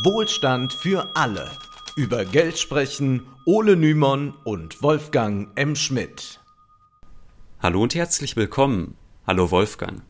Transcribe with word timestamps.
Wohlstand 0.00 0.72
für 0.72 1.10
alle. 1.14 1.50
Über 1.96 2.24
Geld 2.24 2.58
sprechen 2.58 3.26
Ole 3.44 3.76
Nymon 3.76 4.32
und 4.42 4.82
Wolfgang 4.82 5.50
M. 5.54 5.76
Schmidt. 5.76 6.40
Hallo 7.60 7.82
und 7.82 7.94
herzlich 7.94 8.34
willkommen. 8.34 8.96
Hallo 9.26 9.50
Wolfgang. 9.50 10.00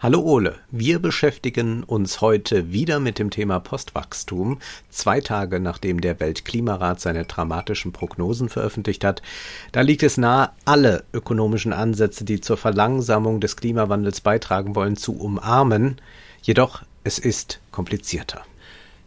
Hallo 0.00 0.22
Ole, 0.22 0.56
wir 0.72 0.98
beschäftigen 0.98 1.84
uns 1.84 2.20
heute 2.20 2.72
wieder 2.72 2.98
mit 2.98 3.20
dem 3.20 3.30
Thema 3.30 3.60
Postwachstum, 3.60 4.58
zwei 4.88 5.20
Tage 5.20 5.60
nachdem 5.60 6.00
der 6.00 6.18
Weltklimarat 6.18 7.00
seine 7.00 7.26
dramatischen 7.26 7.92
Prognosen 7.92 8.48
veröffentlicht 8.48 9.04
hat. 9.04 9.22
Da 9.70 9.82
liegt 9.82 10.02
es 10.02 10.16
nahe, 10.16 10.50
alle 10.64 11.04
ökonomischen 11.12 11.72
Ansätze, 11.72 12.24
die 12.24 12.40
zur 12.40 12.56
Verlangsamung 12.56 13.40
des 13.40 13.56
Klimawandels 13.56 14.20
beitragen 14.20 14.74
wollen, 14.74 14.96
zu 14.96 15.16
umarmen. 15.16 16.00
Jedoch, 16.42 16.82
es 17.04 17.20
ist 17.20 17.60
komplizierter. 17.70 18.42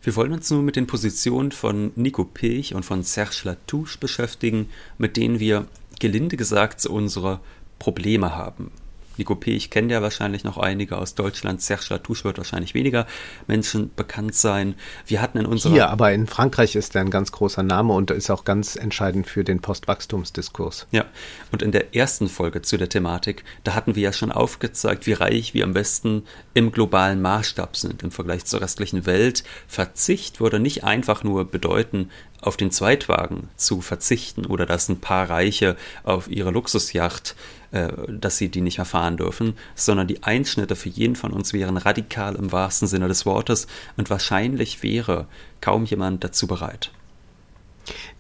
Wir 0.10 0.16
wollen 0.16 0.34
uns 0.34 0.50
nun 0.50 0.66
mit 0.66 0.76
den 0.76 0.88
Positionen 0.88 1.52
von 1.52 1.92
Nico 1.96 2.24
Pilch 2.24 2.74
und 2.74 2.84
von 2.84 3.04
Serge 3.04 3.42
Latouche 3.44 4.00
beschäftigen, 4.00 4.68
mit 4.98 5.18
denen 5.18 5.40
wir 5.40 5.68
gelinde 6.00 6.36
gesagt 6.36 6.84
unsere 6.88 7.42
Probleme 7.78 8.36
haben. 8.36 8.72
Nico 9.20 9.36
P., 9.36 9.52
ich 9.52 9.70
kenne 9.70 9.94
ja 9.94 10.02
wahrscheinlich 10.02 10.44
noch 10.44 10.58
einige 10.58 10.98
aus 10.98 11.14
Deutschland. 11.14 11.62
Serge 11.62 11.86
Latouche 11.90 12.24
wird 12.24 12.38
wahrscheinlich 12.38 12.74
weniger 12.74 13.06
Menschen 13.48 13.92
bekannt 13.96 14.34
sein. 14.34 14.76
Wir 15.06 15.22
hatten 15.22 15.38
in 15.38 15.46
unserer. 15.46 15.74
Hier, 15.74 15.90
aber 15.90 16.12
in 16.14 16.26
Frankreich 16.26 16.76
ist 16.76 16.96
er 16.96 17.02
ein 17.02 17.12
ganz 17.12 17.32
großer 17.32 17.62
Name 17.62 17.94
und 17.94 18.10
ist 18.12 18.32
auch 18.32 18.46
ganz 18.46 18.76
entscheidend 18.76 19.28
für 19.28 19.44
den 19.44 19.60
Postwachstumsdiskurs. 19.62 20.88
Ja, 20.92 21.06
und 21.52 21.62
in 21.62 21.72
der 21.72 21.96
ersten 21.96 22.30
Folge 22.30 22.62
zu 22.62 22.78
der 22.78 22.90
Thematik, 22.90 23.44
da 23.64 23.76
hatten 23.76 23.96
wir 23.96 24.04
ja 24.04 24.14
schon 24.14 24.32
aufgezeigt, 24.32 25.06
wie 25.06 25.14
reich 25.14 25.54
wir 25.54 25.66
am 25.66 25.74
besten 25.74 26.24
im 26.54 26.72
globalen 26.72 27.22
Maßstab 27.22 27.76
sind 27.76 28.02
im 28.02 28.12
Vergleich 28.12 28.46
zur 28.46 28.62
restlichen 28.62 29.06
Welt. 29.06 29.44
Verzicht 29.68 30.40
würde 30.40 30.60
nicht 30.60 30.84
einfach 30.84 31.24
nur 31.24 31.46
bedeuten, 31.46 32.10
auf 32.42 32.58
den 32.58 32.72
Zweitwagen 32.72 33.50
zu 33.58 33.82
verzichten 33.82 34.46
oder 34.46 34.66
dass 34.66 34.90
ein 34.90 35.02
paar 35.02 35.30
Reiche 35.30 35.76
auf 36.04 36.30
ihre 36.30 36.52
Luxusjacht 36.52 37.32
äh, 37.32 37.59
dass 37.72 38.38
sie 38.38 38.50
die 38.50 38.62
nicht 38.62 38.80
erfahren 38.80 39.18
dürfen, 39.18 39.54
sondern 39.76 40.08
die 40.08 40.24
Einschnitte 40.24 40.76
für 40.76 40.90
jeden 40.90 41.16
von 41.16 41.32
uns 41.32 41.54
wären 41.54 41.78
radikal 41.78 42.36
im 42.36 42.52
wahrsten 42.52 42.88
Sinne 42.88 43.08
des 43.08 43.26
Wortes 43.26 43.68
und 43.98 44.10
wahrscheinlich 44.10 44.82
wäre 44.84 45.28
kaum 45.62 45.86
jemand 45.86 46.24
dazu 46.24 46.48
bereit. 46.48 46.92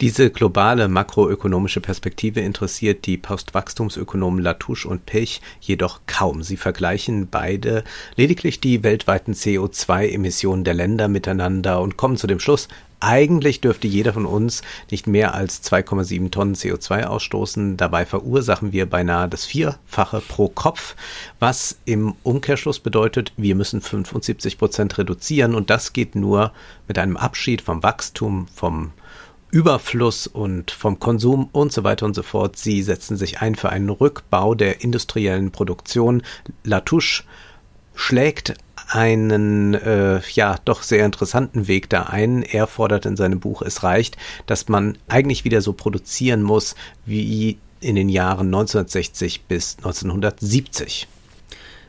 Diese 0.02 0.32
globale 0.32 0.88
makroökonomische 0.88 1.82
Perspektive 1.82 2.40
interessiert 2.40 3.06
die 3.06 3.18
Postwachstumsökonomen 3.18 4.42
Latouche 4.42 4.88
und 4.88 5.06
Pech 5.06 5.42
jedoch 5.62 6.02
kaum. 6.08 6.42
Sie 6.42 6.58
vergleichen 6.58 7.28
beide 7.30 7.84
lediglich 8.16 8.62
die 8.62 8.84
weltweiten 8.84 9.34
CO2-Emissionen 9.34 10.64
der 10.64 10.74
Länder 10.74 11.08
miteinander 11.08 11.82
und 11.82 11.98
kommen 11.98 12.18
zu 12.18 12.28
dem 12.28 12.40
Schluss, 12.40 12.68
eigentlich 13.00 13.62
dürfte 13.62 13.88
jeder 13.88 14.14
von 14.14 14.26
uns 14.26 14.62
nicht 14.92 15.08
mehr 15.08 15.34
als 15.34 15.64
2,7 15.64 16.32
Tonnen 16.32 16.56
CO2 16.56 17.04
ausstoßen. 17.04 17.78
Dabei 17.78 18.06
verursachen 18.06 18.72
wir 18.72 18.90
beinahe 18.90 19.30
das 19.30 19.46
Vierfache 19.46 20.22
pro 20.22 20.50
Kopf, 20.50 20.96
was 21.40 21.80
im 21.86 22.16
Umkehrschluss 22.24 22.80
bedeutet, 22.80 23.34
wir 23.38 23.56
müssen 23.56 23.82
75 23.82 24.58
Prozent 24.58 24.98
reduzieren 24.98 25.56
und 25.56 25.70
das 25.70 25.94
geht 25.94 26.16
nur 26.16 26.52
mit 26.88 26.98
einem 26.98 27.18
Abschied 27.18 27.62
vom 27.62 27.84
Wachstum, 27.84 28.48
vom 28.54 28.92
Überfluss 29.52 30.28
und 30.28 30.70
vom 30.70 31.00
Konsum 31.00 31.50
und 31.52 31.72
so 31.72 31.84
weiter 31.84 32.06
und 32.06 32.16
so 32.16 32.22
fort. 32.22 32.58
Sie 32.58 32.84
setzen 32.84 33.18
sich 33.18 33.40
ein 33.40 33.56
für 33.56 33.70
einen 33.70 33.90
Rückbau 33.90 34.54
der 34.54 34.84
industriellen 34.84 35.52
Produktion. 35.52 36.22
Latouche 36.64 37.24
schlägt 37.96 38.54
einen 38.90 39.76
äh, 39.76 40.20
ja 40.34 40.58
doch 40.66 40.82
sehr 40.84 41.06
interessanten 41.06 41.68
Weg 41.68 41.90
da 41.90 42.04
ein. 42.04 42.44
Er 42.44 42.68
fordert 42.68 43.06
in 43.06 43.16
seinem 43.16 43.40
Buch, 43.40 43.62
es 43.62 43.84
reicht, 43.84 44.18
dass 44.46 44.68
man 44.68 44.98
eigentlich 45.08 45.46
wieder 45.46 45.62
so 45.62 45.74
produzieren 45.74 46.42
muss 46.42 46.76
wie 47.06 47.58
in 47.82 47.96
den 47.96 48.10
Jahren 48.10 48.48
1960 48.48 49.44
bis 49.44 49.78
1970. 49.78 51.08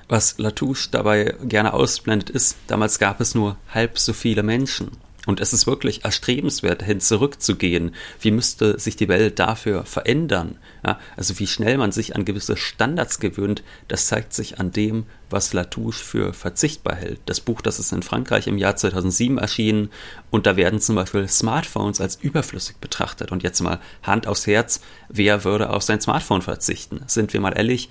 Was 0.09 0.39
Latouche 0.39 0.89
dabei 0.91 1.35
gerne 1.43 1.73
ausblendet 1.73 2.31
ist, 2.31 2.57
damals 2.67 2.99
gab 2.99 3.21
es 3.21 3.35
nur 3.35 3.57
halb 3.73 3.99
so 3.99 4.13
viele 4.13 4.43
Menschen. 4.43 4.91
Und 5.27 5.41
es 5.41 5.53
ist 5.53 5.67
wirklich 5.67 6.05
erstrebenswert, 6.05 6.83
hin 6.83 7.01
zurückzugehen. 7.01 7.95
Wie 8.21 8.31
müsste 8.31 8.79
sich 8.79 8.97
die 8.97 9.09
Welt 9.09 9.39
dafür 9.39 9.85
verändern? 9.85 10.57
Ja, 10.85 10.99
also 11.17 11.39
wie 11.39 11.47
schnell 11.47 11.77
man 11.77 11.93
sich 11.93 12.17
an 12.17 12.25
gewisse 12.25 12.57
Standards 12.57 13.21
gewöhnt, 13.21 13.63
das 13.89 14.07
zeigt 14.07 14.33
sich 14.33 14.59
an 14.59 14.73
dem, 14.73 15.05
was 15.29 15.53
Latouche 15.53 16.03
für 16.03 16.33
verzichtbar 16.33 16.97
hält. 16.97 17.21
Das 17.27 17.41
Buch, 17.41 17.61
das 17.61 17.79
ist 17.79 17.93
in 17.93 18.03
Frankreich 18.03 18.47
im 18.47 18.57
Jahr 18.57 18.77
2007 18.77 19.37
erschienen 19.37 19.91
und 20.31 20.47
da 20.47 20.57
werden 20.57 20.81
zum 20.81 20.97
Beispiel 20.97 21.29
Smartphones 21.29 22.01
als 22.01 22.17
überflüssig 22.17 22.77
betrachtet. 22.77 23.31
Und 23.31 23.43
jetzt 23.43 23.61
mal 23.61 23.79
Hand 24.03 24.27
aufs 24.27 24.47
Herz, 24.47 24.81
wer 25.09 25.45
würde 25.45 25.71
auf 25.71 25.83
sein 25.83 26.01
Smartphone 26.01 26.43
verzichten? 26.43 27.03
Sind 27.07 27.35
wir 27.35 27.41
mal 27.41 27.57
ehrlich, 27.57 27.91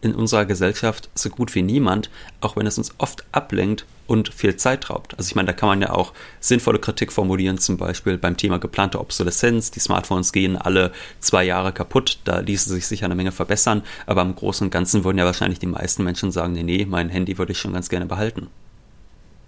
in 0.00 0.14
unserer 0.14 0.44
Gesellschaft 0.44 1.08
so 1.14 1.28
gut 1.28 1.54
wie 1.54 1.62
niemand, 1.62 2.10
auch 2.40 2.56
wenn 2.56 2.66
es 2.66 2.78
uns 2.78 2.94
oft 2.98 3.24
ablenkt 3.32 3.84
und 4.06 4.32
viel 4.32 4.56
Zeit 4.56 4.90
raubt. 4.90 5.16
Also 5.18 5.28
ich 5.28 5.34
meine, 5.34 5.46
da 5.46 5.52
kann 5.52 5.68
man 5.68 5.82
ja 5.82 5.90
auch 5.90 6.12
sinnvolle 6.40 6.78
Kritik 6.78 7.12
formulieren, 7.12 7.58
zum 7.58 7.76
Beispiel 7.76 8.16
beim 8.16 8.36
Thema 8.36 8.58
geplante 8.58 8.98
Obsoleszenz. 9.00 9.70
Die 9.70 9.80
Smartphones 9.80 10.32
gehen 10.32 10.56
alle 10.56 10.92
zwei 11.20 11.44
Jahre 11.44 11.72
kaputt, 11.72 12.18
da 12.24 12.40
ließe 12.40 12.70
sich 12.70 12.86
sicher 12.86 13.04
eine 13.04 13.14
Menge 13.14 13.32
verbessern, 13.32 13.82
aber 14.06 14.22
im 14.22 14.34
Großen 14.34 14.66
und 14.66 14.70
Ganzen 14.70 15.04
würden 15.04 15.18
ja 15.18 15.24
wahrscheinlich 15.24 15.58
die 15.58 15.66
meisten 15.66 16.04
Menschen 16.04 16.32
sagen, 16.32 16.54
nee, 16.54 16.62
nee, 16.62 16.86
mein 16.86 17.10
Handy 17.10 17.36
würde 17.36 17.52
ich 17.52 17.58
schon 17.58 17.74
ganz 17.74 17.88
gerne 17.88 18.06
behalten. 18.06 18.48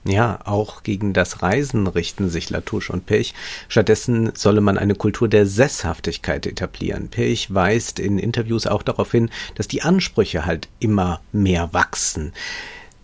Ja, 0.05 0.38
auch 0.44 0.83
gegen 0.83 1.12
das 1.12 1.43
Reisen 1.43 1.87
richten 1.87 2.31
sich 2.31 2.49
Latouche 2.49 2.93
und 2.93 3.05
Pech. 3.05 3.34
Stattdessen 3.69 4.33
solle 4.34 4.62
man 4.62 4.78
eine 4.78 4.94
Kultur 4.94 5.28
der 5.28 5.47
Sesshaftigkeit 5.47 6.47
etablieren. 6.47 7.09
Pech 7.09 7.53
weist 7.53 7.99
in 7.99 8.19
Interviews 8.19 8.66
auch 8.66 8.83
darauf 8.83 9.12
hin, 9.12 9.28
dass 9.56 9.69
die 9.69 9.83
Ansprüche 9.83 10.47
halt 10.47 10.69
immer 10.78 11.21
mehr 11.33 11.75
wachsen. 11.75 12.33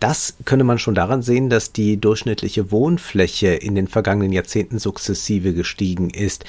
Das 0.01 0.37
könne 0.45 0.65
man 0.65 0.79
schon 0.79 0.95
daran 0.95 1.23
sehen, 1.23 1.51
dass 1.51 1.73
die 1.73 1.99
durchschnittliche 1.99 2.71
Wohnfläche 2.71 3.49
in 3.49 3.75
den 3.75 3.89
vergangenen 3.89 4.33
Jahrzehnten 4.33 4.78
sukzessive 4.78 5.53
gestiegen 5.53 6.11
ist. 6.11 6.45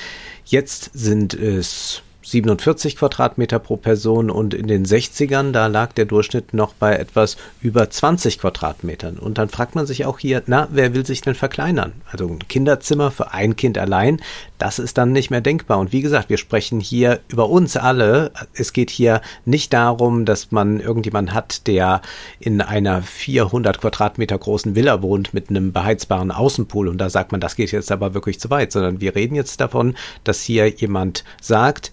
Jetzt 0.46 0.92
sind 0.94 1.34
es 1.34 2.04
47 2.28 2.98
Quadratmeter 2.98 3.58
pro 3.58 3.78
Person 3.78 4.30
und 4.30 4.54
in 4.54 4.68
den 4.68 4.86
60ern, 4.86 5.54
da 5.54 5.68
lag 5.68 5.94
der 5.94 6.04
Durchschnitt 6.04 6.54
noch 6.54 6.74
bei 6.74 6.96
etwas 6.96 7.38
über 7.62 7.90
20 7.90 8.40
Quadratmetern. 8.40 9.18
Und 9.18 9.38
dann 9.38 9.48
fragt 9.48 9.76
man 9.76 9.86
sich 9.86 10.06
auch 10.06 10.20
hier, 10.20 10.44
na, 10.46 10.68
wer 10.70 10.94
will 10.94 11.06
sich 11.06 11.22
denn 11.22 11.36
verkleinern? 11.36 11.94
Also 12.12 12.28
ein 12.28 12.46
Kinderzimmer 12.48 13.12
für 13.12 13.32
ein 13.32 13.56
Kind 13.56 13.78
allein, 13.78 14.20
das 14.58 14.78
ist 14.78 14.98
dann 14.98 15.14
nicht 15.14 15.30
mehr 15.30 15.40
denkbar. 15.40 15.80
Und 15.80 15.94
wie 15.94 16.02
gesagt, 16.02 16.30
wir 16.30 16.38
sprechen 16.38 16.82
hier 16.82 17.22
über 17.30 17.50
uns 17.50 17.78
alle. 17.78 18.32
Es 18.54 18.74
geht 18.74 18.90
hier 18.90 19.22
nicht 19.46 19.72
darum, 19.72 20.26
dass 20.26 20.52
man 20.52 20.82
irgendjemand 20.82 21.34
hat, 21.34 21.66
der 21.66 22.02
in 22.40 22.60
einer 22.60 23.04
400 23.04 23.80
Quadratmeter 23.80 24.38
großen 24.38 24.76
Villa 24.76 25.02
wohnt 25.02 25.34
mit 25.34 25.50
einem 25.50 25.72
beheizbaren 25.72 26.32
Außenpool 26.32 26.90
und 26.90 26.98
da 26.98 27.10
sagt 27.10 27.32
man, 27.32 27.40
das 27.40 27.56
geht 27.56 27.72
jetzt 27.72 27.92
aber 27.92 28.14
wirklich 28.14 28.40
zu 28.40 28.50
weit, 28.50 28.74
sondern 28.74 29.00
wir 29.00 29.16
reden 29.16 29.36
jetzt 29.36 29.62
davon, 29.62 29.96
dass 30.26 30.42
hier 30.42 30.68
jemand 30.68 31.24
sagt, 31.42 31.92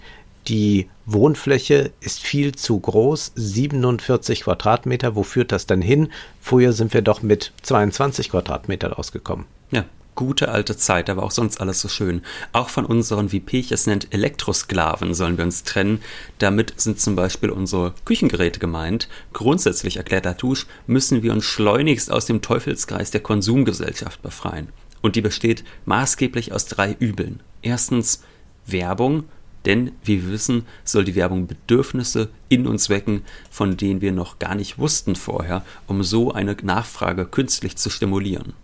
die 0.48 0.88
Wohnfläche 1.06 1.92
ist 2.00 2.20
viel 2.20 2.54
zu 2.54 2.78
groß, 2.78 3.32
47 3.34 4.42
Quadratmeter. 4.42 5.16
Wo 5.16 5.22
führt 5.22 5.52
das 5.52 5.66
denn 5.66 5.82
hin? 5.82 6.08
Früher 6.40 6.72
sind 6.72 6.92
wir 6.92 7.02
doch 7.02 7.22
mit 7.22 7.52
22 7.62 8.30
Quadratmetern 8.30 8.92
ausgekommen. 8.92 9.46
Ja, 9.70 9.84
gute 10.14 10.50
alte 10.50 10.76
Zeit, 10.76 11.08
aber 11.08 11.22
auch 11.22 11.30
sonst 11.30 11.60
alles 11.60 11.80
so 11.80 11.88
schön. 11.88 12.22
Auch 12.52 12.68
von 12.68 12.84
unseren, 12.84 13.32
wie 13.32 13.40
Pech 13.40 13.72
es 13.72 13.86
nennt, 13.86 14.12
Elektrosklaven 14.12 15.14
sollen 15.14 15.38
wir 15.38 15.44
uns 15.44 15.64
trennen. 15.64 16.00
Damit 16.38 16.74
sind 16.76 17.00
zum 17.00 17.16
Beispiel 17.16 17.50
unsere 17.50 17.94
Küchengeräte 18.04 18.60
gemeint. 18.60 19.08
Grundsätzlich, 19.32 19.96
erklärt 19.96 20.26
Latouche, 20.26 20.66
müssen 20.86 21.22
wir 21.22 21.32
uns 21.32 21.44
schleunigst 21.44 22.10
aus 22.10 22.26
dem 22.26 22.42
Teufelskreis 22.42 23.10
der 23.10 23.22
Konsumgesellschaft 23.22 24.22
befreien. 24.22 24.68
Und 25.00 25.16
die 25.16 25.22
besteht 25.22 25.64
maßgeblich 25.84 26.52
aus 26.52 26.66
drei 26.66 26.96
Übeln. 26.98 27.40
Erstens 27.62 28.22
Werbung, 28.66 29.24
denn, 29.66 29.92
wie 30.02 30.22
wir 30.22 30.32
wissen, 30.32 30.66
soll 30.84 31.04
die 31.04 31.14
Werbung 31.14 31.46
Bedürfnisse 31.46 32.28
in 32.48 32.66
uns 32.66 32.88
wecken, 32.88 33.22
von 33.50 33.76
denen 33.76 34.00
wir 34.00 34.12
noch 34.12 34.38
gar 34.38 34.54
nicht 34.54 34.78
wussten 34.78 35.16
vorher, 35.16 35.64
um 35.86 36.02
so 36.02 36.32
eine 36.32 36.56
Nachfrage 36.62 37.26
künstlich 37.26 37.76
zu 37.76 37.90
stimulieren. 37.90 38.54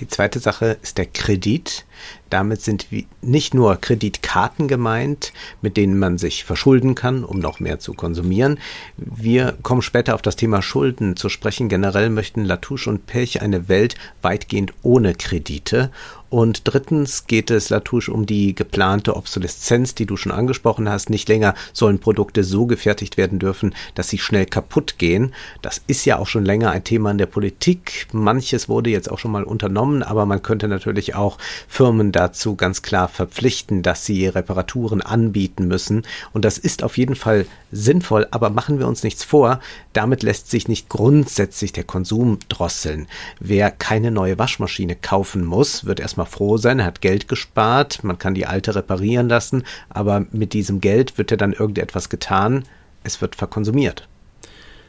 Die 0.00 0.08
zweite 0.08 0.40
Sache 0.40 0.76
ist 0.82 0.98
der 0.98 1.06
Kredit. 1.06 1.86
Damit 2.36 2.60
sind 2.60 2.88
nicht 3.22 3.54
nur 3.54 3.76
Kreditkarten 3.76 4.68
gemeint, 4.68 5.32
mit 5.62 5.78
denen 5.78 5.98
man 5.98 6.18
sich 6.18 6.44
verschulden 6.44 6.94
kann, 6.94 7.24
um 7.24 7.38
noch 7.38 7.60
mehr 7.60 7.78
zu 7.78 7.94
konsumieren. 7.94 8.58
Wir 8.98 9.56
kommen 9.62 9.80
später 9.80 10.14
auf 10.14 10.20
das 10.20 10.36
Thema 10.36 10.60
Schulden 10.60 11.16
zu 11.16 11.30
sprechen. 11.30 11.70
Generell 11.70 12.10
möchten 12.10 12.44
Latouche 12.44 12.90
und 12.90 13.06
Pech 13.06 13.40
eine 13.40 13.70
Welt 13.70 13.94
weitgehend 14.20 14.74
ohne 14.82 15.14
Kredite 15.14 15.90
und 16.28 16.62
drittens 16.64 17.26
geht 17.26 17.50
es, 17.50 17.70
Latouche, 17.70 18.12
um 18.12 18.26
die 18.26 18.54
geplante 18.54 19.16
Obsoleszenz, 19.16 19.94
die 19.94 20.06
du 20.06 20.16
schon 20.16 20.32
angesprochen 20.32 20.88
hast. 20.88 21.08
Nicht 21.08 21.28
länger 21.28 21.54
sollen 21.72 22.00
Produkte 22.00 22.42
so 22.42 22.66
gefertigt 22.66 23.16
werden 23.16 23.38
dürfen, 23.38 23.74
dass 23.94 24.08
sie 24.08 24.18
schnell 24.18 24.46
kaputt 24.46 24.98
gehen. 24.98 25.32
Das 25.62 25.80
ist 25.86 26.04
ja 26.04 26.18
auch 26.18 26.26
schon 26.26 26.44
länger 26.44 26.72
ein 26.72 26.84
Thema 26.84 27.12
in 27.12 27.18
der 27.18 27.26
Politik. 27.26 28.08
Manches 28.12 28.68
wurde 28.68 28.90
jetzt 28.90 29.10
auch 29.10 29.18
schon 29.18 29.30
mal 29.30 29.44
unternommen, 29.44 30.02
aber 30.02 30.26
man 30.26 30.42
könnte 30.42 30.66
natürlich 30.66 31.14
auch 31.14 31.38
Firmen 31.68 32.10
dazu 32.26 32.56
ganz 32.56 32.82
klar 32.82 33.06
verpflichten, 33.06 33.82
dass 33.82 34.04
sie 34.04 34.26
Reparaturen 34.26 35.02
anbieten 35.02 35.68
müssen. 35.68 36.02
Und 36.32 36.44
das 36.44 36.58
ist 36.58 36.82
auf 36.82 36.98
jeden 36.98 37.14
Fall 37.14 37.46
sinnvoll, 37.70 38.26
aber 38.32 38.50
machen 38.50 38.78
wir 38.78 38.88
uns 38.88 39.02
nichts 39.02 39.22
vor. 39.22 39.60
Damit 39.92 40.22
lässt 40.22 40.50
sich 40.50 40.66
nicht 40.66 40.88
grundsätzlich 40.88 41.72
der 41.72 41.84
Konsum 41.84 42.38
drosseln. 42.48 43.06
Wer 43.38 43.70
keine 43.70 44.10
neue 44.10 44.38
Waschmaschine 44.38 44.96
kaufen 44.96 45.44
muss, 45.44 45.84
wird 45.84 46.00
erst 46.00 46.16
erstmal 46.16 46.26
froh 46.26 46.56
sein, 46.56 46.78
er 46.78 46.86
hat 46.86 47.02
Geld 47.02 47.28
gespart, 47.28 48.02
man 48.02 48.16
kann 48.16 48.34
die 48.34 48.46
alte 48.46 48.74
reparieren 48.74 49.28
lassen, 49.28 49.64
aber 49.90 50.24
mit 50.32 50.54
diesem 50.54 50.80
Geld 50.80 51.18
wird 51.18 51.30
ja 51.30 51.36
dann 51.36 51.52
irgendetwas 51.52 52.08
getan, 52.08 52.64
es 53.04 53.20
wird 53.20 53.36
verkonsumiert. 53.36 54.08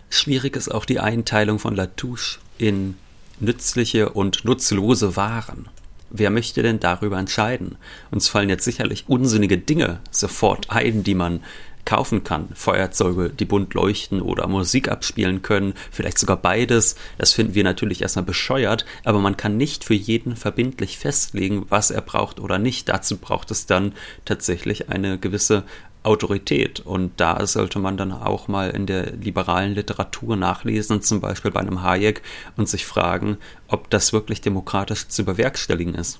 Schwierig 0.09 0.55
ist 0.55 0.69
auch 0.69 0.85
die 0.85 1.01
Einteilung 1.01 1.59
von 1.59 1.75
Latouche 1.75 2.39
in 2.57 2.95
nützliche 3.41 4.09
und 4.09 4.45
nutzlose 4.45 5.17
Waren. 5.17 5.67
Wer 6.09 6.29
möchte 6.29 6.63
denn 6.63 6.79
darüber 6.79 7.17
entscheiden? 7.17 7.77
Uns 8.11 8.29
fallen 8.29 8.49
jetzt 8.49 8.63
sicherlich 8.63 9.05
unsinnige 9.07 9.57
Dinge 9.57 9.99
sofort 10.11 10.69
ein, 10.69 11.03
die 11.03 11.15
man 11.15 11.41
kaufen 11.87 12.25
kann. 12.25 12.49
Feuerzeuge, 12.53 13.29
die 13.29 13.45
bunt 13.45 13.73
leuchten 13.73 14.21
oder 14.21 14.45
Musik 14.47 14.89
abspielen 14.89 15.41
können, 15.41 15.73
vielleicht 15.89 16.19
sogar 16.19 16.35
beides. 16.35 16.97
Das 17.17 17.31
finden 17.31 17.55
wir 17.55 17.63
natürlich 17.63 18.01
erstmal 18.01 18.25
bescheuert, 18.25 18.85
aber 19.05 19.19
man 19.19 19.37
kann 19.37 19.55
nicht 19.55 19.85
für 19.85 19.93
jeden 19.93 20.35
verbindlich 20.35 20.97
festlegen, 20.97 21.65
was 21.69 21.89
er 21.89 22.01
braucht 22.01 22.41
oder 22.41 22.59
nicht. 22.59 22.89
Dazu 22.89 23.15
braucht 23.15 23.51
es 23.51 23.67
dann 23.67 23.93
tatsächlich 24.25 24.89
eine 24.89 25.17
gewisse 25.17 25.63
Autorität. 26.07 26.79
Und 26.79 27.11
da 27.17 27.45
sollte 27.45 27.79
man 27.79 27.97
dann 27.97 28.11
auch 28.11 28.47
mal 28.47 28.71
in 28.71 28.85
der 28.85 29.11
liberalen 29.11 29.75
Literatur 29.75 30.35
nachlesen, 30.35 31.01
zum 31.01 31.19
Beispiel 31.19 31.51
bei 31.51 31.59
einem 31.59 31.83
Hayek, 31.83 32.21
und 32.55 32.67
sich 32.67 32.85
fragen, 32.85 33.37
ob 33.67 33.89
das 33.89 34.13
wirklich 34.13 34.41
demokratisch 34.41 35.07
zu 35.07 35.25
bewerkstelligen 35.25 35.93
ist. 35.93 36.19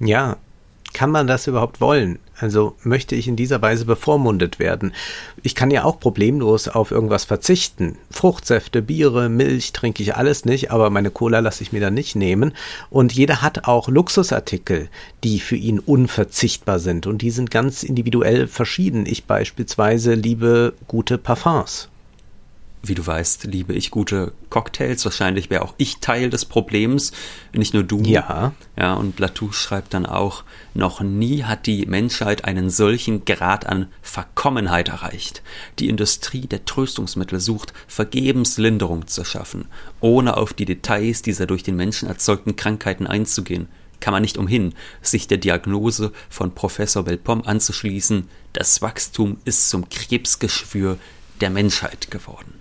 Ja, 0.00 0.36
kann 0.92 1.10
man 1.10 1.26
das 1.26 1.46
überhaupt 1.46 1.80
wollen? 1.80 2.18
Also 2.40 2.76
möchte 2.82 3.14
ich 3.14 3.26
in 3.28 3.36
dieser 3.36 3.60
Weise 3.62 3.84
bevormundet 3.84 4.58
werden? 4.58 4.92
Ich 5.42 5.54
kann 5.54 5.70
ja 5.70 5.84
auch 5.84 5.98
problemlos 5.98 6.68
auf 6.68 6.90
irgendwas 6.90 7.24
verzichten. 7.24 7.96
Fruchtsäfte, 8.10 8.80
Biere, 8.80 9.28
Milch 9.28 9.72
trinke 9.72 10.02
ich 10.02 10.16
alles 10.16 10.44
nicht, 10.44 10.70
aber 10.70 10.90
meine 10.90 11.10
Cola 11.10 11.40
lasse 11.40 11.62
ich 11.62 11.72
mir 11.72 11.80
dann 11.80 11.94
nicht 11.94 12.16
nehmen. 12.16 12.52
Und 12.90 13.12
jeder 13.12 13.42
hat 13.42 13.66
auch 13.66 13.88
Luxusartikel, 13.88 14.88
die 15.24 15.40
für 15.40 15.56
ihn 15.56 15.78
unverzichtbar 15.80 16.78
sind. 16.78 17.06
Und 17.06 17.22
die 17.22 17.30
sind 17.30 17.50
ganz 17.50 17.82
individuell 17.82 18.46
verschieden. 18.46 19.06
Ich 19.06 19.24
beispielsweise 19.24 20.14
liebe 20.14 20.74
gute 20.86 21.18
Parfums 21.18 21.88
wie 22.82 22.94
du 22.94 23.06
weißt, 23.06 23.44
liebe 23.44 23.74
ich 23.74 23.90
gute 23.90 24.32
Cocktails. 24.50 25.04
Wahrscheinlich 25.04 25.50
wäre 25.50 25.62
auch 25.62 25.74
ich 25.78 25.98
Teil 25.98 26.30
des 26.30 26.44
Problems, 26.44 27.12
nicht 27.52 27.74
nur 27.74 27.82
du. 27.82 28.02
Ja. 28.02 28.52
Ja, 28.76 28.94
und 28.94 29.18
Latouche 29.18 29.54
schreibt 29.54 29.94
dann 29.94 30.06
auch, 30.06 30.44
noch 30.74 31.00
nie 31.00 31.44
hat 31.44 31.66
die 31.66 31.86
Menschheit 31.86 32.44
einen 32.44 32.70
solchen 32.70 33.24
Grad 33.24 33.66
an 33.66 33.88
Verkommenheit 34.02 34.88
erreicht. 34.88 35.42
Die 35.78 35.88
Industrie 35.88 36.46
der 36.46 36.64
Tröstungsmittel 36.64 37.40
sucht 37.40 37.72
vergebens 37.86 38.58
Linderung 38.58 39.06
zu 39.06 39.24
schaffen, 39.24 39.66
ohne 40.00 40.36
auf 40.36 40.52
die 40.52 40.64
Details 40.64 41.22
dieser 41.22 41.46
durch 41.46 41.62
den 41.62 41.76
Menschen 41.76 42.08
erzeugten 42.08 42.56
Krankheiten 42.56 43.06
einzugehen 43.06 43.68
kann 44.00 44.12
man 44.12 44.22
nicht 44.22 44.38
umhin, 44.38 44.74
sich 45.02 45.26
der 45.26 45.38
Diagnose 45.38 46.12
von 46.30 46.54
Professor 46.54 47.02
Belpom 47.02 47.42
anzuschließen, 47.42 48.28
das 48.52 48.80
Wachstum 48.80 49.38
ist 49.44 49.70
zum 49.70 49.88
Krebsgeschwür 49.88 50.98
der 51.40 51.50
Menschheit 51.50 52.08
geworden 52.08 52.57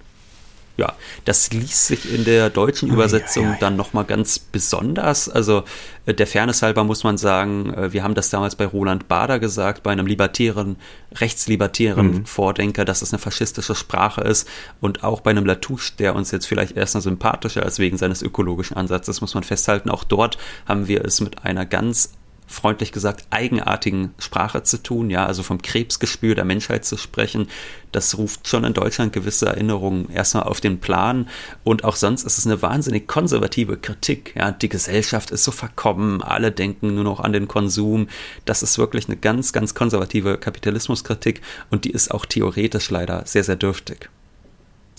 ja, 0.78 0.94
das 1.26 1.52
liest 1.52 1.88
sich 1.88 2.14
in 2.14 2.24
der 2.24 2.52
deutschen 2.52 2.92
Übersetzung 2.92 3.44
oh, 3.44 3.46
ja, 3.46 3.50
ja, 3.50 3.56
ja. 3.56 3.60
dann 3.60 3.76
nochmal 3.76 4.06
ganz 4.06 4.38
besonders. 4.38 5.28
Also 5.28 5.64
äh, 6.06 6.14
der 6.14 6.28
Fairness 6.28 6.62
halber 6.62 6.84
muss 6.84 7.04
man 7.04 7.18
sagen, 7.18 7.74
äh, 7.74 7.94
wir 7.94 8.04
haben 8.04 8.14
das 8.14 8.30
damals 8.30 8.56
bei 8.56 8.66
Roland 8.66 9.08
Bader 9.08 9.40
gesagt, 9.40 9.82
bei 9.82 9.92
einem 9.92 10.06
libertären, 10.06 10.78
rechtslibertären 11.16 12.12
mhm. 12.12 12.26
Vordenker, 12.28 12.86
dass 12.86 13.02
es 13.02 13.12
eine 13.12 13.20
faschistische 13.20 13.74
Sprache 13.74 14.22
ist. 14.22 14.48
Und 14.80 15.04
auch 15.04 15.22
bei 15.22 15.32
einem 15.32 15.46
Latouche, 15.46 15.94
der 15.98 16.16
uns 16.16 16.30
jetzt 16.30 16.46
vielleicht 16.46 16.78
erstmal 16.78 17.02
sympathischer 17.02 17.66
ist 17.66 17.80
wegen 17.80 17.98
seines 17.98 18.22
ökologischen 18.22 18.78
Ansatzes, 18.78 19.20
muss 19.20 19.34
man 19.34 19.44
festhalten. 19.44 19.90
Auch 19.90 20.04
dort 20.04 20.38
haben 20.68 20.88
wir 20.88 21.04
es 21.04 21.22
mit 21.22 21.44
einer 21.44 21.66
ganz 21.66 22.14
freundlich 22.48 22.92
gesagt, 22.94 23.28
eigenartigen 23.30 24.14
Sprache 24.18 24.64
zu 24.64 24.82
tun, 24.82 25.10
ja, 25.10 25.26
also 25.26 25.44
vom 25.44 25.62
Krebsgespür 25.62 26.34
der 26.34 26.46
Menschheit 26.46 26.86
zu 26.86 26.98
sprechen, 26.98 27.48
das 27.92 28.18
ruft 28.18 28.48
schon 28.48 28.64
in 28.64 28.74
Deutschland 28.74 29.14
gewisse 29.14 29.48
Erinnerungen 29.48 30.10
erstmal 30.10 30.44
auf 30.44 30.62
den 30.62 30.80
Plan. 30.80 31.30
Und 31.64 31.84
auch 31.84 31.96
sonst 31.96 32.24
ist 32.24 32.38
es 32.38 32.46
eine 32.46 32.62
wahnsinnig 32.62 33.08
konservative 33.08 33.78
Kritik, 33.78 34.34
ja, 34.36 34.52
die 34.52 34.70
Gesellschaft 34.70 35.32
ist 35.32 35.44
so 35.44 35.52
verkommen, 35.52 36.24
alle 36.24 36.52
denken 36.52 36.96
nur 36.96 37.04
noch 37.04 37.20
an 37.20 37.34
den 37.34 37.48
Konsum, 37.48 38.08
das 38.46 38.64
ist 38.64 38.78
wirklich 38.78 39.08
eine 39.08 39.18
ganz, 39.18 39.52
ganz 39.52 39.74
konservative 39.74 40.38
Kapitalismuskritik 40.38 41.42
und 41.70 41.84
die 41.86 41.92
ist 41.92 42.12
auch 42.12 42.26
theoretisch 42.26 42.90
leider 42.90 43.24
sehr, 43.26 43.44
sehr 43.44 43.58
dürftig. 43.58 44.10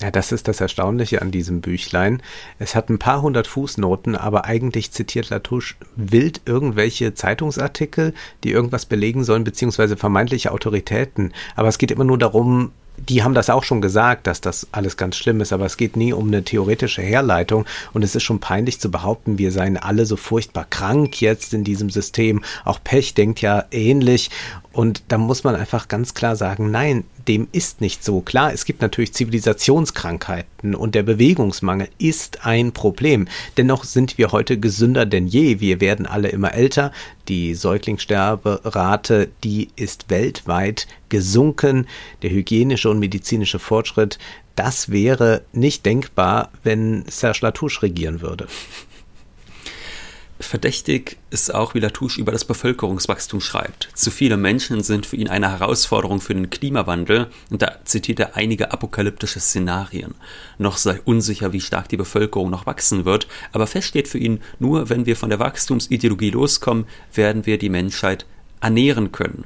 Ja, 0.00 0.12
das 0.12 0.31
ist 0.31 0.47
das 0.47 0.61
Erstaunliche 0.61 1.23
an 1.23 1.33
diesem 1.33 1.61
Büchlein. 1.61 2.23
Es 2.61 2.77
hat 2.77 2.89
ein 2.89 3.00
paar 3.00 3.21
hundert 3.21 3.49
Fußnoten, 3.49 4.15
aber 4.15 4.45
eigentlich 4.45 4.93
zitiert 4.93 5.31
Latouche 5.31 5.75
wild 5.97 6.41
irgendwelche 6.45 7.15
Zeitungsartikel, 7.15 8.15
die 8.45 8.53
irgendwas 8.53 8.87
belegen 8.87 9.25
sollen, 9.25 9.43
beziehungsweise 9.43 9.97
vermeintliche 9.97 10.53
Autoritäten. 10.53 11.33
Aber 11.56 11.67
es 11.69 11.79
geht 11.79 11.91
immer 11.91 12.05
nur 12.05 12.19
darum, 12.19 12.71
die 12.97 13.23
haben 13.23 13.35
das 13.35 13.50
auch 13.50 13.65
schon 13.65 13.81
gesagt, 13.81 14.27
dass 14.27 14.41
das 14.41 14.67
alles 14.73 14.97
ganz 14.97 15.17
schlimm 15.17 15.41
ist, 15.41 15.53
aber 15.53 15.67
es 15.67 15.77
geht 15.77 15.97
nie 15.97 16.12
um 16.12 16.29
eine 16.29 16.43
theoretische 16.43 17.03
Herleitung 17.03 17.65
und 17.93 18.03
es 18.03 18.15
ist 18.17 18.25
schon 18.25 18.41
peinlich 18.41 18.81
zu 18.81 18.91
behaupten, 18.91 19.39
wir 19.39 19.53
seien 19.53 19.77
alle 19.77 20.05
so 20.05 20.17
furchtbar 20.17 20.67
krank 20.69 21.21
jetzt 21.21 21.55
in 21.55 21.65
diesem 21.65 21.91
System. 21.91 22.43
Auch 22.65 22.81
Pech 22.83 23.15
denkt 23.15 23.41
ja 23.41 23.65
ähnlich 23.71 24.31
und 24.73 25.03
da 25.09 25.19
muss 25.19 25.44
man 25.44 25.56
einfach 25.56 25.88
ganz 25.88 26.15
klar 26.15 26.37
sagen, 26.37 26.70
nein, 26.70 27.05
dem 27.26 27.49
ist 27.53 27.81
nicht 27.81 28.05
so. 28.05 28.20
Klar, 28.20 28.53
es 28.53 28.65
gibt 28.65 28.82
natürlich 28.82 29.12
Zivilisationskrankheiten 29.12 30.75
und 30.75 30.94
der 30.94 31.03
Bewegungsmangel 31.03 31.88
ist 31.99 32.47
ein 32.47 32.73
Problem. 32.73 33.29
Dennoch 33.56 33.85
sind 33.85 34.19
wir 34.19 34.31
heute 34.31 34.59
gesünder 34.59 35.06
denn 35.06 35.26
je. 35.26 35.61
Wir 35.61 35.81
werden 35.81 36.06
alle 36.06 36.29
immer 36.29 36.55
älter. 36.55 36.93
Die 37.29 37.55
Säuglingssterberate, 37.55 39.31
die 39.43 39.70
ist 39.76 40.11
weltweit 40.11 40.87
gesunken. 41.09 41.87
Der 42.23 42.31
hygienische 42.31 42.91
und 42.91 42.99
medizinische 42.99 43.59
Fortschritt, 43.59 44.19
das 44.55 44.91
wäre 44.91 45.43
nicht 45.53 45.87
denkbar, 45.87 46.50
wenn 46.62 47.05
Serge 47.09 47.41
Latouche 47.43 47.82
regieren 47.82 48.20
würde. 48.20 48.49
Verdächtig 50.41 51.17
ist 51.31 51.53
auch, 51.53 51.75
wie 51.75 51.81
Latouche 51.81 52.21
über 52.21 52.31
das 52.31 52.45
Bevölkerungswachstum 52.45 53.41
schreibt. 53.41 53.89
Zu 53.95 54.13
viele 54.13 54.37
Menschen 54.37 54.85
sind 54.85 55.05
für 55.05 55.17
ihn 55.17 55.29
eine 55.29 55.51
Herausforderung 55.51 56.21
für 56.21 56.35
den 56.35 56.49
Klimawandel 56.49 57.27
und 57.51 57.61
da 57.61 57.79
zitiert 57.85 58.21
er 58.21 58.37
einige 58.37 58.71
apokalyptische 58.71 59.41
Szenarien. 59.41 60.15
Noch 60.57 60.77
sei 60.77 61.01
unsicher, 61.05 61.53
wie 61.53 61.61
stark 61.61 61.89
die 61.89 61.97
Bevölkerung 61.97 62.51
noch 62.51 62.67
wachsen 62.67 63.05
wird, 63.05 63.27
aber 63.53 63.67
fest 63.67 63.89
steht 63.89 64.07
für 64.07 64.19
ihn, 64.19 64.41
nur 64.61 64.89
wenn 64.91 65.07
wir 65.07 65.17
von 65.17 65.29
der 65.29 65.41
Wachstumsideologie 65.41 66.31
loskommen, 66.31 66.87
werden 67.13 67.45
wir 67.45 67.59
die 67.59 67.71
Menschheit 67.71 68.25
ernähren 68.61 69.11
können 69.11 69.45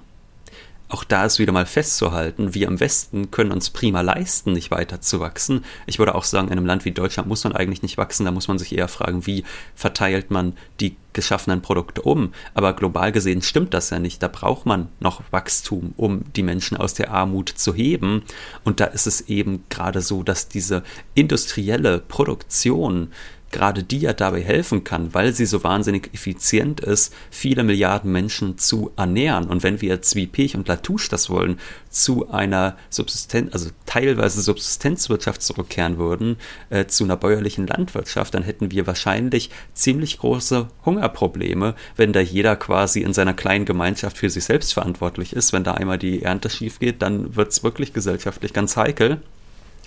auch 0.93 1.05
da 1.05 1.25
ist 1.25 1.39
wieder 1.39 1.53
mal 1.53 1.65
festzuhalten, 1.65 2.55
wir 2.55 2.69
im 2.69 2.79
Westen 2.79 3.31
können 3.31 3.51
uns 3.51 3.71
prima 3.71 4.03
leisten, 4.03 4.53
nicht 4.53 4.71
weiter 4.71 5.01
zu 5.01 5.21
wachsen. 5.21 5.65
Ich 5.87 5.99
würde 5.99 6.15
auch 6.15 6.25
sagen, 6.25 6.49
in 6.49 6.53
einem 6.53 6.67
Land 6.67 6.85
wie 6.85 6.91
Deutschland 6.91 7.29
muss 7.29 7.45
man 7.45 7.55
eigentlich 7.55 7.81
nicht 7.83 7.97
wachsen, 7.97 8.27
da 8.27 8.31
muss 8.31 8.47
man 8.47 8.59
sich 8.59 8.77
eher 8.77 8.89
fragen, 8.89 9.27
wie 9.27 9.45
verteilt 9.75 10.31
man 10.31 10.53
die 10.81 10.97
geschaffenen 11.15 11.63
Produkte 11.63 12.03
um. 12.03 12.33
Aber 12.53 12.75
global 12.75 13.11
gesehen 13.11 13.41
stimmt 13.41 13.73
das 13.73 13.89
ja 13.89 13.99
nicht. 13.99 14.23
Da 14.23 14.29
braucht 14.29 14.67
man 14.67 14.89
noch 15.01 15.23
Wachstum, 15.31 15.95
um 15.97 16.25
die 16.35 16.43
Menschen 16.43 16.77
aus 16.77 16.93
der 16.93 17.11
Armut 17.11 17.49
zu 17.49 17.75
heben. 17.75 18.23
Und 18.63 18.81
da 18.81 18.85
ist 18.85 19.07
es 19.07 19.23
eben 19.23 19.65
gerade 19.71 20.03
so, 20.03 20.23
dass 20.23 20.49
diese 20.49 20.83
industrielle 21.15 22.01
Produktion 22.01 23.09
gerade 23.53 23.83
die 23.83 24.01
ja 24.01 24.13
dabei 24.13 24.43
helfen 24.43 24.83
kann, 24.83 25.15
weil 25.15 25.33
sie 25.33 25.47
so 25.47 25.63
wahnsinnig 25.63 26.13
effizient 26.13 26.81
ist, 26.81 27.15
viele 27.31 27.63
Milliarden 27.63 28.11
Menschen 28.11 28.59
zu 28.59 28.91
ernähren. 28.97 29.49
Und 29.49 29.63
wenn 29.63 29.81
wir 29.81 29.91
jetzt 29.91 30.17
wie 30.17 30.27
Pech 30.27 30.57
und 30.57 30.67
Latouche 30.67 31.09
das 31.11 31.31
wollen, 31.31 31.59
zu 31.91 32.31
einer 32.31 32.77
Subsistenz, 32.91 33.53
also 33.53 33.71
teilweise 33.87 34.41
Subsistenzwirtschaft 34.41 35.43
zurückkehren 35.43 35.99
würden, 35.99 36.37
äh, 36.71 36.87
zu 36.87 37.05
einer 37.05 37.17
bäuerlichen 37.17 37.67
Landwirtschaft, 37.67 38.35
dann 38.35 38.43
hätten 38.43 38.71
wir 38.71 38.87
wahrscheinlich 38.87 39.51
ziemlich 39.75 40.19
große 40.19 40.69
Hungerprobleme, 40.85 41.75
wenn 41.97 42.13
da 42.13 42.21
jeder 42.21 42.57
quasi 42.57 43.03
in 43.03 43.13
seiner 43.13 43.35
kleinen 43.35 43.67
Gemeinschaft 43.67 44.19
für 44.19 44.31
sich 44.31 44.45
selbst 44.45 44.73
verantwortlich 44.73 45.35
ist. 45.35 45.53
Wenn 45.53 45.65
da 45.65 45.75
einmal 45.75 45.99
die 45.99 46.23
Ernte 46.23 46.49
schief 46.51 46.79
geht, 46.79 47.03
dann 47.03 47.37
wird 47.37 47.53
es 47.53 47.63
wirklich 47.63 47.93
gesellschaftlich 47.93 48.53
ganz 48.53 48.77
heikel. 48.77 49.21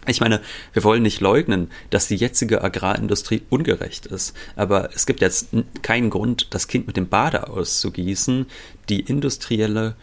Ich 0.07 0.21
meine, 0.21 0.41
wir 0.73 0.83
wollen 0.83 1.03
nicht 1.03 1.21
leugnen, 1.21 1.71
dass 1.89 2.07
die 2.07 2.15
jetzige 2.15 2.63
Agrarindustrie 2.63 3.41
ungerecht 3.49 4.05
ist, 4.05 4.35
aber 4.55 4.89
es 4.93 5.05
gibt 5.05 5.21
jetzt 5.21 5.47
keinen 5.81 6.09
Grund, 6.09 6.47
das 6.51 6.67
Kind 6.67 6.87
mit 6.87 6.97
dem 6.97 7.09
Bade 7.09 7.49
auszugießen. 7.49 8.45
Die 8.89 8.99
industrielle 8.99 9.95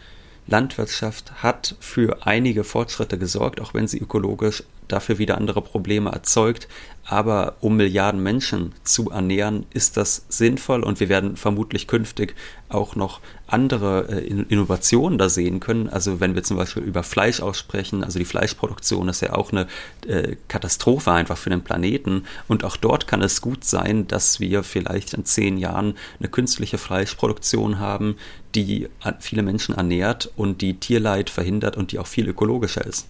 Landwirtschaft 0.47 1.43
hat 1.43 1.75
für 1.79 2.25
einige 2.25 2.63
Fortschritte 2.63 3.17
gesorgt, 3.17 3.61
auch 3.61 3.73
wenn 3.73 3.87
sie 3.87 3.99
ökologisch 3.99 4.63
dafür 4.87 5.17
wieder 5.17 5.37
andere 5.37 5.61
Probleme 5.61 6.11
erzeugt. 6.11 6.67
Aber 7.05 7.57
um 7.59 7.75
Milliarden 7.75 8.23
Menschen 8.23 8.71
zu 8.85 9.09
ernähren, 9.09 9.65
ist 9.71 9.97
das 9.97 10.25
sinnvoll 10.29 10.83
und 10.83 11.01
wir 11.01 11.09
werden 11.09 11.35
vermutlich 11.35 11.85
künftig 11.87 12.33
auch 12.69 12.95
noch 12.95 13.19
andere 13.45 14.07
äh, 14.09 14.25
Innovationen 14.25 15.17
da 15.17 15.27
sehen 15.27 15.59
können. 15.59 15.89
Also 15.89 16.21
wenn 16.21 16.33
wir 16.33 16.43
zum 16.43 16.55
Beispiel 16.55 16.81
über 16.81 17.03
Fleisch 17.03 17.41
aussprechen, 17.41 18.05
also 18.05 18.19
die 18.19 18.25
Fleischproduktion 18.25 19.09
ist 19.09 19.21
ja 19.21 19.33
auch 19.33 19.51
eine 19.51 19.67
äh, 20.07 20.37
Katastrophe 20.47 21.11
einfach 21.11 21.37
für 21.37 21.49
den 21.49 21.61
Planeten. 21.61 22.23
Und 22.47 22.63
auch 22.63 22.77
dort 22.77 23.05
kann 23.05 23.21
es 23.21 23.41
gut 23.41 23.65
sein, 23.65 24.07
dass 24.07 24.39
wir 24.39 24.63
vielleicht 24.63 25.13
in 25.13 25.25
zehn 25.25 25.57
Jahren 25.57 25.95
eine 26.19 26.29
künstliche 26.29 26.77
Fleischproduktion 26.77 27.79
haben, 27.79 28.15
die 28.55 28.87
viele 29.19 29.43
Menschen 29.43 29.75
ernährt 29.75 30.31
und 30.37 30.61
die 30.61 30.79
Tierleid 30.79 31.29
verhindert 31.29 31.75
und 31.75 31.91
die 31.91 31.99
auch 31.99 32.07
viel 32.07 32.29
ökologischer 32.29 32.85
ist. 32.85 33.07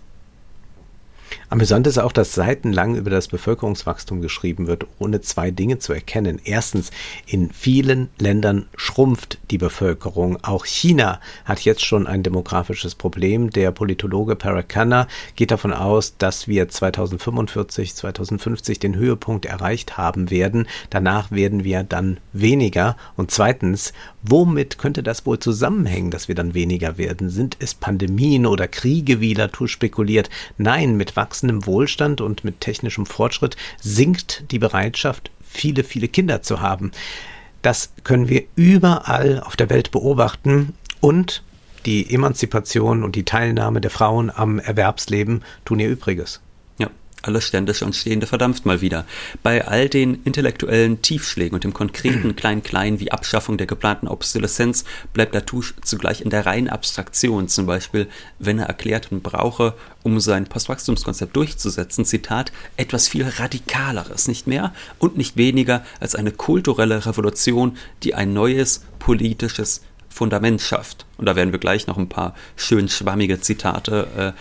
Amüsant 1.49 1.87
ist 1.87 1.97
auch, 1.97 2.11
dass 2.11 2.33
seitenlang 2.33 2.95
über 2.95 3.09
das 3.09 3.27
Bevölkerungswachstum 3.27 4.21
geschrieben 4.21 4.67
wird, 4.67 4.85
ohne 4.99 5.21
zwei 5.21 5.51
Dinge 5.51 5.79
zu 5.79 5.93
erkennen. 5.93 6.39
Erstens, 6.43 6.91
in 7.25 7.51
vielen 7.51 8.09
Ländern 8.17 8.67
schrumpft 8.75 9.39
die 9.51 9.57
Bevölkerung. 9.57 10.43
Auch 10.43 10.65
China 10.65 11.19
hat 11.45 11.61
jetzt 11.61 11.85
schon 11.85 12.07
ein 12.07 12.23
demografisches 12.23 12.95
Problem. 12.95 13.49
Der 13.49 13.71
Politologe 13.71 14.35
Parakana 14.35 15.07
geht 15.35 15.51
davon 15.51 15.73
aus, 15.73 16.17
dass 16.17 16.47
wir 16.47 16.69
2045, 16.69 17.95
2050 17.95 18.79
den 18.79 18.95
Höhepunkt 18.95 19.45
erreicht 19.45 19.97
haben 19.97 20.29
werden. 20.29 20.67
Danach 20.89 21.31
werden 21.31 21.63
wir 21.63 21.83
dann 21.83 22.17
weniger. 22.31 22.97
Und 23.15 23.31
zweitens, 23.31 23.93
womit 24.23 24.77
könnte 24.77 25.03
das 25.03 25.25
wohl 25.25 25.37
zusammenhängen, 25.37 26.09
dass 26.09 26.27
wir 26.27 26.35
dann 26.35 26.53
weniger 26.53 26.97
werden? 26.97 27.29
Sind 27.29 27.57
es 27.59 27.75
Pandemien 27.75 28.45
oder 28.45 28.67
Kriege, 28.67 29.19
wie 29.19 29.33
Latour 29.33 29.67
spekuliert? 29.67 30.29
Nein, 30.57 30.97
mit 30.97 31.15
wachsendem 31.15 31.65
Wohlstand 31.65 32.21
und 32.21 32.43
mit 32.43 32.61
technischem 32.61 33.05
Fortschritt 33.05 33.57
sinkt 33.81 34.51
die 34.51 34.59
Bereitschaft, 34.59 35.29
viele, 35.41 35.83
viele 35.83 36.07
Kinder 36.07 36.41
zu 36.41 36.61
haben. 36.61 36.91
Das 37.61 37.91
können 38.03 38.29
wir 38.29 38.43
überall 38.55 39.41
auf 39.41 39.55
der 39.55 39.69
Welt 39.69 39.91
beobachten 39.91 40.73
und 41.01 41.43
die 41.85 42.13
Emanzipation 42.13 43.03
und 43.03 43.15
die 43.15 43.25
Teilnahme 43.25 43.81
der 43.81 43.91
Frauen 43.91 44.31
am 44.33 44.57
Erwerbsleben 44.59 45.43
tun 45.65 45.79
ihr 45.79 45.89
Übriges 45.89 46.41
alles 47.23 47.45
Ständische 47.45 47.85
und 47.85 47.95
Stehende 47.95 48.27
verdampft 48.27 48.65
mal 48.65 48.81
wieder. 48.81 49.05
Bei 49.41 49.67
all 49.67 49.89
den 49.89 50.21
intellektuellen 50.23 51.01
Tiefschlägen 51.01 51.55
und 51.55 51.63
dem 51.63 51.73
konkreten 51.73 52.35
Klein-Klein 52.35 52.99
wie 52.99 53.11
Abschaffung 53.11 53.57
der 53.57 53.67
geplanten 53.67 54.07
Obsoleszenz 54.07 54.83
bleibt 55.13 55.33
Latouche 55.33 55.73
zugleich 55.81 56.21
in 56.21 56.29
der 56.29 56.45
reinen 56.45 56.69
Abstraktion, 56.69 57.47
zum 57.47 57.65
Beispiel, 57.65 58.07
wenn 58.39 58.59
er 58.59 58.67
erklärt, 58.67 59.11
man 59.11 59.21
brauche, 59.21 59.73
um 60.03 60.19
sein 60.19 60.45
Postwachstumskonzept 60.45 61.35
durchzusetzen, 61.35 62.05
Zitat, 62.05 62.51
etwas 62.77 63.07
viel 63.07 63.25
Radikaleres, 63.25 64.27
nicht 64.27 64.45
mehr 64.45 64.73
und 64.99 65.17
nicht 65.17 65.37
weniger 65.37 65.85
als 65.99 66.15
eine 66.15 66.31
kulturelle 66.31 67.05
Revolution, 67.05 67.77
die 68.03 68.13
ein 68.13 68.33
neues 68.33 68.83
politisches 68.99 69.81
Fundament 70.09 70.61
schafft. 70.61 71.05
Und 71.17 71.25
da 71.25 71.35
werden 71.35 71.51
wir 71.51 71.59
gleich 71.59 71.87
noch 71.87 71.97
ein 71.97 72.09
paar 72.09 72.35
schön 72.55 72.87
schwammige 72.87 73.41
Zitate 73.41 74.07
äh, 74.35 74.39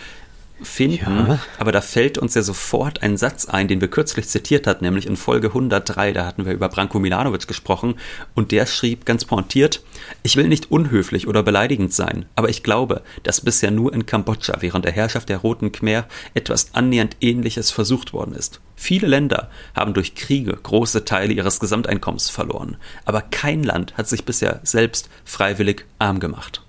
finden, 0.61 1.27
ja. 1.27 1.39
aber 1.57 1.71
da 1.71 1.81
fällt 1.81 2.17
uns 2.17 2.35
ja 2.35 2.41
sofort 2.41 3.01
ein 3.03 3.17
Satz 3.17 3.45
ein, 3.45 3.67
den 3.67 3.81
wir 3.81 3.87
kürzlich 3.87 4.27
zitiert 4.27 4.67
hatten, 4.67 4.85
nämlich 4.85 5.07
in 5.07 5.17
Folge 5.17 5.47
103, 5.47 6.13
da 6.13 6.25
hatten 6.25 6.45
wir 6.45 6.53
über 6.53 6.69
Branko 6.69 6.99
Milanovic 6.99 7.47
gesprochen 7.47 7.95
und 8.33 8.51
der 8.51 8.65
schrieb 8.65 9.05
ganz 9.05 9.25
pointiert, 9.25 9.83
ich 10.21 10.35
will 10.35 10.47
nicht 10.47 10.71
unhöflich 10.71 11.27
oder 11.27 11.43
beleidigend 11.43 11.93
sein, 11.93 12.25
aber 12.35 12.49
ich 12.49 12.63
glaube, 12.63 13.01
dass 13.23 13.41
bisher 13.41 13.71
nur 13.71 13.93
in 13.93 14.05
Kambodscha 14.05 14.57
während 14.59 14.85
der 14.85 14.91
Herrschaft 14.91 15.29
der 15.29 15.39
Roten 15.39 15.71
Khmer 15.71 16.05
etwas 16.33 16.73
annähernd 16.73 17.17
ähnliches 17.19 17.71
versucht 17.71 18.13
worden 18.13 18.35
ist. 18.35 18.61
Viele 18.75 19.07
Länder 19.07 19.49
haben 19.75 19.93
durch 19.93 20.15
Kriege 20.15 20.57
große 20.61 21.05
Teile 21.05 21.33
ihres 21.33 21.59
Gesamteinkommens 21.59 22.29
verloren, 22.29 22.77
aber 23.05 23.21
kein 23.21 23.63
Land 23.63 23.97
hat 23.97 24.07
sich 24.07 24.25
bisher 24.25 24.59
selbst 24.63 25.09
freiwillig 25.25 25.85
arm 25.99 26.19
gemacht. 26.19 26.61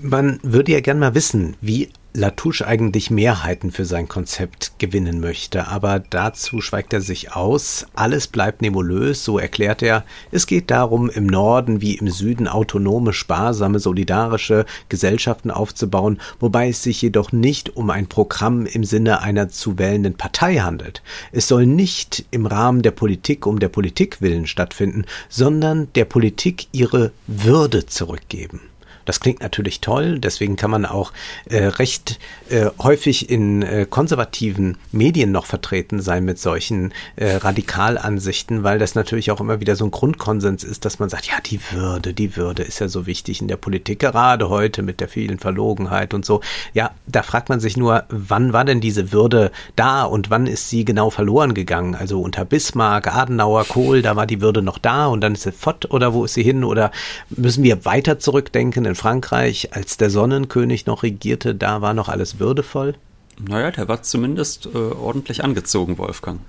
Man 0.00 0.38
würde 0.42 0.72
ja 0.72 0.80
gern 0.80 0.98
mal 0.98 1.14
wissen, 1.14 1.56
wie 1.60 1.88
Latouche 2.16 2.64
eigentlich 2.64 3.10
Mehrheiten 3.10 3.72
für 3.72 3.84
sein 3.84 4.06
Konzept 4.06 4.78
gewinnen 4.78 5.18
möchte, 5.18 5.66
aber 5.66 5.98
dazu 5.98 6.60
schweigt 6.60 6.92
er 6.92 7.00
sich 7.00 7.32
aus. 7.34 7.86
Alles 7.94 8.28
bleibt 8.28 8.62
nebulös, 8.62 9.24
so 9.24 9.36
erklärt 9.36 9.82
er. 9.82 10.04
Es 10.30 10.46
geht 10.46 10.70
darum, 10.70 11.10
im 11.10 11.26
Norden 11.26 11.80
wie 11.80 11.96
im 11.96 12.08
Süden 12.08 12.46
autonome, 12.46 13.12
sparsame, 13.12 13.80
solidarische 13.80 14.64
Gesellschaften 14.88 15.50
aufzubauen, 15.50 16.20
wobei 16.38 16.68
es 16.68 16.84
sich 16.84 17.02
jedoch 17.02 17.32
nicht 17.32 17.74
um 17.76 17.90
ein 17.90 18.06
Programm 18.06 18.64
im 18.66 18.84
Sinne 18.84 19.20
einer 19.20 19.48
zu 19.48 19.76
wählenden 19.80 20.14
Partei 20.14 20.58
handelt. 20.58 21.02
Es 21.32 21.48
soll 21.48 21.66
nicht 21.66 22.26
im 22.30 22.46
Rahmen 22.46 22.82
der 22.82 22.92
Politik 22.92 23.44
um 23.44 23.58
der 23.58 23.70
Politik 23.70 24.22
willen 24.22 24.46
stattfinden, 24.46 25.04
sondern 25.28 25.88
der 25.96 26.04
Politik 26.04 26.68
ihre 26.70 27.10
Würde 27.26 27.86
zurückgeben. 27.86 28.60
Das 29.04 29.20
klingt 29.20 29.42
natürlich 29.42 29.80
toll, 29.80 30.18
deswegen 30.18 30.56
kann 30.56 30.70
man 30.70 30.86
auch 30.86 31.12
äh, 31.46 31.64
recht 31.64 32.18
äh, 32.48 32.66
häufig 32.78 33.30
in 33.30 33.62
äh, 33.62 33.86
konservativen 33.88 34.76
Medien 34.92 35.32
noch 35.32 35.46
vertreten 35.46 36.00
sein 36.00 36.24
mit 36.24 36.38
solchen 36.38 36.92
äh, 37.16 37.36
Radikalansichten, 37.36 38.62
weil 38.62 38.78
das 38.78 38.94
natürlich 38.94 39.30
auch 39.30 39.40
immer 39.40 39.60
wieder 39.60 39.76
so 39.76 39.84
ein 39.84 39.90
Grundkonsens 39.90 40.64
ist, 40.64 40.84
dass 40.84 40.98
man 40.98 41.08
sagt, 41.08 41.26
ja, 41.26 41.34
die 41.44 41.60
Würde, 41.72 42.14
die 42.14 42.36
Würde 42.36 42.62
ist 42.62 42.80
ja 42.80 42.88
so 42.88 43.06
wichtig 43.06 43.40
in 43.40 43.48
der 43.48 43.56
Politik, 43.56 43.98
gerade 43.98 44.48
heute 44.48 44.82
mit 44.82 45.00
der 45.00 45.08
vielen 45.08 45.38
Verlogenheit 45.38 46.14
und 46.14 46.24
so. 46.24 46.40
Ja, 46.72 46.92
da 47.06 47.22
fragt 47.22 47.48
man 47.48 47.60
sich 47.60 47.76
nur, 47.76 48.04
wann 48.08 48.52
war 48.52 48.64
denn 48.64 48.80
diese 48.80 49.12
Würde 49.12 49.50
da 49.76 50.04
und 50.04 50.30
wann 50.30 50.46
ist 50.46 50.70
sie 50.70 50.84
genau 50.84 51.10
verloren 51.10 51.54
gegangen? 51.54 51.94
Also 51.94 52.20
unter 52.20 52.44
Bismarck, 52.44 53.14
Adenauer, 53.14 53.64
Kohl, 53.64 54.02
da 54.02 54.16
war 54.16 54.26
die 54.26 54.40
Würde 54.40 54.62
noch 54.62 54.78
da 54.78 55.06
und 55.06 55.20
dann 55.20 55.34
ist 55.34 55.42
sie 55.42 55.52
fort 55.52 55.90
oder 55.90 56.14
wo 56.14 56.24
ist 56.24 56.34
sie 56.34 56.42
hin? 56.42 56.64
Oder 56.64 56.90
müssen 57.30 57.64
wir 57.64 57.84
weiter 57.84 58.18
zurückdenken 58.18 58.84
in 58.94 58.96
Frankreich, 58.96 59.74
als 59.74 59.96
der 59.96 60.08
Sonnenkönig 60.08 60.86
noch 60.86 61.02
regierte, 61.02 61.56
da 61.56 61.80
war 61.80 61.94
noch 61.94 62.08
alles 62.08 62.38
würdevoll? 62.38 62.94
Naja, 63.40 63.72
der 63.72 63.88
war 63.88 64.02
zumindest 64.02 64.66
äh, 64.66 64.78
ordentlich 64.78 65.42
angezogen, 65.42 65.98
Wolfgang. 65.98 66.40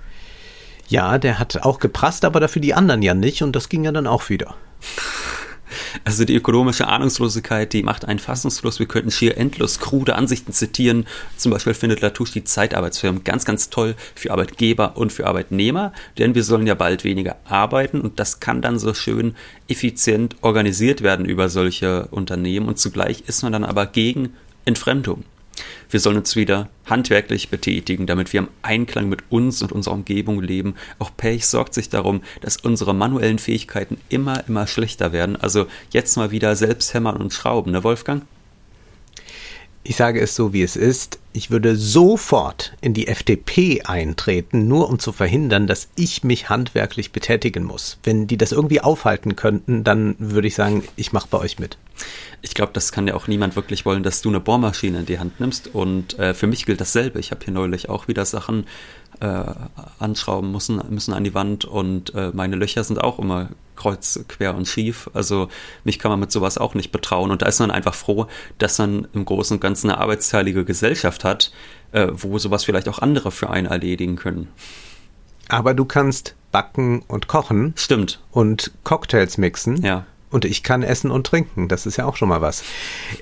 Ja, 0.86 1.18
der 1.18 1.40
hat 1.40 1.64
auch 1.64 1.80
geprasst, 1.80 2.24
aber 2.24 2.38
dafür 2.38 2.62
die 2.62 2.72
anderen 2.72 3.02
ja 3.02 3.14
nicht 3.14 3.42
und 3.42 3.56
das 3.56 3.68
ging 3.68 3.82
ja 3.82 3.90
dann 3.90 4.06
auch 4.06 4.28
wieder. 4.28 4.54
Also 6.04 6.24
die 6.24 6.34
ökonomische 6.34 6.88
Ahnungslosigkeit, 6.88 7.72
die 7.72 7.82
macht 7.82 8.04
einen 8.04 8.18
fassungslos. 8.18 8.78
Wir 8.78 8.86
könnten 8.86 9.10
schier 9.10 9.36
endlos 9.36 9.78
krude 9.80 10.14
Ansichten 10.14 10.52
zitieren. 10.52 11.06
Zum 11.36 11.52
Beispiel 11.52 11.74
findet 11.74 12.00
Latouche 12.00 12.32
die 12.32 12.44
Zeitarbeitsfirmen 12.44 13.24
ganz, 13.24 13.44
ganz 13.44 13.70
toll 13.70 13.94
für 14.14 14.30
Arbeitgeber 14.30 14.96
und 14.96 15.12
für 15.12 15.26
Arbeitnehmer, 15.26 15.92
denn 16.18 16.34
wir 16.34 16.44
sollen 16.44 16.66
ja 16.66 16.74
bald 16.74 17.04
weniger 17.04 17.36
arbeiten 17.44 18.00
und 18.00 18.18
das 18.20 18.40
kann 18.40 18.62
dann 18.62 18.78
so 18.78 18.94
schön 18.94 19.34
effizient 19.68 20.36
organisiert 20.42 21.02
werden 21.02 21.26
über 21.26 21.48
solche 21.48 22.06
Unternehmen 22.10 22.68
und 22.68 22.78
zugleich 22.78 23.24
ist 23.26 23.42
man 23.42 23.52
dann 23.52 23.64
aber 23.64 23.86
gegen 23.86 24.34
Entfremdung. 24.64 25.24
Wir 25.90 26.00
sollen 26.00 26.16
uns 26.16 26.36
wieder 26.36 26.68
handwerklich 26.86 27.48
betätigen, 27.48 28.06
damit 28.06 28.32
wir 28.32 28.40
im 28.40 28.48
Einklang 28.62 29.08
mit 29.08 29.22
uns 29.30 29.62
und 29.62 29.72
unserer 29.72 29.94
Umgebung 29.94 30.40
leben. 30.40 30.74
Auch 30.98 31.10
Pech 31.16 31.46
sorgt 31.46 31.74
sich 31.74 31.88
darum, 31.88 32.22
dass 32.40 32.56
unsere 32.56 32.94
manuellen 32.94 33.38
Fähigkeiten 33.38 33.98
immer, 34.08 34.46
immer 34.48 34.66
schlechter 34.66 35.12
werden. 35.12 35.36
Also 35.36 35.66
jetzt 35.90 36.16
mal 36.16 36.30
wieder 36.30 36.56
selbst 36.56 36.94
hämmern 36.94 37.16
und 37.16 37.32
schrauben, 37.32 37.72
ne 37.72 37.84
Wolfgang? 37.84 38.22
Ich 39.88 39.94
sage 39.94 40.20
es 40.20 40.34
so, 40.34 40.52
wie 40.52 40.64
es 40.64 40.74
ist. 40.74 41.20
Ich 41.32 41.52
würde 41.52 41.76
sofort 41.76 42.72
in 42.80 42.92
die 42.92 43.06
FDP 43.06 43.82
eintreten, 43.82 44.66
nur 44.66 44.88
um 44.88 44.98
zu 44.98 45.12
verhindern, 45.12 45.68
dass 45.68 45.86
ich 45.94 46.24
mich 46.24 46.48
handwerklich 46.48 47.12
betätigen 47.12 47.62
muss. 47.62 47.96
Wenn 48.02 48.26
die 48.26 48.36
das 48.36 48.50
irgendwie 48.50 48.80
aufhalten 48.80 49.36
könnten, 49.36 49.84
dann 49.84 50.16
würde 50.18 50.48
ich 50.48 50.56
sagen, 50.56 50.82
ich 50.96 51.12
mache 51.12 51.28
bei 51.30 51.38
euch 51.38 51.60
mit. 51.60 51.78
Ich 52.42 52.54
glaube, 52.54 52.72
das 52.72 52.90
kann 52.90 53.06
ja 53.06 53.14
auch 53.14 53.28
niemand 53.28 53.54
wirklich 53.54 53.86
wollen, 53.86 54.02
dass 54.02 54.22
du 54.22 54.28
eine 54.28 54.40
Bohrmaschine 54.40 54.98
in 54.98 55.06
die 55.06 55.20
Hand 55.20 55.38
nimmst. 55.38 55.72
Und 55.72 56.18
äh, 56.18 56.34
für 56.34 56.48
mich 56.48 56.66
gilt 56.66 56.80
dasselbe. 56.80 57.20
Ich 57.20 57.30
habe 57.30 57.44
hier 57.44 57.54
neulich 57.54 57.88
auch 57.88 58.08
wieder 58.08 58.24
Sachen 58.24 58.66
äh, 59.20 59.44
anschrauben 59.98 60.52
müssen, 60.52 60.80
müssen 60.90 61.14
an 61.14 61.24
die 61.24 61.34
Wand 61.34 61.64
und 61.64 62.14
äh, 62.14 62.30
meine 62.32 62.56
Löcher 62.56 62.84
sind 62.84 63.02
auch 63.02 63.18
immer 63.18 63.48
kreuz, 63.76 64.18
quer 64.28 64.54
und 64.54 64.66
schief. 64.66 65.10
Also 65.14 65.48
mich 65.84 65.98
kann 65.98 66.10
man 66.10 66.20
mit 66.20 66.32
sowas 66.32 66.58
auch 66.58 66.74
nicht 66.74 66.92
betrauen. 66.92 67.30
Und 67.30 67.42
da 67.42 67.46
ist 67.46 67.60
man 67.60 67.70
einfach 67.70 67.94
froh, 67.94 68.26
dass 68.58 68.78
man 68.78 69.06
im 69.12 69.24
Großen 69.24 69.56
und 69.56 69.60
Ganzen 69.60 69.90
eine 69.90 70.00
arbeitsteilige 70.00 70.64
Gesellschaft 70.64 71.24
hat, 71.24 71.52
äh, 71.92 72.08
wo 72.10 72.38
sowas 72.38 72.64
vielleicht 72.64 72.88
auch 72.88 72.98
andere 72.98 73.30
für 73.30 73.50
einen 73.50 73.66
erledigen 73.66 74.16
können. 74.16 74.48
Aber 75.48 75.74
du 75.74 75.84
kannst 75.84 76.34
backen 76.50 77.02
und 77.06 77.28
kochen. 77.28 77.74
Stimmt. 77.76 78.20
Und 78.32 78.72
Cocktails 78.82 79.38
mixen. 79.38 79.82
Ja. 79.82 80.06
Und 80.28 80.44
ich 80.44 80.64
kann 80.64 80.82
essen 80.82 81.12
und 81.12 81.24
trinken. 81.24 81.68
Das 81.68 81.86
ist 81.86 81.98
ja 81.98 82.04
auch 82.04 82.16
schon 82.16 82.28
mal 82.28 82.40
was. 82.40 82.64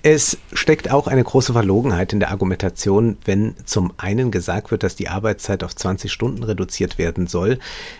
Es 0.02 0.38
steckt 0.54 0.90
auch 0.90 1.06
eine 1.06 1.22
große 1.22 1.52
Verlogenheit 1.52 2.14
in 2.14 2.20
der 2.20 2.30
Argumentation, 2.30 3.18
wenn 3.26 3.54
zum 3.66 3.92
einen 3.98 4.30
gesagt 4.30 4.70
wird, 4.70 4.82
dass 4.82 4.96
die 4.96 5.08
Arbeitszeit 5.08 5.62
auf 5.64 5.76
20 5.76 6.10
Stunden 6.10 6.42
reduziert 6.42 6.96
werden 6.96 7.26
soll, 7.26 7.58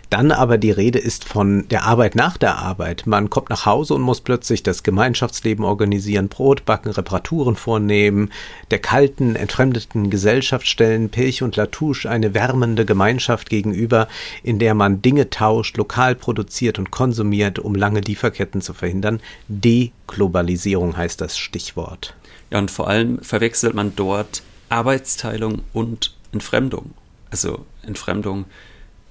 dann 0.09 0.33
aber 0.33 0.57
die 0.57 0.71
Rede 0.71 0.99
ist 0.99 1.25
von 1.25 1.69
der 1.69 1.85
Arbeit 1.85 2.15
nach 2.15 2.39
der 2.39 2.57
Arbeit. 2.57 3.07
Man 3.07 3.29
kommt 3.29 3.51
nach 3.51 3.67
Hause 3.67 3.93
und 3.93 4.01
muss 4.01 4.23
plötzlich 4.23 4.63
das 4.63 4.83
Gemeinschaftsleben 4.83 5.67
organisieren, 5.67 6.29
Brot 6.29 6.65
backen, 6.65 6.91
Reparaturen 6.91 7.57
vornehmen, 7.57 8.31
der 8.71 8.79
kalten, 8.79 9.37
entfremdeten 9.37 10.09
Gesellschaft 10.09 10.67
stellen 10.67 11.11
Pilch 11.11 11.43
und 11.43 11.57
Latouche 11.57 12.09
eine 12.09 12.33
wärmende 12.33 12.87
Gemeinschaft 12.87 13.51
gegenüber, 13.51 14.09
in 14.43 14.59
der 14.59 14.73
man 14.73 15.03
Dinge 15.03 15.29
tauscht, 15.29 15.77
lokal 15.77 16.15
produziert 16.15 16.79
und 16.79 16.91
konsumiert, 16.91 17.59
um 17.59 17.75
lange 17.75 18.01
Lieferketten 18.01 18.63
zu 18.63 18.73
verhindern 18.73 18.94
verhindern. 18.95 19.21
Deglobalisierung 19.49 20.97
heißt 20.97 21.21
das 21.21 21.37
Stichwort. 21.37 22.15
Ja, 22.51 22.59
und 22.59 22.71
vor 22.71 22.89
allem 22.89 23.21
verwechselt 23.23 23.75
man 23.75 23.97
dort 23.97 24.43
Arbeitsteilung 24.69 25.63
und 25.73 26.15
Entfremdung. 26.33 26.95
Also 27.31 27.65
Entfremdung 27.83 28.45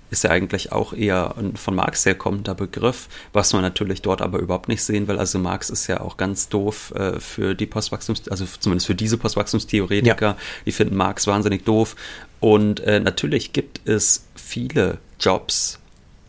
ist 0.10 0.24
ja 0.24 0.30
eigentlich 0.30 0.72
auch 0.72 0.94
eher 0.94 1.36
ein 1.38 1.58
von 1.58 1.76
Marx 1.76 2.06
herkommender 2.06 2.54
Begriff, 2.54 3.10
was 3.34 3.52
man 3.52 3.64
natürlich 3.64 4.04
dort 4.04 4.22
aber 4.22 4.40
überhaupt 4.40 4.70
nicht 4.70 4.84
sehen 4.84 5.08
will. 5.08 5.18
Also 5.18 5.40
Marx 5.40 5.72
ist 5.72 5.88
ja 5.88 6.02
auch 6.02 6.18
ganz 6.18 6.50
doof 6.50 6.94
äh, 6.96 7.20
für 7.20 7.56
die 7.56 7.66
Postwachstums, 7.66 8.28
also 8.30 8.46
zumindest 8.60 8.86
für 8.86 8.96
diese 8.96 9.18
Postwachstumstheoretiker, 9.18 10.26
ja. 10.26 10.38
die 10.66 10.72
finden 10.72 10.96
Marx 10.96 11.26
wahnsinnig 11.26 11.66
doof. 11.66 11.96
Und 12.40 12.80
äh, 12.82 13.00
natürlich 13.00 13.54
gibt 13.54 13.88
es 13.88 14.28
viele 14.36 15.00
Jobs, 15.20 15.80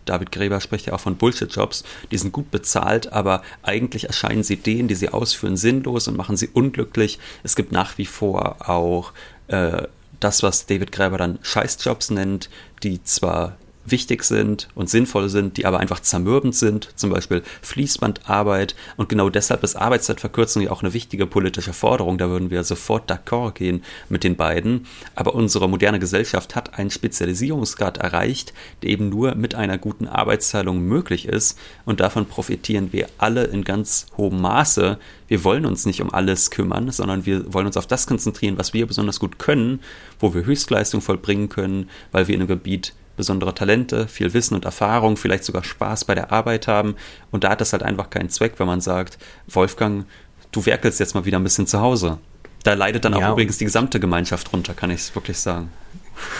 David 0.05 0.33
Gräber 0.33 0.61
spricht 0.61 0.87
ja 0.87 0.93
auch 0.93 1.01
von 1.01 1.17
Bullshit-Jobs, 1.17 1.85
die 2.11 2.19
sind 2.19 2.33
gut 2.33 2.51
bezahlt, 2.51 3.13
aber 3.13 3.43
eigentlich 3.63 4.05
erscheinen 4.05 4.43
sie 4.43 4.57
denen, 4.57 4.89
die 4.89 4.95
sie 4.95 5.09
ausführen, 5.09 5.57
sinnlos 5.57 6.09
und 6.09 6.17
machen 6.17 6.37
sie 6.37 6.49
unglücklich. 6.49 7.19
Es 7.43 7.57
gibt 7.57 7.73
nach 7.73 7.99
wie 7.99 8.07
vor 8.07 8.69
auch 8.69 9.13
äh, 9.49 9.83
das, 10.21 10.43
was 10.43 10.67
David 10.67 10.93
Gräber 10.93 11.19
dann 11.19 11.39
Scheißjobs 11.43 12.11
nennt, 12.11 12.49
die 12.83 13.03
zwar 13.03 13.57
wichtig 13.87 14.25
sind 14.25 14.69
und 14.75 14.88
sinnvoll 14.88 15.29
sind, 15.29 15.57
die 15.57 15.67
aber 15.67 15.81
einfach 15.81 16.00
zermürbend 16.00 16.55
sind, 16.55 16.88
zum 16.97 17.11
Beispiel 17.11 17.43
Fließbandarbeit. 17.62 18.75
Und 18.97 19.09
genau 19.09 19.31
deshalb 19.31 19.62
ist 19.62 19.76
Arbeitszeitverkürzung 19.76 20.62
ja 20.62 20.71
auch 20.71 20.83
eine 20.83 20.95
wichtige 20.95 21.26
politische 21.26 21.73
Forderung. 21.73 22.19
Da 22.19 22.29
würden 22.29 22.50
wir 22.50 22.64
sofort 22.64 23.11
d'accord 23.11 23.53
gehen 23.53 23.83
mit 24.09 24.25
den 24.25 24.37
beiden. 24.37 24.87
Aber 25.14 25.35
unsere 25.35 25.69
moderne 25.69 25.99
Gesellschaft 25.99 26.55
hat 26.55 26.79
einen 26.79 26.91
Spezialisierungsgrad 26.91 27.99
erreicht, 27.99 28.53
der 28.83 28.91
eben 28.91 29.09
nur 29.09 29.35
mit 29.35 29.55
einer 29.55 29.79
guten 29.79 30.07
Arbeitsteilung 30.07 30.81
möglich 30.81 31.26
ist. 31.26 31.59
Und 31.85 32.00
davon 32.00 32.26
profitieren 32.26 32.93
wir 32.93 33.09
alle 33.19 33.45
in 33.45 33.64
ganz 33.64 34.07
hohem 34.17 34.41
Maße. 34.41 34.99
Wir 35.29 35.45
wollen 35.45 35.67
uns 35.67 35.87
nicht 35.87 36.00
um 36.00 36.12
alles 36.12 36.50
kümmern, 36.50 36.91
sondern 36.91 37.26
wir 37.26 37.53
wollen 37.53 37.67
uns 37.67 37.76
auf 37.76 37.87
das 37.87 38.07
konzentrieren, 38.07 38.59
was 38.59 38.75
wir 38.75 38.87
besonders 38.87 39.21
gut 39.21 39.38
können, 39.38 39.81
wo 40.21 40.35
wir 40.35 40.45
Höchstleistung 40.45 41.00
vollbringen 41.00 41.49
können, 41.49 41.88
weil 42.12 42.29
wir 42.29 42.35
in 42.35 42.43
einem 42.43 42.49
Gebiet 42.49 42.95
besondere 43.16 43.54
Talente, 43.54 44.09
viel 44.09 44.33
Wissen 44.35 44.54
und 44.54 44.64
Erfahrung, 44.64 45.16
vielleicht 45.16 45.44
sogar 45.44 45.64
Spaß 45.64 46.04
bei 46.04 46.14
der 46.14 46.33
Arbeit 46.33 46.68
haben. 46.68 46.97
Und 47.30 47.44
da 47.44 47.50
hat 47.50 47.61
es 47.61 47.73
halt 47.73 47.83
einfach 47.83 48.11
keinen 48.11 48.30
Zweck, 48.30 48.54
wenn 48.59 48.66
man 48.66 48.80
sagt, 48.80 49.18
Wolfgang, 49.47 50.06
du 50.52 50.66
werkelst 50.66 51.00
jetzt 51.00 51.14
mal 51.14 51.25
wieder 51.25 51.38
ein 51.38 51.44
bisschen 51.44 51.66
zu 51.66 51.80
Hause. 51.80 52.18
Da 52.62 52.75
leidet 52.75 53.04
dann 53.04 53.12
ja, 53.14 53.28
auch 53.28 53.33
übrigens 53.33 53.59
die 53.59 53.64
gesamte 53.64 54.00
Gemeinschaft 54.00 54.52
runter, 54.52 54.75
kann 54.75 54.90
ich 54.90 55.00
es 55.00 55.14
wirklich 55.14 55.38
sagen. 55.38 55.71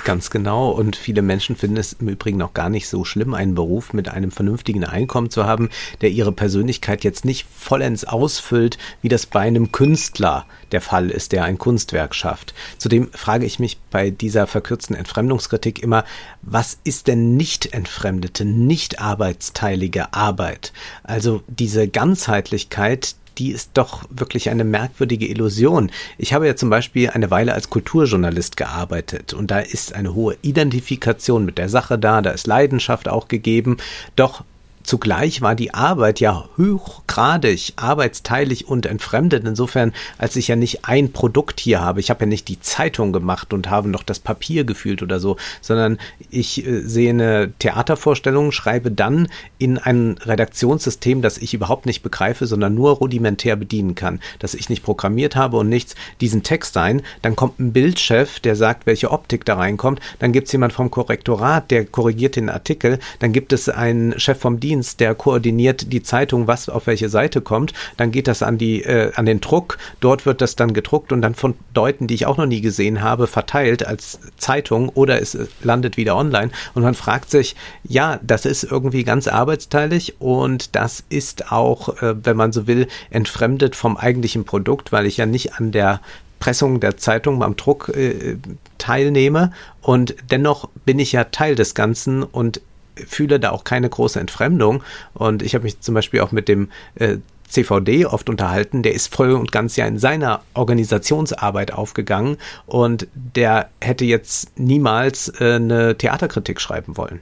Ganz 0.04 0.30
genau. 0.30 0.70
Und 0.70 0.96
viele 0.96 1.22
Menschen 1.22 1.56
finden 1.56 1.76
es 1.76 1.94
im 1.94 2.08
Übrigen 2.08 2.42
auch 2.42 2.54
gar 2.54 2.68
nicht 2.68 2.88
so 2.88 3.04
schlimm, 3.04 3.34
einen 3.34 3.54
Beruf 3.54 3.92
mit 3.92 4.08
einem 4.08 4.30
vernünftigen 4.30 4.84
Einkommen 4.84 5.30
zu 5.30 5.44
haben, 5.44 5.70
der 6.00 6.10
ihre 6.10 6.32
Persönlichkeit 6.32 7.04
jetzt 7.04 7.24
nicht 7.24 7.46
vollends 7.54 8.04
ausfüllt, 8.04 8.78
wie 9.02 9.08
das 9.08 9.26
bei 9.26 9.40
einem 9.40 9.72
Künstler 9.72 10.46
der 10.72 10.80
Fall 10.80 11.10
ist, 11.10 11.32
der 11.32 11.44
ein 11.44 11.58
Kunstwerk 11.58 12.14
schafft. 12.14 12.54
Zudem 12.78 13.10
frage 13.12 13.46
ich 13.46 13.58
mich 13.58 13.78
bei 13.90 14.10
dieser 14.10 14.46
verkürzten 14.46 14.96
Entfremdungskritik 14.96 15.82
immer, 15.82 16.04
was 16.42 16.78
ist 16.84 17.06
denn 17.06 17.36
nicht 17.36 17.72
entfremdete, 17.72 18.44
nicht 18.44 19.00
arbeitsteilige 19.00 20.12
Arbeit? 20.12 20.72
Also 21.02 21.42
diese 21.48 21.88
Ganzheitlichkeit, 21.88 23.16
die 23.38 23.50
ist 23.50 23.70
doch 23.74 24.04
wirklich 24.10 24.50
eine 24.50 24.64
merkwürdige 24.64 25.26
Illusion. 25.26 25.90
Ich 26.18 26.32
habe 26.32 26.46
ja 26.46 26.56
zum 26.56 26.70
Beispiel 26.70 27.10
eine 27.10 27.30
Weile 27.30 27.54
als 27.54 27.70
Kulturjournalist 27.70 28.56
gearbeitet 28.56 29.34
und 29.34 29.50
da 29.50 29.60
ist 29.60 29.94
eine 29.94 30.14
hohe 30.14 30.36
Identifikation 30.42 31.44
mit 31.44 31.58
der 31.58 31.68
Sache 31.68 31.98
da, 31.98 32.22
da 32.22 32.30
ist 32.30 32.46
Leidenschaft 32.46 33.08
auch 33.08 33.28
gegeben. 33.28 33.76
Doch 34.16 34.44
Zugleich 34.84 35.40
war 35.40 35.54
die 35.54 35.72
Arbeit 35.72 36.20
ja 36.20 36.44
hochgradig 36.58 37.72
arbeitsteilig 37.76 38.68
und 38.68 38.85
entfremdet, 38.85 39.44
insofern, 39.46 39.94
als 40.18 40.37
ich 40.37 40.48
ja 40.48 40.56
nicht 40.56 40.85
ein 40.85 41.11
Produkt 41.11 41.59
hier 41.59 41.80
habe. 41.80 42.00
Ich 42.00 42.11
habe 42.11 42.20
ja 42.20 42.26
nicht 42.26 42.48
die 42.48 42.61
Zeitung 42.61 43.11
gemacht 43.12 43.54
und 43.54 43.70
habe 43.70 43.88
noch 43.88 44.02
das 44.02 44.20
Papier 44.20 44.64
gefühlt 44.64 45.02
oder 45.02 45.20
so, 45.20 45.38
sondern 45.62 45.98
ich 46.30 46.66
äh, 46.66 46.82
sehe 46.82 47.11
eine 47.11 47.52
Theatervorstellung, 47.59 48.52
schreibe 48.52 48.90
dann 48.90 49.28
in 49.56 49.78
ein 49.78 50.16
Redaktionssystem, 50.20 51.22
das 51.22 51.38
ich 51.38 51.54
überhaupt 51.54 51.87
nicht 51.87 52.02
begreife, 52.02 52.46
sondern 52.46 52.74
nur 52.74 52.92
rudimentär 52.92 53.56
bedienen 53.56 53.94
kann, 53.94 54.20
das 54.38 54.52
ich 54.52 54.68
nicht 54.68 54.82
programmiert 54.82 55.35
habe 55.35 55.56
und 55.56 55.70
nichts, 55.70 55.94
diesen 56.20 56.42
Text 56.42 56.76
ein. 56.76 57.00
Dann 57.22 57.37
kommt 57.37 57.59
ein 57.59 57.72
Bildchef, 57.72 58.38
der 58.38 58.54
sagt, 58.54 58.85
welche 58.85 59.11
Optik 59.11 59.46
da 59.46 59.56
reinkommt. 59.56 60.00
Dann 60.18 60.32
gibt 60.32 60.48
es 60.48 60.52
jemand 60.52 60.74
vom 60.74 60.90
Korrektorat, 60.90 61.70
der 61.70 61.87
korrigiert 61.87 62.37
den 62.37 62.50
Artikel. 62.50 62.98
Dann 63.20 63.32
gibt 63.32 63.54
es 63.54 63.70
einen 63.70 64.20
Chef 64.20 64.38
vom 64.38 64.61
Dienst, 64.61 64.73
Dienst, 64.74 64.98
der 64.98 65.14
koordiniert 65.14 65.92
die 65.92 66.02
Zeitung, 66.02 66.48
was 66.48 66.68
auf 66.68 66.88
welche 66.88 67.08
Seite 67.08 67.40
kommt. 67.40 67.72
Dann 67.96 68.10
geht 68.10 68.26
das 68.26 68.42
an 68.42 68.58
die 68.58 68.82
äh, 68.82 69.12
an 69.14 69.24
den 69.24 69.40
Druck. 69.40 69.78
Dort 70.00 70.26
wird 70.26 70.40
das 70.40 70.56
dann 70.56 70.74
gedruckt 70.74 71.12
und 71.12 71.22
dann 71.22 71.37
von 71.37 71.54
Leuten, 71.74 72.08
die 72.08 72.14
ich 72.14 72.26
auch 72.26 72.37
noch 72.37 72.46
nie 72.46 72.60
gesehen 72.60 73.00
habe, 73.02 73.28
verteilt 73.28 73.87
als 73.87 74.18
Zeitung 74.37 74.88
oder 74.88 75.22
es 75.22 75.37
äh, 75.37 75.46
landet 75.62 75.96
wieder 75.96 76.16
online. 76.16 76.50
Und 76.74 76.82
man 76.82 76.94
fragt 76.94 77.30
sich, 77.30 77.54
ja, 77.84 78.18
das 78.22 78.46
ist 78.46 78.64
irgendwie 78.64 79.04
ganz 79.04 79.28
arbeitsteilig 79.28 80.20
und 80.20 80.74
das 80.74 81.04
ist 81.08 81.52
auch, 81.52 82.02
äh, 82.02 82.16
wenn 82.24 82.37
man 82.37 82.50
so 82.50 82.66
will, 82.66 82.88
entfremdet 83.10 83.76
vom 83.76 83.96
eigentlichen 83.96 84.44
Produkt, 84.44 84.90
weil 84.90 85.06
ich 85.06 85.18
ja 85.18 85.26
nicht 85.26 85.54
an 85.54 85.70
der 85.70 86.00
Pressung 86.40 86.80
der 86.80 86.96
Zeitung 86.96 87.38
beim 87.38 87.54
Druck 87.56 87.90
äh, 87.90 88.37
teilnehme 88.78 89.52
und 89.82 90.16
dennoch 90.30 90.68
bin 90.84 90.98
ich 90.98 91.12
ja 91.12 91.24
Teil 91.24 91.54
des 91.54 91.74
Ganzen 91.74 92.24
und 92.24 92.60
fühle 93.07 93.40
da 93.40 93.50
auch 93.50 93.64
keine 93.64 93.88
große 93.88 94.20
Entfremdung. 94.20 94.83
Und 95.14 95.42
ich 95.42 95.54
habe 95.54 95.64
mich 95.64 95.80
zum 95.80 95.94
Beispiel 95.94 96.20
auch 96.20 96.33
mit 96.33 96.48
dem 96.48 96.70
äh, 96.96 97.18
CVD 97.48 98.07
oft 98.07 98.28
unterhalten, 98.28 98.83
der 98.83 98.94
ist 98.94 99.14
voll 99.14 99.33
und 99.33 99.52
ganz 99.52 99.76
ja 99.76 99.87
in 99.87 99.98
seiner 99.98 100.42
Organisationsarbeit 100.54 101.72
aufgegangen 101.72 102.37
und 102.66 103.07
der 103.14 103.68
hätte 103.80 104.04
jetzt 104.04 104.59
niemals 104.59 105.28
äh, 105.40 105.54
eine 105.54 105.96
Theaterkritik 105.96 106.61
schreiben 106.61 106.96
wollen. 106.96 107.20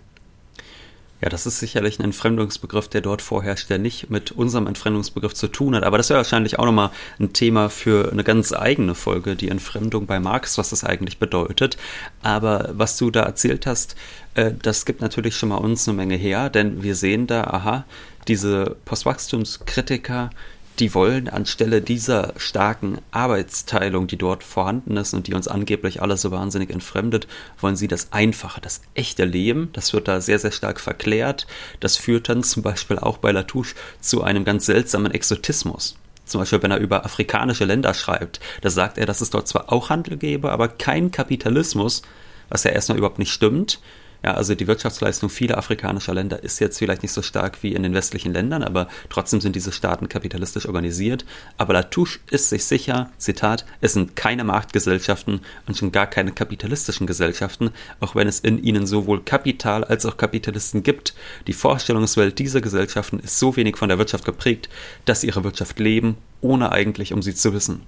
Ja, 1.22 1.28
das 1.28 1.46
ist 1.46 1.60
sicherlich 1.60 2.00
ein 2.00 2.04
Entfremdungsbegriff, 2.04 2.88
der 2.88 3.00
dort 3.00 3.22
vorherrscht, 3.22 3.70
der 3.70 3.78
nicht 3.78 4.10
mit 4.10 4.32
unserem 4.32 4.66
Entfremdungsbegriff 4.66 5.34
zu 5.34 5.46
tun 5.46 5.76
hat. 5.76 5.84
Aber 5.84 5.96
das 5.96 6.08
wäre 6.08 6.16
wahrscheinlich 6.16 6.58
auch 6.58 6.64
nochmal 6.64 6.90
ein 7.20 7.32
Thema 7.32 7.68
für 7.70 8.10
eine 8.10 8.24
ganz 8.24 8.52
eigene 8.52 8.96
Folge, 8.96 9.36
die 9.36 9.48
Entfremdung 9.48 10.06
bei 10.06 10.18
Marx, 10.18 10.58
was 10.58 10.70
das 10.70 10.82
eigentlich 10.82 11.18
bedeutet. 11.18 11.76
Aber 12.22 12.70
was 12.72 12.96
du 12.96 13.12
da 13.12 13.22
erzählt 13.22 13.66
hast, 13.66 13.94
äh, 14.34 14.50
das 14.60 14.84
gibt 14.84 15.00
natürlich 15.00 15.36
schon 15.36 15.50
mal 15.50 15.58
uns 15.58 15.86
eine 15.86 15.96
Menge 15.96 16.16
her, 16.16 16.50
denn 16.50 16.82
wir 16.82 16.96
sehen 16.96 17.28
da, 17.28 17.44
aha, 17.44 17.84
diese 18.26 18.76
Postwachstumskritiker, 18.84 20.30
die 20.78 20.94
wollen 20.94 21.28
anstelle 21.28 21.82
dieser 21.82 22.32
starken 22.36 22.98
Arbeitsteilung, 23.10 24.06
die 24.06 24.16
dort 24.16 24.42
vorhanden 24.42 24.96
ist 24.96 25.12
und 25.12 25.26
die 25.26 25.34
uns 25.34 25.48
angeblich 25.48 26.00
alle 26.00 26.16
so 26.16 26.30
wahnsinnig 26.30 26.70
entfremdet, 26.70 27.26
wollen 27.60 27.76
sie 27.76 27.88
das 27.88 28.12
einfache, 28.12 28.60
das 28.60 28.80
echte 28.94 29.24
Leben. 29.24 29.68
Das 29.74 29.92
wird 29.92 30.08
da 30.08 30.20
sehr, 30.20 30.38
sehr 30.38 30.52
stark 30.52 30.80
verklärt. 30.80 31.46
Das 31.80 31.96
führt 31.96 32.28
dann 32.28 32.42
zum 32.42 32.62
Beispiel 32.62 32.98
auch 32.98 33.18
bei 33.18 33.32
Latouche 33.32 33.74
zu 34.00 34.22
einem 34.22 34.44
ganz 34.44 34.66
seltsamen 34.66 35.12
Exotismus. 35.12 35.96
Zum 36.24 36.40
Beispiel, 36.40 36.62
wenn 36.62 36.70
er 36.70 36.78
über 36.78 37.04
afrikanische 37.04 37.64
Länder 37.64 37.92
schreibt, 37.92 38.40
da 38.62 38.70
sagt 38.70 38.96
er, 38.96 39.06
dass 39.06 39.20
es 39.20 39.30
dort 39.30 39.48
zwar 39.48 39.72
auch 39.72 39.90
Handel 39.90 40.16
gäbe, 40.16 40.50
aber 40.52 40.68
kein 40.68 41.10
Kapitalismus, 41.10 42.02
was 42.48 42.64
ja 42.64 42.70
erstmal 42.70 42.98
überhaupt 42.98 43.18
nicht 43.18 43.32
stimmt 43.32 43.80
Ja, 44.24 44.34
also 44.34 44.54
die 44.54 44.68
Wirtschaftsleistung 44.68 45.30
vieler 45.30 45.58
afrikanischer 45.58 46.14
Länder 46.14 46.42
ist 46.42 46.60
jetzt 46.60 46.78
vielleicht 46.78 47.02
nicht 47.02 47.12
so 47.12 47.22
stark 47.22 47.62
wie 47.62 47.72
in 47.72 47.82
den 47.82 47.94
westlichen 47.94 48.32
Ländern, 48.32 48.62
aber 48.62 48.88
trotzdem 49.08 49.40
sind 49.40 49.56
diese 49.56 49.72
Staaten 49.72 50.08
kapitalistisch 50.08 50.66
organisiert. 50.66 51.24
Aber 51.58 51.72
Latouche 51.72 52.20
ist 52.30 52.48
sich 52.48 52.64
sicher, 52.64 53.10
Zitat, 53.18 53.66
es 53.80 53.94
sind 53.94 54.14
keine 54.14 54.44
Marktgesellschaften 54.44 55.40
und 55.66 55.76
schon 55.76 55.90
gar 55.90 56.06
keine 56.06 56.30
kapitalistischen 56.32 57.06
Gesellschaften, 57.08 57.70
auch 57.98 58.14
wenn 58.14 58.28
es 58.28 58.38
in 58.38 58.62
ihnen 58.62 58.86
sowohl 58.86 59.22
Kapital 59.24 59.82
als 59.82 60.06
auch 60.06 60.16
Kapitalisten 60.16 60.84
gibt. 60.84 61.14
Die 61.48 61.52
Vorstellungswelt 61.52 62.38
dieser 62.38 62.60
Gesellschaften 62.60 63.18
ist 63.18 63.40
so 63.40 63.56
wenig 63.56 63.76
von 63.76 63.88
der 63.88 63.98
Wirtschaft 63.98 64.24
geprägt, 64.24 64.68
dass 65.04 65.22
sie 65.22 65.26
ihre 65.26 65.42
Wirtschaft 65.42 65.80
leben, 65.80 66.16
ohne 66.40 66.70
eigentlich 66.70 67.12
um 67.12 67.22
sie 67.22 67.34
zu 67.34 67.52
wissen. 67.52 67.82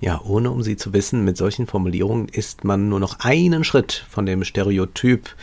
Ja, 0.00 0.20
ohne 0.22 0.50
um 0.50 0.62
sie 0.62 0.76
zu 0.76 0.92
wissen, 0.92 1.24
mit 1.24 1.36
solchen 1.36 1.66
Formulierungen 1.66 2.28
ist 2.28 2.64
man 2.64 2.88
nur 2.88 3.00
noch 3.00 3.20
einen 3.20 3.64
Schritt 3.64 4.04
von 4.10 4.26
dem 4.26 4.44
Stereotyp 4.44 5.34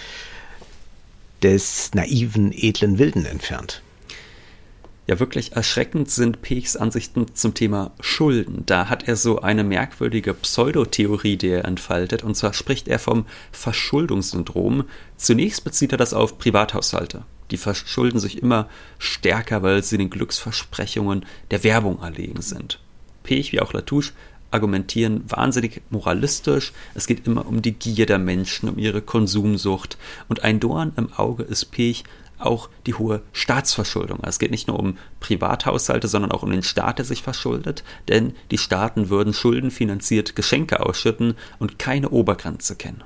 des 1.41 1.91
naiven, 1.93 2.51
edlen 2.53 2.99
Wilden 2.99 3.25
entfernt. 3.25 3.81
Ja, 5.05 5.19
wirklich 5.19 5.51
erschreckend 5.51 6.09
sind 6.09 6.41
Pechs 6.41 6.77
Ansichten 6.77 7.35
zum 7.35 7.53
Thema 7.53 7.91
Schulden. 7.99 8.63
Da 8.65 8.87
hat 8.87 9.05
er 9.09 9.17
so 9.17 9.41
eine 9.41 9.65
merkwürdige 9.65 10.33
Pseudotheorie, 10.33 11.35
die 11.35 11.49
er 11.49 11.65
entfaltet. 11.65 12.23
Und 12.23 12.35
zwar 12.35 12.53
spricht 12.53 12.87
er 12.87 12.99
vom 12.99 13.25
Verschuldungssyndrom. 13.51 14.85
Zunächst 15.17 15.65
bezieht 15.65 15.91
er 15.91 15.97
das 15.97 16.13
auf 16.13 16.37
Privathaushalte. 16.37 17.23
Die 17.51 17.57
verschulden 17.57 18.21
sich 18.21 18.41
immer 18.41 18.69
stärker, 18.97 19.61
weil 19.61 19.83
sie 19.83 19.97
den 19.97 20.09
Glücksversprechungen 20.09 21.25
der 21.51 21.65
Werbung 21.65 22.01
erlegen 22.01 22.41
sind. 22.41 22.79
Pech 23.23 23.51
wie 23.51 23.59
auch 23.59 23.73
Latouche 23.73 24.13
argumentieren 24.53 25.23
wahnsinnig 25.27 25.81
moralistisch. 25.89 26.73
Es 26.93 27.07
geht 27.07 27.25
immer 27.27 27.45
um 27.47 27.61
die 27.61 27.73
Gier 27.73 28.05
der 28.05 28.19
Menschen, 28.19 28.69
um 28.69 28.77
ihre 28.77 29.01
Konsumsucht. 29.01 29.97
Und 30.29 30.43
ein 30.43 30.59
Dorn 30.59 30.93
im 30.95 31.11
Auge 31.13 31.43
ist 31.43 31.65
Pech 31.65 32.03
auch 32.39 32.69
die 32.85 32.93
hohe 32.93 33.21
Staatsverschuldung. 33.31 34.19
Es 34.23 34.39
geht 34.39 34.51
nicht 34.51 34.67
nur 34.67 34.79
um 34.79 34.97
Privathaushalte, 35.19 36.07
sondern 36.07 36.31
auch 36.31 36.43
um 36.43 36.51
den 36.51 36.63
Staat, 36.63 36.97
der 36.97 37.05
sich 37.05 37.21
verschuldet, 37.21 37.83
denn 38.09 38.35
die 38.51 38.57
Staaten 38.57 39.09
würden 39.09 39.33
schuldenfinanziert 39.33 40.35
Geschenke 40.35 40.81
ausschütten 40.81 41.35
und 41.59 41.79
keine 41.79 42.09
Obergrenze 42.09 42.75
kennen. 42.75 43.03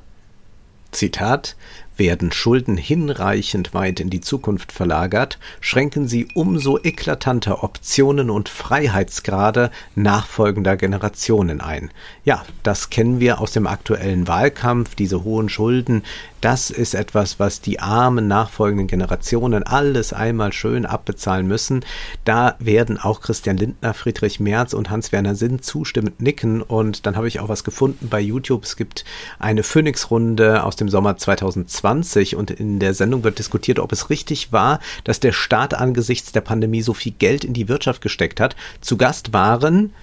Zitat 0.92 1.56
werden 1.98 2.32
Schulden 2.32 2.78
hinreichend 2.78 3.74
weit 3.74 4.00
in 4.00 4.10
die 4.10 4.22
Zukunft 4.22 4.72
verlagert, 4.72 5.40
schränken 5.62 6.08
sie 6.08 6.28
umso 6.34 6.78
eklatanter 6.82 7.64
Optionen 7.64 8.30
und 8.30 8.50
Freiheitsgrade 8.50 9.72
nachfolgender 9.96 10.78
Generationen 10.78 11.62
ein. 11.62 11.92
Ja, 12.24 12.46
das 12.64 12.90
kennen 12.90 13.20
wir 13.20 13.40
aus 13.42 13.52
dem 13.52 13.68
aktuellen 13.68 14.28
Wahlkampf, 14.28 14.96
diese 14.96 15.24
hohen 15.24 15.50
Schulden, 15.50 16.04
das 16.42 16.70
ist 16.70 16.94
etwas, 16.94 17.40
was 17.40 17.62
die 17.62 17.80
armen 17.80 18.28
nachfolgenden 18.28 18.86
Generationen 18.86 19.64
alles 19.64 20.14
einmal 20.14 20.54
schön 20.54 20.86
abbezahlen 20.86 21.48
müssen. 21.48 21.84
Da 22.26 22.56
werden 22.60 23.00
auch 23.00 23.22
Christian 23.22 23.58
Lindner, 23.58 23.96
Friedrich 23.96 24.40
Merz 24.40 24.74
und 24.74 24.92
Hans-Werner 24.92 25.34
Sinn 25.34 25.64
zustimmend 25.64 26.22
nicken. 26.22 26.62
Und 26.62 27.08
dann 27.08 27.16
habe 27.16 27.28
ich 27.28 27.40
auch 27.40 27.50
was 27.50 27.64
gefunden 27.64 28.08
bei 28.10 28.20
YouTube. 28.20 28.66
Es 28.66 28.76
gibt 28.76 29.04
eine 29.40 29.64
Phoenix-Runde 29.64 30.64
aus 30.64 30.76
dem 30.76 30.90
Sommer 30.90 31.18
2020 31.18 31.87
und 32.36 32.52
in 32.52 32.80
der 32.80 32.94
Sendung 32.94 33.24
wird 33.24 33.40
diskutiert, 33.40 33.80
ob 33.80 33.92
es 33.92 34.10
richtig 34.10 34.52
war, 34.52 34.80
dass 35.04 35.20
der 35.20 35.32
Staat 35.32 35.74
angesichts 35.74 36.32
der 36.32 36.42
Pandemie 36.42 36.82
so 36.82 36.94
viel 36.94 37.14
Geld 37.18 37.44
in 37.44 37.54
die 37.54 37.68
Wirtschaft 37.68 38.02
gesteckt 38.02 38.40
hat. 38.40 38.56
Zu 38.82 38.98
Gast 38.98 39.34
waren 39.34 39.94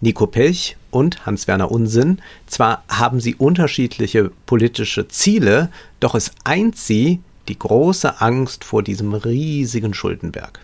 Nico 0.00 0.26
Pelch 0.26 0.76
und 0.90 1.26
Hans-Werner 1.26 1.70
Unsinn. 1.70 2.20
Zwar 2.46 2.84
haben 2.88 3.20
sie 3.20 3.34
unterschiedliche 3.34 4.30
politische 4.46 5.08
Ziele, 5.08 5.70
doch 6.00 6.14
es 6.14 6.30
eint 6.44 6.76
sie 6.76 7.20
die 7.48 7.58
große 7.58 8.20
Angst 8.20 8.64
vor 8.64 8.82
diesem 8.82 9.14
riesigen 9.14 9.94
Schuldenberg. 9.94 10.60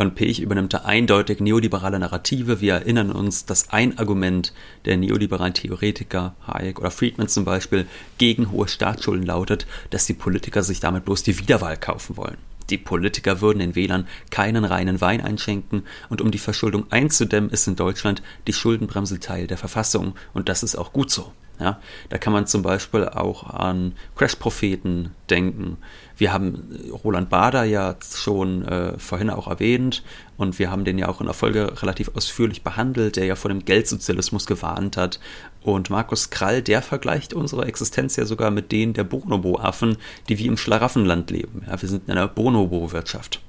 John 0.00 0.14
Pech 0.14 0.40
übernimmt 0.40 0.72
da 0.72 0.78
eindeutig 0.78 1.40
neoliberale 1.40 1.98
Narrative. 1.98 2.62
Wir 2.62 2.72
erinnern 2.72 3.12
uns, 3.12 3.44
dass 3.44 3.68
ein 3.68 3.98
Argument 3.98 4.54
der 4.86 4.96
neoliberalen 4.96 5.52
Theoretiker, 5.52 6.34
Hayek 6.46 6.78
oder 6.78 6.90
Friedman 6.90 7.28
zum 7.28 7.44
Beispiel, 7.44 7.84
gegen 8.16 8.50
hohe 8.50 8.66
Staatsschulden 8.66 9.26
lautet, 9.26 9.66
dass 9.90 10.06
die 10.06 10.14
Politiker 10.14 10.62
sich 10.62 10.80
damit 10.80 11.04
bloß 11.04 11.22
die 11.24 11.38
Wiederwahl 11.38 11.76
kaufen 11.76 12.16
wollen. 12.16 12.38
Die 12.70 12.78
Politiker 12.78 13.42
würden 13.42 13.58
den 13.58 13.74
Wählern 13.74 14.08
keinen 14.30 14.64
reinen 14.64 15.02
Wein 15.02 15.20
einschenken 15.20 15.82
und 16.08 16.22
um 16.22 16.30
die 16.30 16.38
Verschuldung 16.38 16.90
einzudämmen, 16.90 17.50
ist 17.50 17.68
in 17.68 17.76
Deutschland 17.76 18.22
die 18.46 18.54
Schuldenbremse 18.54 19.20
Teil 19.20 19.48
der 19.48 19.58
Verfassung 19.58 20.14
und 20.32 20.48
das 20.48 20.62
ist 20.62 20.76
auch 20.76 20.94
gut 20.94 21.10
so. 21.10 21.30
Ja, 21.60 21.78
da 22.08 22.16
kann 22.16 22.32
man 22.32 22.46
zum 22.46 22.62
Beispiel 22.62 23.06
auch 23.06 23.44
an 23.44 23.92
Crash-Propheten 24.16 25.10
denken. 25.28 25.76
Wir 26.16 26.32
haben 26.32 26.74
Roland 27.04 27.28
Bader 27.28 27.64
ja 27.64 27.96
schon 28.02 28.64
äh, 28.66 28.98
vorhin 28.98 29.28
auch 29.28 29.46
erwähnt 29.46 30.02
und 30.38 30.58
wir 30.58 30.70
haben 30.70 30.84
den 30.84 30.98
ja 30.98 31.08
auch 31.08 31.20
in 31.20 31.26
der 31.26 31.34
Folge 31.34 31.82
relativ 31.82 32.10
ausführlich 32.14 32.62
behandelt, 32.62 33.16
der 33.16 33.26
ja 33.26 33.36
vor 33.36 33.50
dem 33.50 33.64
Geldsozialismus 33.64 34.46
gewarnt 34.46 34.96
hat. 34.96 35.20
Und 35.62 35.90
Markus 35.90 36.30
Krall, 36.30 36.62
der 36.62 36.80
vergleicht 36.80 37.34
unsere 37.34 37.66
Existenz 37.66 38.16
ja 38.16 38.24
sogar 38.24 38.50
mit 38.50 38.72
denen 38.72 38.94
der 38.94 39.04
Bonobo-Affen, 39.04 39.98
die 40.30 40.38
wie 40.38 40.46
im 40.46 40.56
Schlaraffenland 40.56 41.30
leben. 41.30 41.62
Ja, 41.66 41.80
wir 41.80 41.88
sind 41.88 42.08
in 42.08 42.12
einer 42.12 42.28
Bonobo-Wirtschaft. 42.28 43.42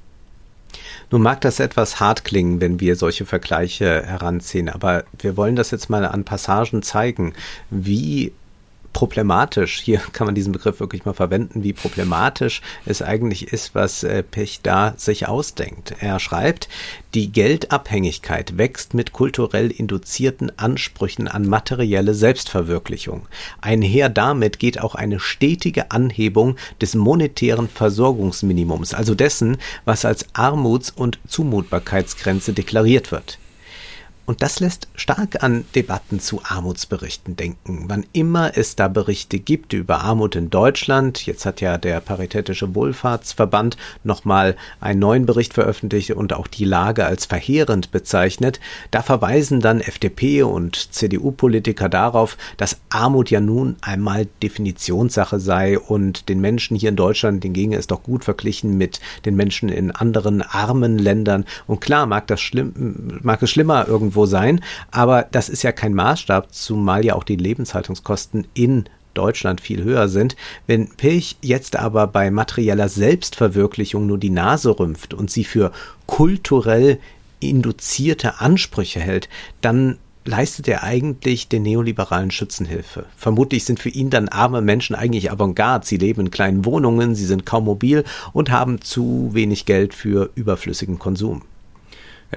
Nun 1.11 1.21
mag 1.21 1.41
das 1.41 1.59
etwas 1.59 1.99
hart 1.99 2.23
klingen, 2.23 2.61
wenn 2.61 2.79
wir 2.79 2.95
solche 2.95 3.25
Vergleiche 3.25 4.03
heranziehen, 4.05 4.69
aber 4.69 5.03
wir 5.19 5.35
wollen 5.35 5.57
das 5.57 5.71
jetzt 5.71 5.89
mal 5.89 6.05
an 6.05 6.23
Passagen 6.23 6.81
zeigen, 6.83 7.33
wie 7.69 8.31
problematisch, 8.93 9.81
hier 9.81 9.99
kann 10.13 10.25
man 10.25 10.35
diesen 10.35 10.51
Begriff 10.51 10.79
wirklich 10.79 11.05
mal 11.05 11.13
verwenden, 11.13 11.63
wie 11.63 11.73
problematisch 11.73 12.61
es 12.85 13.01
eigentlich 13.01 13.51
ist, 13.53 13.75
was 13.75 14.03
äh, 14.03 14.23
Pech 14.23 14.59
da 14.63 14.93
sich 14.97 15.27
ausdenkt. 15.27 15.95
Er 15.99 16.19
schreibt, 16.19 16.69
die 17.13 17.31
Geldabhängigkeit 17.31 18.57
wächst 18.57 18.93
mit 18.93 19.11
kulturell 19.11 19.71
induzierten 19.71 20.57
Ansprüchen 20.57 21.27
an 21.27 21.47
materielle 21.47 22.13
Selbstverwirklichung. 22.13 23.27
Einher 23.59 24.09
damit 24.09 24.59
geht 24.59 24.79
auch 24.79 24.95
eine 24.95 25.19
stetige 25.19 25.91
Anhebung 25.91 26.55
des 26.81 26.95
monetären 26.95 27.67
Versorgungsminimums, 27.67 28.93
also 28.93 29.15
dessen, 29.15 29.57
was 29.85 30.05
als 30.05 30.25
Armuts- 30.33 30.91
und 30.91 31.19
Zumutbarkeitsgrenze 31.27 32.53
deklariert 32.53 33.11
wird. 33.11 33.37
Und 34.31 34.41
das 34.41 34.61
lässt 34.61 34.87
stark 34.95 35.43
an 35.43 35.65
Debatten 35.75 36.21
zu 36.21 36.39
Armutsberichten 36.41 37.35
denken. 37.35 37.83
Wann 37.89 38.05
immer 38.13 38.55
es 38.55 38.77
da 38.77 38.87
Berichte 38.87 39.39
gibt 39.39 39.73
über 39.73 39.99
Armut 40.05 40.37
in 40.37 40.49
Deutschland, 40.49 41.25
jetzt 41.25 41.45
hat 41.45 41.59
ja 41.59 41.77
der 41.77 41.99
Paritätische 41.99 42.73
Wohlfahrtsverband 42.73 43.75
nochmal 44.05 44.55
einen 44.79 45.01
neuen 45.01 45.25
Bericht 45.25 45.53
veröffentlicht 45.53 46.11
und 46.11 46.31
auch 46.31 46.47
die 46.47 46.63
Lage 46.63 47.05
als 47.05 47.25
verheerend 47.25 47.91
bezeichnet, 47.91 48.61
da 48.89 49.01
verweisen 49.01 49.59
dann 49.59 49.81
FDP 49.81 50.43
und 50.43 50.77
CDU-Politiker 50.93 51.89
darauf, 51.89 52.37
dass 52.55 52.77
Armut 52.87 53.31
ja 53.31 53.41
nun 53.41 53.75
einmal 53.81 54.29
Definitionssache 54.41 55.41
sei 55.41 55.77
und 55.77 56.29
den 56.29 56.39
Menschen 56.39 56.77
hier 56.77 56.87
in 56.87 56.95
Deutschland, 56.95 57.43
den 57.43 57.51
ginge 57.51 57.75
es 57.75 57.87
doch 57.87 58.01
gut 58.01 58.23
verglichen 58.23 58.77
mit 58.77 59.01
den 59.25 59.35
Menschen 59.35 59.67
in 59.67 59.91
anderen 59.91 60.41
armen 60.41 60.97
Ländern. 60.97 61.43
Und 61.67 61.81
klar 61.81 62.05
mag 62.05 62.27
das 62.27 62.39
schlimm, 62.39 63.19
mag 63.23 63.43
es 63.43 63.49
schlimmer 63.49 63.89
irgendwie 63.89 64.20
irgendwo 64.21 64.25
sein. 64.25 64.61
Aber 64.91 65.27
das 65.31 65.49
ist 65.49 65.63
ja 65.63 65.71
kein 65.71 65.93
Maßstab, 65.93 66.53
zumal 66.53 67.05
ja 67.05 67.15
auch 67.15 67.23
die 67.23 67.35
Lebenshaltungskosten 67.35 68.47
in 68.53 68.85
Deutschland 69.13 69.59
viel 69.59 69.83
höher 69.83 70.07
sind. 70.07 70.35
Wenn 70.67 70.89
Pilch 70.89 71.35
jetzt 71.41 71.75
aber 71.75 72.07
bei 72.07 72.31
materieller 72.31 72.87
Selbstverwirklichung 72.87 74.07
nur 74.07 74.17
die 74.17 74.29
Nase 74.29 74.79
rümpft 74.79 75.13
und 75.13 75.29
sie 75.29 75.43
für 75.43 75.71
kulturell 76.07 76.99
induzierte 77.41 78.39
Ansprüche 78.39 78.99
hält, 78.99 79.27
dann 79.59 79.97
leistet 80.23 80.67
er 80.67 80.83
eigentlich 80.83 81.47
den 81.47 81.63
neoliberalen 81.63 82.29
Schützenhilfe. 82.29 83.05
Vermutlich 83.17 83.65
sind 83.65 83.79
für 83.79 83.89
ihn 83.89 84.11
dann 84.11 84.29
arme 84.29 84.61
Menschen 84.61 84.95
eigentlich 84.95 85.31
Avantgarde. 85.31 85.85
Sie 85.85 85.97
leben 85.97 86.21
in 86.21 86.31
kleinen 86.31 86.63
Wohnungen, 86.63 87.15
sie 87.15 87.25
sind 87.25 87.45
kaum 87.45 87.65
mobil 87.65 88.03
und 88.31 88.51
haben 88.51 88.81
zu 88.81 89.31
wenig 89.33 89.65
Geld 89.65 89.95
für 89.95 90.29
überflüssigen 90.35 90.99
Konsum. 90.99 91.41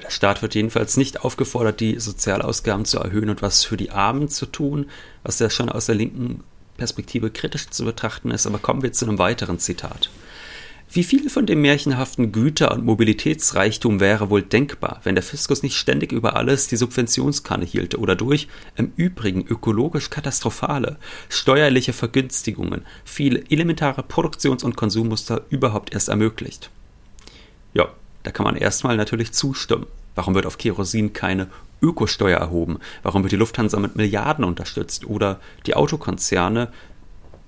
Der 0.03 0.09
Staat 0.09 0.41
wird 0.41 0.55
jedenfalls 0.55 0.97
nicht 0.97 1.21
aufgefordert, 1.21 1.79
die 1.79 1.99
Sozialausgaben 1.99 2.85
zu 2.85 2.99
erhöhen 2.99 3.29
und 3.29 3.41
was 3.41 3.63
für 3.63 3.77
die 3.77 3.91
Armen 3.91 4.27
zu 4.27 4.45
tun, 4.45 4.89
was 5.23 5.39
ja 5.39 5.49
schon 5.49 5.69
aus 5.69 5.85
der 5.85 5.95
linken 5.95 6.43
Perspektive 6.77 7.29
kritisch 7.29 7.69
zu 7.69 7.85
betrachten 7.85 8.31
ist. 8.31 8.45
Aber 8.45 8.57
kommen 8.57 8.83
wir 8.83 8.91
zu 8.91 9.05
einem 9.05 9.17
weiteren 9.17 9.59
Zitat. 9.59 10.09
Wie 10.91 11.03
viel 11.03 11.29
von 11.29 11.45
dem 11.45 11.61
märchenhaften 11.61 12.31
Güter- 12.31 12.71
und 12.71 12.85
Mobilitätsreichtum 12.85 13.99
wäre 13.99 14.29
wohl 14.29 14.43
denkbar, 14.43 15.01
wenn 15.03 15.15
der 15.15 15.23
Fiskus 15.23 15.63
nicht 15.63 15.75
ständig 15.75 16.11
über 16.11 16.35
alles 16.35 16.67
die 16.67 16.77
Subventionskanne 16.77 17.65
hielte 17.65 17.97
oder 17.97 18.15
durch, 18.15 18.47
im 18.75 18.93
Übrigen 18.95 19.45
ökologisch 19.45 20.09
katastrophale, 20.09 20.97
steuerliche 21.27 21.91
Vergünstigungen 21.91 22.85
viele 23.03 23.43
elementare 23.49 24.03
Produktions- 24.03 24.63
und 24.63 24.77
Konsummuster 24.77 25.41
überhaupt 25.49 25.93
erst 25.93 26.09
ermöglicht? 26.09 26.69
Da 28.25 28.31
kann 28.31 28.43
man 28.43 28.55
erstmal 28.55 28.97
natürlich 28.97 29.33
zustimmen. 29.33 29.85
Warum 30.15 30.33
wird 30.33 30.47
auf 30.47 30.57
Kerosin 30.57 31.13
keine 31.13 31.47
Ökosteuer 31.79 32.39
erhoben? 32.39 32.79
Warum 33.03 33.21
wird 33.21 33.33
die 33.33 33.37
Lufthansa 33.37 33.79
mit 33.79 33.95
Milliarden 33.95 34.43
unterstützt? 34.43 35.05
Oder 35.05 35.39
die 35.67 35.75
Autokonzerne 35.75 36.71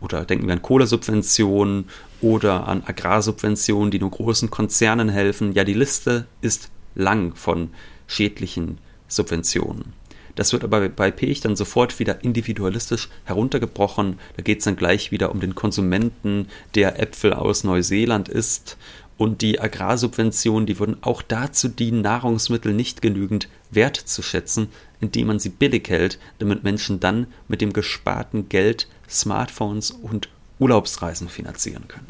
oder 0.01 0.23
denken 0.23 0.45
wir 0.45 0.53
an 0.53 0.61
Kohlesubventionen 0.61 1.85
oder 2.21 2.67
an 2.67 2.83
Agrarsubventionen, 2.85 3.89
die 3.89 3.99
nur 3.99 4.11
großen 4.11 4.51
Konzernen 4.51 5.09
helfen. 5.09 5.53
Ja, 5.53 5.63
die 5.63 5.73
Liste 5.73 6.27
ist 6.41 6.69
lang 6.93 7.33
von 7.33 7.71
schädlichen 8.05 8.77
Subventionen. 9.07 9.93
Das 10.35 10.53
wird 10.53 10.63
aber 10.63 10.87
bei 10.89 11.09
Pech 11.09 11.41
dann 11.41 11.55
sofort 11.55 11.97
wieder 11.97 12.23
individualistisch 12.23 13.09
heruntergebrochen. 13.25 14.19
Da 14.35 14.43
geht 14.43 14.59
es 14.59 14.65
dann 14.65 14.75
gleich 14.75 15.11
wieder 15.11 15.31
um 15.31 15.39
den 15.39 15.55
Konsumenten, 15.55 16.49
der 16.75 16.99
Äpfel 17.01 17.33
aus 17.33 17.63
Neuseeland 17.63 18.29
isst. 18.29 18.77
Und 19.17 19.41
die 19.41 19.59
Agrarsubventionen, 19.59 20.67
die 20.67 20.79
würden 20.79 20.97
auch 21.01 21.21
dazu 21.21 21.67
dienen, 21.67 22.01
Nahrungsmittel 22.01 22.73
nicht 22.73 23.01
genügend 23.01 23.49
wertzuschätzen, 23.71 24.67
indem 25.01 25.27
man 25.27 25.39
sie 25.39 25.49
billig 25.49 25.89
hält, 25.89 26.19
damit 26.39 26.63
Menschen 26.63 26.99
dann 26.99 27.27
mit 27.47 27.61
dem 27.61 27.73
gesparten 27.73 28.47
Geld 28.49 28.87
Smartphones 29.09 29.91
und 29.91 30.29
Urlaubsreisen 30.59 31.29
finanzieren 31.29 31.87
können. 31.87 32.07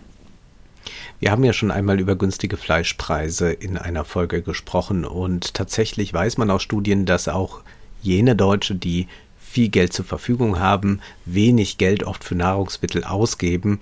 Wir 1.20 1.32
haben 1.32 1.44
ja 1.44 1.54
schon 1.54 1.72
einmal 1.72 2.00
über 2.00 2.16
günstige 2.16 2.58
Fleischpreise 2.58 3.52
in 3.52 3.78
einer 3.78 4.06
Folge 4.06 4.42
gesprochen 4.42 5.04
und 5.04 5.54
tatsächlich 5.54 6.14
weiß 6.14 6.38
man 6.38 6.52
aus 6.52 6.62
Studien, 6.62 7.06
dass 7.06 7.28
auch 7.28 7.62
jene 8.02 8.36
Deutsche, 8.36 8.76
die 8.76 9.08
viel 9.40 9.70
Geld 9.70 9.94
zur 9.94 10.06
Verfügung 10.06 10.60
haben, 10.60 11.02
wenig 11.26 11.78
Geld 11.78 12.04
oft 12.04 12.24
für 12.24 12.36
Nahrungsmittel 12.36 13.04
ausgeben. 13.04 13.80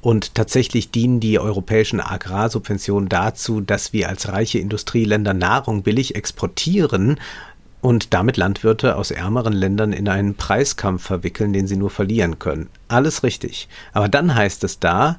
Und 0.00 0.34
tatsächlich 0.34 0.90
dienen 0.90 1.20
die 1.20 1.38
europäischen 1.38 2.00
Agrarsubventionen 2.00 3.08
dazu, 3.08 3.60
dass 3.60 3.92
wir 3.92 4.08
als 4.08 4.28
reiche 4.28 4.58
Industrieländer 4.58 5.34
Nahrung 5.34 5.82
billig 5.82 6.14
exportieren 6.14 7.18
und 7.80 8.14
damit 8.14 8.36
Landwirte 8.36 8.96
aus 8.96 9.10
ärmeren 9.10 9.52
Ländern 9.52 9.92
in 9.92 10.08
einen 10.08 10.34
Preiskampf 10.34 11.02
verwickeln, 11.02 11.52
den 11.52 11.66
sie 11.66 11.76
nur 11.76 11.90
verlieren 11.90 12.38
können. 12.38 12.68
Alles 12.88 13.22
richtig. 13.22 13.68
Aber 13.92 14.08
dann 14.08 14.34
heißt 14.34 14.64
es 14.64 14.78
da, 14.78 15.18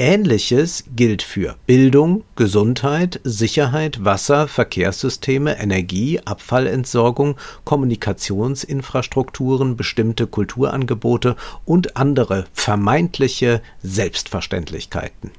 Ähnliches 0.00 0.84
gilt 0.94 1.22
für 1.22 1.56
Bildung, 1.66 2.22
Gesundheit, 2.36 3.18
Sicherheit, 3.24 4.04
Wasser, 4.04 4.46
Verkehrssysteme, 4.46 5.58
Energie, 5.58 6.20
Abfallentsorgung, 6.24 7.36
Kommunikationsinfrastrukturen, 7.64 9.76
bestimmte 9.76 10.28
Kulturangebote 10.28 11.34
und 11.64 11.96
andere 11.96 12.46
vermeintliche 12.52 13.60
Selbstverständlichkeiten. 13.82 15.32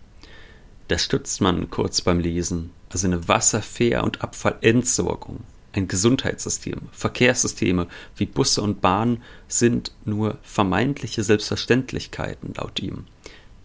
Das 0.89 1.05
stützt 1.05 1.39
man 1.39 1.69
kurz 1.69 2.01
beim 2.01 2.19
Lesen. 2.19 2.71
Also 2.89 3.07
eine 3.07 3.29
Wasserfair- 3.29 4.03
und 4.03 4.21
Abfallentsorgung, 4.21 5.39
ein 5.71 5.87
Gesundheitssystem, 5.87 6.81
Verkehrssysteme 6.91 7.87
wie 8.17 8.25
Busse 8.25 8.61
und 8.61 8.81
Bahn 8.81 9.23
sind 9.47 9.93
nur 10.03 10.37
vermeintliche 10.41 11.23
Selbstverständlichkeiten 11.23 12.55
laut 12.57 12.81
ihm. 12.81 13.05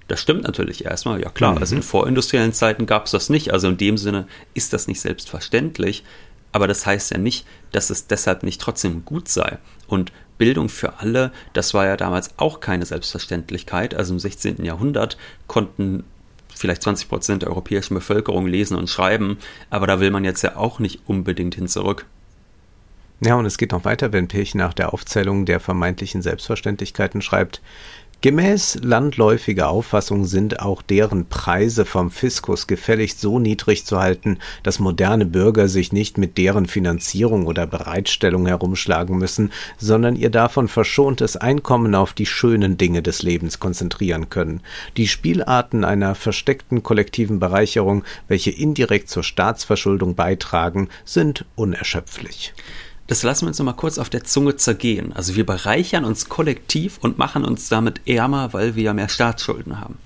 Das 0.09 0.21
stimmt 0.21 0.43
natürlich 0.43 0.85
erstmal, 0.85 1.21
ja 1.21 1.31
klar. 1.31 1.53
Mhm. 1.53 1.59
Also 1.59 1.77
in 1.77 1.83
vorindustriellen 1.83 2.53
Zeiten 2.53 2.87
gab 2.87 3.07
es 3.07 3.13
das 3.13 3.31
nicht. 3.31 3.53
Also 3.53 3.69
in 3.69 3.77
dem 3.77 3.97
Sinne 3.97 4.27
ist 4.53 4.73
das 4.73 4.87
nicht 4.87 5.01
selbstverständlich. 5.01 6.05
Aber 6.53 6.69
das 6.69 6.87
heißt 6.87 7.11
ja 7.11 7.19
nicht, 7.19 7.47
dass 7.73 7.91
es 7.91 8.07
deshalb 8.07 8.43
nicht 8.43 8.61
trotzdem 8.61 9.05
gut 9.05 9.29
sei. 9.29 9.59
Und 9.89 10.13
Bildung 10.39 10.69
für 10.69 10.99
alle, 10.99 11.33
das 11.53 11.75
war 11.75 11.87
ja 11.87 11.97
damals 11.97 12.39
auch 12.39 12.61
keine 12.61 12.85
Selbstverständlichkeit. 12.87 13.95
Also 13.95 14.15
im 14.15 14.21
16. 14.21 14.65
Jahrhundert 14.65 15.17
konnten 15.47 16.05
vielleicht 16.55 16.83
20 16.83 17.09
Prozent 17.09 17.43
der 17.43 17.51
europäischen 17.51 17.95
Bevölkerung 17.95 18.47
lesen 18.47 18.77
und 18.77 18.89
schreiben. 18.89 19.39
Aber 19.71 19.87
da 19.87 20.01
will 20.01 20.11
man 20.11 20.25
jetzt 20.25 20.43
ja 20.43 20.57
auch 20.57 20.79
nicht 20.79 21.01
unbedingt 21.07 21.55
hin 21.55 21.67
zurück. 21.67 22.07
Ja, 23.21 23.37
und 23.37 23.47
es 23.47 23.59
geht 23.59 23.73
noch 23.73 23.85
weiter, 23.85 24.13
wenn 24.13 24.29
Pech 24.29 24.55
nach 24.55 24.75
der 24.75 24.93
Aufzählung 24.93 25.47
der 25.47 25.61
vermeintlichen 25.61 26.21
Selbstverständlichkeiten 26.21 27.23
schreibt, 27.23 27.63
Gemäß 28.25 28.79
landläufiger 28.81 29.69
Auffassung 29.69 30.25
sind 30.25 30.61
auch 30.61 30.81
deren 30.81 31.29
Preise 31.29 31.85
vom 31.85 32.11
Fiskus 32.11 32.67
gefälligst 32.67 33.21
so 33.21 33.39
niedrig 33.39 33.85
zu 33.85 34.01
halten, 34.01 34.39
dass 34.63 34.79
moderne 34.79 35.27
Bürger 35.27 35.69
sich 35.69 35.93
nicht 35.93 36.17
mit 36.17 36.39
deren 36.39 36.65
Finanzierung 36.65 37.47
oder 37.47 37.67
Bereitstellung 37.67 38.47
herumschlagen 38.47 39.19
müssen, 39.19 39.53
sondern 39.77 40.17
ihr 40.17 40.31
davon 40.31 40.69
verschontes 40.69 41.37
Einkommen 41.37 41.95
auf 41.95 42.15
die 42.15 42.25
schönen 42.25 42.79
Dinge 42.79 43.03
des 43.03 43.21
Lebens 43.21 43.61
konzentrieren 43.61 44.31
können. 44.31 44.63
Die 44.97 45.07
Spielarten 45.07 45.85
einer 45.85 46.15
versteckten 46.15 46.83
kollektiven 46.83 47.41
Bereicherung, 47.41 48.05
welche 48.27 48.53
indirekt 48.53 49.11
zur 49.11 49.23
Staatsverschuldung 49.23 50.15
beitragen, 50.15 50.89
sind 51.05 51.45
unerschöpflich 51.57 52.55
das 53.07 53.23
lassen 53.23 53.43
wir 53.43 53.49
uns 53.49 53.59
nochmal 53.59 53.77
kurz 53.77 53.99
auf 53.99 54.09
der 54.09 54.25
Zunge 54.25 54.57
zergehen. 54.57 55.13
Also 55.13 55.37
wir 55.37 55.45
bereichern 55.45 56.05
uns 56.05 56.29
kollektiv 56.29 56.99
und 57.01 57.19
machen 57.19 57.45
uns 57.45 57.69
damit 57.69 58.01
ärmer, 58.07 58.53
weil 58.53 58.77
wir 58.77 58.85
ja 58.85 58.95
mehr 58.95 59.09
Staatsschulden 59.09 59.81
haben. 59.81 59.99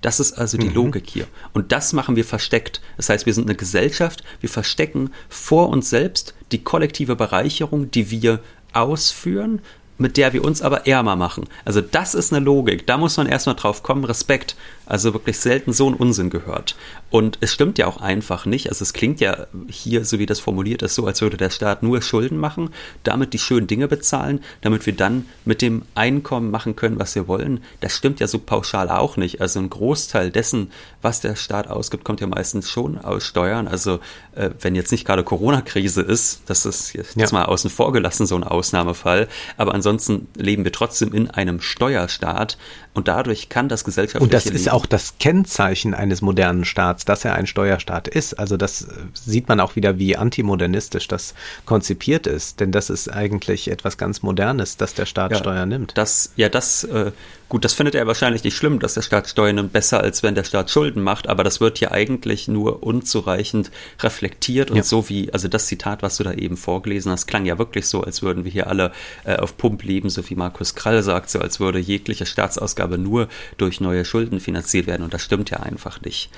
Das 0.00 0.20
ist 0.20 0.34
also 0.34 0.58
die 0.58 0.68
mhm. 0.68 0.74
Logik 0.74 1.08
hier. 1.08 1.26
Und 1.54 1.72
das 1.72 1.94
machen 1.94 2.14
wir 2.14 2.24
versteckt. 2.26 2.82
Das 2.96 3.08
heißt, 3.08 3.26
wir 3.26 3.32
sind 3.32 3.48
eine 3.48 3.56
Gesellschaft, 3.56 4.22
wir 4.40 4.50
verstecken 4.50 5.10
vor 5.30 5.70
uns 5.70 5.88
selbst 5.88 6.34
die 6.52 6.62
kollektive 6.62 7.16
Bereicherung, 7.16 7.90
die 7.90 8.10
wir 8.10 8.40
ausführen, 8.74 9.62
mit 9.96 10.16
der 10.16 10.32
wir 10.32 10.44
uns 10.44 10.60
aber 10.60 10.86
ärmer 10.86 11.16
machen. 11.16 11.44
Also 11.64 11.80
das 11.80 12.14
ist 12.14 12.32
eine 12.32 12.44
Logik. 12.44 12.86
Da 12.86 12.98
muss 12.98 13.16
man 13.16 13.26
erstmal 13.26 13.54
drauf 13.54 13.82
kommen. 13.82 14.04
Respekt. 14.04 14.56
Also 14.86 15.14
wirklich 15.14 15.38
selten 15.38 15.72
so 15.72 15.88
ein 15.88 15.94
Unsinn 15.94 16.30
gehört. 16.30 16.76
Und 17.10 17.38
es 17.40 17.52
stimmt 17.52 17.78
ja 17.78 17.86
auch 17.86 18.00
einfach 18.00 18.44
nicht. 18.44 18.68
Also 18.68 18.82
es 18.82 18.92
klingt 18.92 19.20
ja 19.20 19.46
hier, 19.68 20.04
so 20.04 20.18
wie 20.18 20.26
das 20.26 20.40
formuliert 20.40 20.82
ist, 20.82 20.94
so, 20.94 21.06
als 21.06 21.20
würde 21.22 21.36
der 21.36 21.50
Staat 21.50 21.82
nur 21.82 22.02
Schulden 22.02 22.38
machen, 22.38 22.70
damit 23.02 23.32
die 23.32 23.38
schönen 23.38 23.66
Dinge 23.66 23.88
bezahlen, 23.88 24.40
damit 24.62 24.84
wir 24.84 24.94
dann 24.94 25.26
mit 25.44 25.62
dem 25.62 25.82
Einkommen 25.94 26.50
machen 26.50 26.76
können, 26.76 26.98
was 26.98 27.14
wir 27.14 27.28
wollen. 27.28 27.62
Das 27.80 27.94
stimmt 27.96 28.20
ja 28.20 28.26
so 28.26 28.38
pauschal 28.38 28.90
auch 28.90 29.16
nicht. 29.16 29.40
Also 29.40 29.60
ein 29.60 29.70
Großteil 29.70 30.30
dessen, 30.30 30.72
was 31.02 31.20
der 31.20 31.36
Staat 31.36 31.68
ausgibt, 31.68 32.04
kommt 32.04 32.20
ja 32.20 32.26
meistens 32.26 32.68
schon 32.68 32.98
aus 32.98 33.24
Steuern. 33.24 33.68
Also 33.68 34.00
äh, 34.34 34.50
wenn 34.60 34.74
jetzt 34.74 34.90
nicht 34.90 35.06
gerade 35.06 35.22
Corona-Krise 35.22 36.02
ist, 36.02 36.42
das 36.46 36.66
ist 36.66 36.92
jetzt 36.94 37.16
ja. 37.16 37.26
mal 37.30 37.44
außen 37.44 37.70
vor 37.70 37.92
gelassen, 37.92 38.26
so 38.26 38.36
ein 38.36 38.44
Ausnahmefall. 38.44 39.28
Aber 39.56 39.74
ansonsten 39.74 40.26
leben 40.36 40.64
wir 40.64 40.72
trotzdem 40.72 41.14
in 41.14 41.30
einem 41.30 41.60
Steuerstaat 41.60 42.58
und 42.94 43.08
dadurch 43.08 43.48
kann 43.48 43.68
das 43.68 43.84
gesellschaftliche 43.84 44.24
Und 44.24 44.32
das 44.32 44.44
auch 44.74 44.86
das 44.86 45.18
Kennzeichen 45.18 45.94
eines 45.94 46.20
modernen 46.20 46.64
Staats, 46.64 47.04
dass 47.04 47.24
er 47.24 47.34
ein 47.34 47.46
Steuerstaat 47.46 48.08
ist. 48.08 48.34
Also 48.34 48.56
das 48.56 48.82
äh, 48.82 48.86
sieht 49.12 49.48
man 49.48 49.60
auch 49.60 49.76
wieder, 49.76 49.98
wie 50.00 50.16
antimodernistisch 50.16 51.06
das 51.06 51.34
konzipiert 51.64 52.26
ist. 52.26 52.58
Denn 52.58 52.72
das 52.72 52.90
ist 52.90 53.08
eigentlich 53.08 53.70
etwas 53.70 53.96
ganz 53.98 54.22
Modernes, 54.22 54.76
dass 54.76 54.92
der 54.94 55.06
Staat 55.06 55.30
ja, 55.30 55.38
Steuer 55.38 55.64
nimmt. 55.64 55.96
Das, 55.96 56.32
ja, 56.34 56.48
das, 56.48 56.82
äh, 56.82 57.12
gut, 57.54 57.64
das 57.64 57.74
findet 57.74 57.94
er 57.94 58.06
wahrscheinlich 58.06 58.44
nicht 58.44 58.56
schlimm, 58.56 58.78
dass 58.78 58.94
der 58.94 59.02
Staat 59.02 59.28
Steuern 59.28 59.56
nimmt, 59.56 59.72
besser 59.72 60.00
als 60.00 60.22
wenn 60.22 60.34
der 60.34 60.44
Staat 60.44 60.70
Schulden 60.70 61.02
macht. 61.02 61.28
Aber 61.28 61.44
das 61.44 61.60
wird 61.60 61.80
ja 61.80 61.90
eigentlich 61.90 62.48
nur 62.48 62.82
unzureichend 62.82 63.70
reflektiert 64.00 64.70
und 64.70 64.78
ja. 64.78 64.82
so 64.82 65.08
wie, 65.08 65.32
also 65.32 65.48
das 65.48 65.66
Zitat, 65.66 66.02
was 66.02 66.16
du 66.16 66.24
da 66.24 66.32
eben 66.32 66.56
vorgelesen 66.56 67.10
hast, 67.10 67.26
klang 67.26 67.44
ja 67.46 67.58
wirklich 67.58 67.86
so, 67.86 68.02
als 68.02 68.22
würden 68.22 68.44
wir 68.44 68.52
hier 68.52 68.66
alle 68.66 68.92
äh, 69.24 69.36
auf 69.36 69.56
Pump 69.56 69.82
leben, 69.82 70.10
so 70.10 70.28
wie 70.28 70.34
Markus 70.34 70.74
Krall 70.74 71.02
sagt, 71.02 71.30
so 71.30 71.38
als 71.38 71.60
würde 71.60 71.78
jegliche 71.78 72.26
Staatsausgabe 72.26 72.74
Ausgabe 72.84 72.98
nur 72.98 73.28
durch 73.56 73.80
neue 73.80 74.04
Schulden 74.04 74.40
finanziert 74.40 74.86
werden. 74.86 75.02
Und 75.02 75.14
das 75.14 75.22
stimmt 75.22 75.50
ja 75.50 75.60
einfach 75.60 76.00
nicht. 76.00 76.30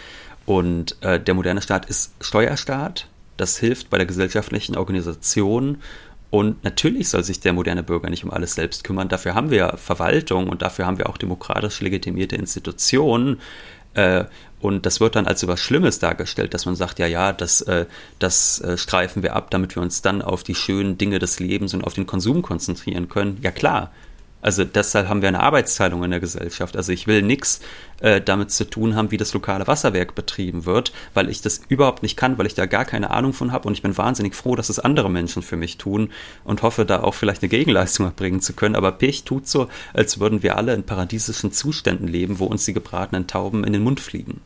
Und 0.44 0.96
äh, 1.02 1.18
der 1.18 1.34
moderne 1.34 1.62
Staat 1.62 1.86
ist 1.86 2.12
Steuerstaat. 2.20 3.08
Das 3.36 3.58
hilft 3.58 3.90
bei 3.90 3.98
der 3.98 4.06
gesellschaftlichen 4.06 4.76
Organisation. 4.76 5.78
Und 6.30 6.64
natürlich 6.64 7.08
soll 7.08 7.24
sich 7.24 7.40
der 7.40 7.52
moderne 7.52 7.82
Bürger 7.82 8.10
nicht 8.10 8.24
um 8.24 8.30
alles 8.30 8.54
selbst 8.54 8.84
kümmern. 8.84 9.08
Dafür 9.08 9.34
haben 9.34 9.50
wir 9.50 9.76
Verwaltung 9.76 10.48
und 10.48 10.62
dafür 10.62 10.86
haben 10.86 10.98
wir 10.98 11.08
auch 11.08 11.18
demokratisch 11.18 11.80
legitimierte 11.80 12.36
Institutionen. 12.36 13.40
Äh, 13.94 14.24
und 14.60 14.86
das 14.86 15.00
wird 15.00 15.16
dann 15.16 15.26
als 15.26 15.42
etwas 15.42 15.60
Schlimmes 15.60 15.98
dargestellt, 15.98 16.52
dass 16.52 16.66
man 16.66 16.74
sagt, 16.74 16.98
ja, 16.98 17.06
ja, 17.06 17.32
das, 17.32 17.62
äh, 17.62 17.86
das 18.18 18.60
äh, 18.60 18.76
streifen 18.76 19.22
wir 19.22 19.36
ab, 19.36 19.50
damit 19.50 19.76
wir 19.76 19.82
uns 19.82 20.02
dann 20.02 20.22
auf 20.22 20.42
die 20.42 20.54
schönen 20.54 20.98
Dinge 20.98 21.18
des 21.18 21.38
Lebens 21.40 21.74
und 21.74 21.84
auf 21.84 21.94
den 21.94 22.06
Konsum 22.06 22.42
konzentrieren 22.42 23.08
können. 23.08 23.38
Ja 23.42 23.50
klar, 23.50 23.92
also 24.46 24.62
deshalb 24.62 25.08
haben 25.08 25.22
wir 25.22 25.28
eine 25.28 25.42
Arbeitsteilung 25.42 26.04
in 26.04 26.12
der 26.12 26.20
Gesellschaft. 26.20 26.76
Also 26.76 26.92
ich 26.92 27.08
will 27.08 27.20
nichts 27.20 27.58
äh, 28.00 28.20
damit 28.20 28.52
zu 28.52 28.70
tun 28.70 28.94
haben, 28.94 29.10
wie 29.10 29.16
das 29.16 29.34
lokale 29.34 29.66
Wasserwerk 29.66 30.14
betrieben 30.14 30.66
wird, 30.66 30.92
weil 31.14 31.28
ich 31.28 31.42
das 31.42 31.62
überhaupt 31.68 32.04
nicht 32.04 32.16
kann, 32.16 32.38
weil 32.38 32.46
ich 32.46 32.54
da 32.54 32.66
gar 32.66 32.84
keine 32.84 33.10
Ahnung 33.10 33.32
von 33.32 33.50
habe 33.50 33.66
und 33.66 33.74
ich 33.74 33.82
bin 33.82 33.98
wahnsinnig 33.98 34.36
froh, 34.36 34.54
dass 34.54 34.68
es 34.68 34.78
andere 34.78 35.10
Menschen 35.10 35.42
für 35.42 35.56
mich 35.56 35.78
tun 35.78 36.12
und 36.44 36.62
hoffe 36.62 36.84
da 36.84 37.02
auch 37.02 37.14
vielleicht 37.14 37.42
eine 37.42 37.48
Gegenleistung 37.48 38.06
erbringen 38.06 38.40
zu 38.40 38.52
können. 38.52 38.76
Aber 38.76 38.92
Pech 38.92 39.24
tut 39.24 39.48
so, 39.48 39.66
als 39.92 40.20
würden 40.20 40.44
wir 40.44 40.56
alle 40.56 40.74
in 40.74 40.84
paradiesischen 40.84 41.50
Zuständen 41.50 42.06
leben, 42.06 42.38
wo 42.38 42.44
uns 42.44 42.64
die 42.64 42.72
gebratenen 42.72 43.26
Tauben 43.26 43.64
in 43.64 43.72
den 43.72 43.82
Mund 43.82 43.98
fliegen. 43.98 44.42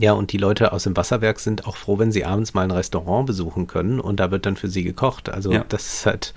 Ja, 0.00 0.12
und 0.12 0.32
die 0.32 0.38
Leute 0.38 0.72
aus 0.72 0.84
dem 0.84 0.96
Wasserwerk 0.96 1.40
sind 1.40 1.66
auch 1.66 1.76
froh, 1.76 1.98
wenn 1.98 2.12
sie 2.12 2.24
abends 2.24 2.54
mal 2.54 2.62
ein 2.62 2.70
Restaurant 2.70 3.26
besuchen 3.26 3.66
können 3.66 3.98
und 3.98 4.20
da 4.20 4.30
wird 4.30 4.46
dann 4.46 4.56
für 4.56 4.68
sie 4.68 4.84
gekocht. 4.84 5.28
Also 5.28 5.52
ja. 5.52 5.64
das 5.68 5.92
ist 5.92 6.06
halt 6.06 6.34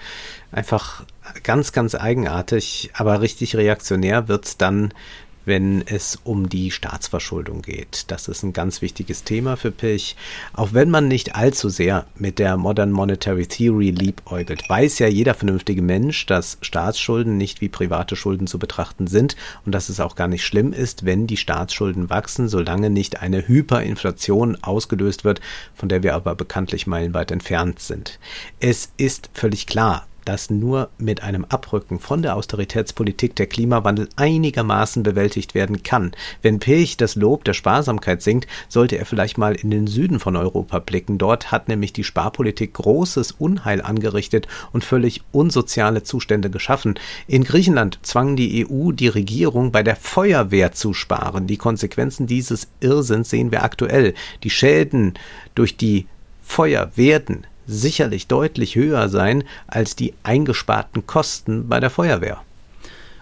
einfach 0.52 1.04
ganz, 1.44 1.72
ganz 1.72 1.94
eigenartig, 1.94 2.90
aber 2.96 3.22
richtig 3.22 3.56
reaktionär 3.56 4.28
wird's 4.28 4.58
dann, 4.58 4.94
wenn 5.46 5.82
es 5.86 6.20
um 6.24 6.50
die 6.50 6.72
Staatsverschuldung 6.72 7.62
geht. 7.62 8.06
Das 8.12 8.28
ist 8.28 8.44
ein 8.44 8.54
ganz 8.54 8.82
wichtiges 8.82 9.24
Thema 9.24 9.58
für 9.58 9.72
Pilch. 9.72 10.16
Auch 10.54 10.74
wenn 10.74 10.90
man 10.90 11.08
nicht 11.08 11.36
allzu 11.36 11.70
sehr 11.70 12.06
mit 12.16 12.40
der 12.40 12.58
Modern 12.58 12.92
Monetary 12.92 13.48
Theory 13.48 13.92
liebäugelt, 13.92 14.70
weiß 14.70 15.00
ja 15.00 15.08
jeder 15.08 15.34
vernünftige 15.34 15.82
Mensch, 15.82 16.26
dass 16.26 16.58
Staatsschulden 16.62 17.38
nicht 17.38 17.62
wie 17.62 17.70
private 17.70 18.16
Schulden 18.16 18.48
zu 18.48 18.60
betrachten 18.60 19.08
sind 19.08 19.36
und 19.66 19.74
dass 19.74 19.90
es 19.90 20.00
auch 20.00 20.16
gar 20.16 20.28
nicht 20.28 20.46
schlimm 20.46 20.74
ist, 20.74 21.06
wenn 21.06 21.28
die 21.28 21.38
Staatsschulden 21.38 22.10
wachsen, 22.10 22.48
solange 22.48 22.90
nicht 22.90 23.22
eine 23.22 23.48
Hyperinflation 23.48 24.58
ausgelöst 24.62 25.24
wird, 25.24 25.42
von 25.74 25.90
der 25.90 26.04
wir 26.04 26.16
aber 26.16 26.36
bekanntlich 26.36 26.88
meilenweit 26.88 27.32
entfernt 27.32 27.80
sind. 27.80 28.20
Es 28.60 28.92
ist 28.98 29.30
völlig 29.34 29.68
klar, 29.68 30.08
dass 30.26 30.50
nur 30.50 30.90
mit 30.98 31.24
einem 31.24 31.46
Abrücken 31.46 32.00
von 32.00 32.22
der 32.22 32.36
Austeritätspolitik 32.36 33.36
der 33.36 33.48
Klimawandel 33.48 34.10
einigermaßen 34.16 35.04
bewältigt 35.04 35.56
werden 35.56 35.84
kann. 35.84 36.12
Wenn 36.42 36.60
Pilch 36.60 36.98
das 36.98 37.16
Lob 37.16 37.44
der 37.44 37.54
Sparsamkeit 37.54 38.22
singt, 38.22 38.48
sollte 38.70 38.98
er 38.98 39.06
vielleicht 39.06 39.38
mal 39.38 39.56
in 39.56 39.72
den 39.72 39.88
Süden 39.88 40.20
von 40.20 40.36
Europa 40.36 40.80
blicken. 40.80 41.18
Dort 41.18 41.52
hat 41.52 41.68
nämlich 41.68 41.94
die 41.94 42.04
Sparpolitik 42.04 42.74
großes 42.74 43.34
Unheil 43.34 43.82
angerichtet 43.82 44.48
und 44.72 44.84
völlig 44.84 45.22
unsoziale 45.32 46.04
Zustände 46.04 46.50
geschaffen. 46.50 46.96
In 47.28 47.44
Griechenland 47.44 48.00
zwang 48.02 48.36
die 48.36 48.68
EU 48.68 48.92
die 48.92 49.08
Regierung 49.08 49.72
bei 49.72 49.84
der 49.84 49.96
Feuerwehr 49.96 50.72
zu 50.72 50.94
sparen. 50.94 51.48
Die 51.48 51.58
Konsequenzen 51.58 52.28
dieses 52.28 52.68
Irrsinns 52.80 53.30
sehen 53.30 53.52
wir 53.52 53.64
aktuell. 53.64 54.14
Die 54.44 54.50
Schäden 54.50 55.14
durch 55.56 55.78
die 55.78 56.08
Feuer 56.42 56.92
werden 56.96 57.48
sicherlich 57.72 58.28
deutlich 58.28 58.76
höher 58.76 59.10
sein 59.10 59.44
als 59.68 59.96
die 59.96 60.14
eingesparten 60.24 61.08
Kosten 61.08 61.68
bei 61.68 61.80
der 61.80 61.90
Feuerwehr. 61.90 62.42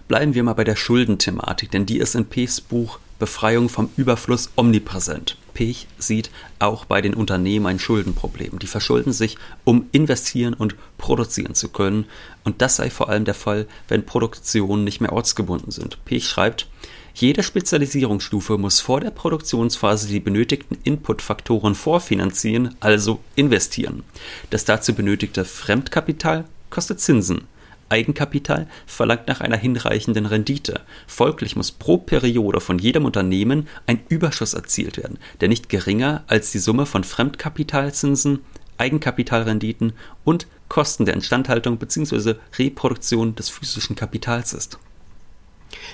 Bleiben 0.07 0.33
wir 0.33 0.43
mal 0.43 0.53
bei 0.53 0.63
der 0.63 0.75
Schuldenthematik, 0.75 1.71
denn 1.71 1.85
die 1.85 1.99
ist 1.99 2.15
in 2.15 2.25
Pechs 2.25 2.59
Buch 2.59 2.99
Befreiung 3.19 3.67
vom 3.69 3.89
Überfluss 3.97 4.49
omnipräsent. 4.55 5.37
Pech 5.53 5.87
sieht 5.97 6.31
auch 6.57 6.85
bei 6.85 7.01
den 7.01 7.13
Unternehmen 7.13 7.65
ein 7.65 7.79
Schuldenproblem. 7.79 8.59
Die 8.59 8.67
verschulden 8.67 9.11
sich, 9.11 9.37
um 9.65 9.87
investieren 9.91 10.53
und 10.53 10.75
produzieren 10.97 11.53
zu 11.53 11.67
können. 11.67 12.05
Und 12.45 12.61
das 12.61 12.77
sei 12.77 12.89
vor 12.89 13.09
allem 13.09 13.25
der 13.25 13.33
Fall, 13.33 13.67
wenn 13.89 14.05
Produktionen 14.05 14.85
nicht 14.85 15.01
mehr 15.01 15.11
ortsgebunden 15.11 15.71
sind. 15.71 16.03
Pech 16.05 16.27
schreibt, 16.27 16.67
jede 17.13 17.43
Spezialisierungsstufe 17.43 18.57
muss 18.57 18.79
vor 18.79 19.01
der 19.01 19.11
Produktionsphase 19.11 20.07
die 20.07 20.19
benötigten 20.19 20.77
Inputfaktoren 20.83 21.75
vorfinanzieren, 21.75 22.75
also 22.79 23.19
investieren. 23.35 24.03
Das 24.49 24.65
dazu 24.65 24.93
benötigte 24.93 25.45
Fremdkapital 25.45 26.45
kostet 26.69 26.99
Zinsen. 26.99 27.47
Eigenkapital 27.89 28.67
verlangt 28.85 29.27
nach 29.27 29.41
einer 29.41 29.57
hinreichenden 29.57 30.27
Rendite. 30.27 30.81
Folglich 31.07 31.55
muss 31.55 31.71
pro 31.71 31.97
Periode 31.97 32.61
von 32.61 32.77
jedem 32.77 33.05
Unternehmen 33.05 33.67
ein 33.87 33.99
Überschuss 34.09 34.53
erzielt 34.53 34.97
werden, 34.97 35.17
der 35.41 35.49
nicht 35.49 35.69
geringer 35.69 36.23
als 36.27 36.51
die 36.51 36.59
Summe 36.59 36.85
von 36.85 37.03
Fremdkapitalzinsen, 37.03 38.39
Eigenkapitalrenditen 38.77 39.93
und 40.23 40.47
Kosten 40.69 41.05
der 41.05 41.15
Instandhaltung 41.15 41.77
bzw. 41.77 42.35
Reproduktion 42.57 43.35
des 43.35 43.49
physischen 43.49 43.95
Kapitals 43.95 44.53
ist. 44.53 44.77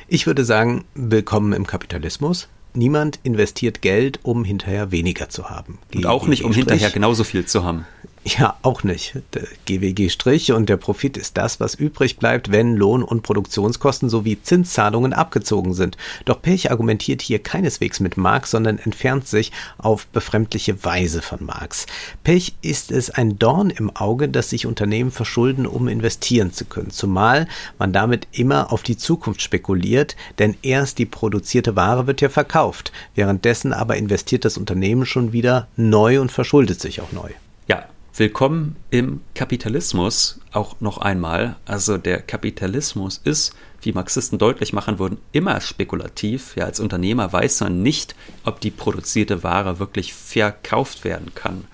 Ich 0.08 0.28
würde 0.28 0.46
sagen, 0.46 0.86
willkommen 0.94 1.54
im 1.54 1.68
Kapitalismus. 1.68 2.48
Niemand 2.74 3.20
investiert 3.24 3.82
Geld, 3.82 4.20
um 4.24 4.44
hinterher 4.44 4.92
weniger 4.92 5.30
zu 5.30 5.50
haben. 5.50 5.80
Und 5.94 6.06
auch 6.06 6.28
nicht, 6.28 6.44
um 6.44 6.54
hinterher 6.54 6.90
genauso 6.90 7.24
viel 7.24 7.46
zu 7.46 7.64
haben. 7.64 7.86
Ja, 8.28 8.58
auch 8.64 8.82
nicht. 8.82 9.14
Der 9.36 9.44
GWG-Strich 9.68 10.52
und 10.52 10.68
der 10.68 10.78
Profit 10.78 11.16
ist 11.16 11.38
das, 11.38 11.60
was 11.60 11.76
übrig 11.76 12.18
bleibt, 12.18 12.52
wenn 12.52 12.76
Lohn- 12.76 13.04
und 13.04 13.22
Produktionskosten 13.22 14.10
sowie 14.10 14.42
Zinszahlungen 14.42 15.14
abgezogen 15.14 15.76
sind. 15.76 15.96
Doch 16.26 16.42
Pech 16.42 16.72
argumentiert 16.72 17.22
hier 17.22 17.38
keineswegs 17.38 18.00
mit 18.00 18.18
Marx, 18.18 18.50
sondern 18.50 18.80
entfernt 18.80 19.28
sich 19.28 19.52
auf 19.78 20.08
befremdliche 20.08 20.84
Weise 20.84 21.22
von 21.22 21.46
Marx. 21.46 21.86
Pech 22.24 22.56
ist 22.64 22.92
es 22.92 23.12
ein 23.12 23.38
Dorn 23.38 23.70
im 23.70 23.96
Auge, 23.96 24.28
dass 24.28 24.50
sich 24.50 24.66
Unternehmen 24.66 25.12
verschulden, 25.12 25.68
um 25.68 25.88
investieren 25.88 26.52
zu 26.52 26.66
können. 26.66 26.90
Zumal 26.90 27.48
man 27.78 27.94
damit 27.94 28.28
immer 28.32 28.74
auf 28.74 28.82
die 28.82 28.98
Zukunft 28.98 29.44
spekuliert, 29.44 30.16
denn 30.40 30.58
erst 30.64 30.98
die 30.98 31.06
produzierte 31.06 31.76
Ware 31.76 32.08
wird 32.08 32.22
ja 32.22 32.30
verkauft. 32.30 32.92
Währenddessen 33.14 33.72
aber 33.72 33.98
investiert 33.98 34.46
das 34.46 34.58
Unternehmen 34.58 35.06
schon 35.06 35.32
wieder 35.32 35.68
neu 35.76 36.20
und 36.20 36.32
verschuldet 36.32 36.82
sich 36.82 37.02
auch 37.02 37.12
neu. 37.12 37.30
Ja, 37.68 37.86
Willkommen 38.18 38.78
im 38.92 39.20
Kapitalismus 39.34 40.40
auch 40.54 40.80
noch 40.80 41.00
einmal. 41.00 41.58
Also 41.66 41.98
der 41.98 42.22
Kapitalismus 42.22 43.20
ist, 43.22 43.54
wie 43.82 43.92
Marxisten 43.92 44.38
deutlich 44.38 44.72
machen 44.72 45.00
würden, 45.00 45.18
immer 45.34 45.60
spekulativ. 45.60 46.56
Ja, 46.56 46.64
als 46.64 46.80
Unternehmer 46.80 47.34
weiß 47.34 47.60
man 47.60 47.84
nicht, 47.84 48.16
ob 48.46 48.62
die 48.62 48.72
produzierte 48.72 49.44
Ware 49.44 49.80
wirklich 49.80 50.14
verkauft 50.14 51.04
werden 51.04 51.36
kann, 51.36 51.66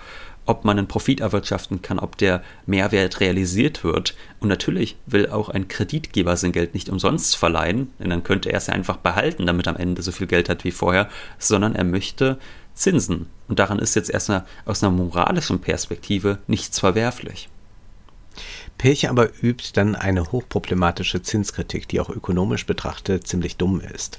ob 0.48 0.66
man 0.66 0.80
einen 0.80 0.88
Profit 0.88 1.20
erwirtschaften 1.20 1.84
kann, 1.84 2.00
ob 2.00 2.18
der 2.18 2.42
Mehrwert 2.66 3.20
realisiert 3.20 3.84
wird. 3.84 4.16
Und 4.40 4.50
natürlich 4.50 4.96
will 5.06 5.30
auch 5.30 5.50
ein 5.50 5.68
Kreditgeber 5.68 6.38
sein 6.38 6.54
Geld 6.54 6.74
nicht 6.74 6.90
umsonst 6.90 7.38
verleihen, 7.38 7.94
denn 8.00 8.10
dann 8.10 8.24
könnte 8.24 8.52
er 8.52 8.58
es 8.58 8.66
ja 8.66 8.74
einfach 8.74 8.98
behalten, 8.98 9.46
damit 9.46 9.68
er 9.68 9.76
am 9.76 9.80
Ende 9.80 10.02
so 10.02 10.12
viel 10.12 10.26
Geld 10.26 10.50
hat 10.50 10.64
wie 10.64 10.72
vorher, 10.72 11.08
sondern 11.38 11.76
er 11.76 11.84
möchte 11.84 12.40
Zinsen. 12.82 13.28
Und 13.48 13.60
daran 13.60 13.80
ist 13.80 13.96
jetzt 13.96 14.10
erstmal 14.10 14.46
aus 14.66 14.84
einer 14.84 14.92
moralischen 14.92 15.60
Perspektive 15.60 16.40
nichts 16.48 16.80
verwerflich. 16.80 17.50
Pech 18.78 19.10
aber 19.10 19.30
übt 19.44 19.74
dann 19.74 19.96
eine 19.96 20.32
hochproblematische 20.32 21.22
Zinskritik, 21.22 21.88
die 21.88 22.00
auch 22.00 22.10
ökonomisch 22.10 22.66
betrachtet 22.66 23.28
ziemlich 23.28 23.58
dumm 23.58 23.80
ist. 23.80 24.18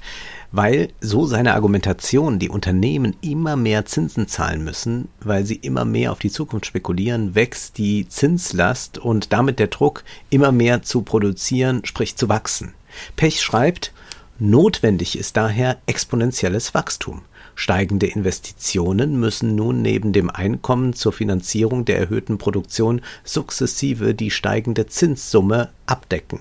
Weil 0.53 0.89
so 1.01 1.25
seine 1.25 1.53
Argumentation, 1.53 2.39
die 2.39 2.47
Unternehmen 2.47 3.15
immer 3.19 3.57
mehr 3.57 3.85
Zinsen 3.85 4.27
zahlen 4.27 4.63
müssen, 4.63 5.09
weil 5.19 5.45
sie 5.45 5.55
immer 5.55 5.83
mehr 5.83 6.13
auf 6.13 6.19
die 6.19 6.31
Zukunft 6.31 6.65
spekulieren, 6.65 7.35
wächst 7.35 7.77
die 7.77 8.07
Zinslast 8.07 8.97
und 8.97 9.33
damit 9.33 9.59
der 9.59 9.67
Druck, 9.67 10.05
immer 10.29 10.53
mehr 10.53 10.81
zu 10.81 11.01
produzieren, 11.01 11.83
sprich 11.83 12.15
zu 12.15 12.29
wachsen. 12.29 12.73
Pech 13.17 13.41
schreibt, 13.41 13.91
notwendig 14.39 15.17
ist 15.17 15.35
daher 15.35 15.77
exponentielles 15.87 16.73
Wachstum. 16.73 17.23
Steigende 17.55 18.07
Investitionen 18.07 19.19
müssen 19.19 19.55
nun 19.55 19.81
neben 19.81 20.11
dem 20.11 20.29
Einkommen 20.29 20.93
zur 20.93 21.13
Finanzierung 21.13 21.85
der 21.85 21.99
erhöhten 21.99 22.37
Produktion 22.37 23.01
sukzessive 23.23 24.15
die 24.15 24.31
steigende 24.31 24.87
Zinssumme 24.87 25.69
abdecken. 25.85 26.39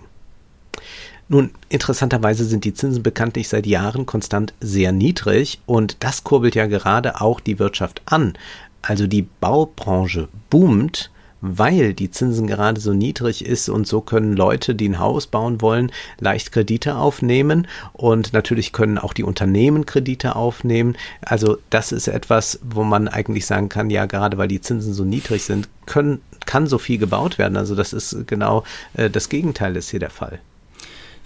Nun, 1.28 1.50
interessanterweise 1.68 2.44
sind 2.44 2.64
die 2.64 2.74
Zinsen 2.74 3.02
bekanntlich 3.02 3.48
seit 3.48 3.66
Jahren 3.66 4.06
konstant 4.06 4.52
sehr 4.60 4.92
niedrig 4.92 5.60
und 5.66 5.96
das 6.00 6.24
kurbelt 6.24 6.54
ja 6.54 6.66
gerade 6.66 7.20
auch 7.20 7.40
die 7.40 7.58
Wirtschaft 7.58 8.02
an. 8.06 8.34
Also 8.82 9.06
die 9.06 9.22
Baubranche 9.22 10.28
boomt, 10.50 11.11
weil 11.42 11.92
die 11.92 12.10
Zinsen 12.10 12.46
gerade 12.46 12.80
so 12.80 12.94
niedrig 12.94 13.44
ist 13.44 13.68
und 13.68 13.86
so 13.86 14.00
können 14.00 14.34
Leute, 14.34 14.74
die 14.74 14.88
ein 14.88 15.00
Haus 15.00 15.26
bauen 15.26 15.60
wollen, 15.60 15.92
leicht 16.20 16.52
Kredite 16.52 16.94
aufnehmen 16.96 17.66
und 17.92 18.32
natürlich 18.32 18.72
können 18.72 18.96
auch 18.96 19.12
die 19.12 19.24
Unternehmen 19.24 19.84
Kredite 19.84 20.36
aufnehmen. 20.36 20.96
Also 21.20 21.58
das 21.68 21.92
ist 21.92 22.06
etwas, 22.06 22.60
wo 22.62 22.84
man 22.84 23.08
eigentlich 23.08 23.44
sagen 23.44 23.68
kann, 23.68 23.90
ja, 23.90 24.06
gerade 24.06 24.38
weil 24.38 24.48
die 24.48 24.60
Zinsen 24.60 24.94
so 24.94 25.04
niedrig 25.04 25.42
sind, 25.42 25.68
können, 25.84 26.22
kann 26.46 26.68
so 26.68 26.78
viel 26.78 26.98
gebaut 26.98 27.38
werden. 27.38 27.56
Also 27.56 27.74
das 27.74 27.92
ist 27.92 28.26
genau 28.28 28.62
äh, 28.94 29.10
das 29.10 29.28
Gegenteil 29.28 29.76
ist 29.76 29.90
hier 29.90 30.00
der 30.00 30.10
Fall. 30.10 30.38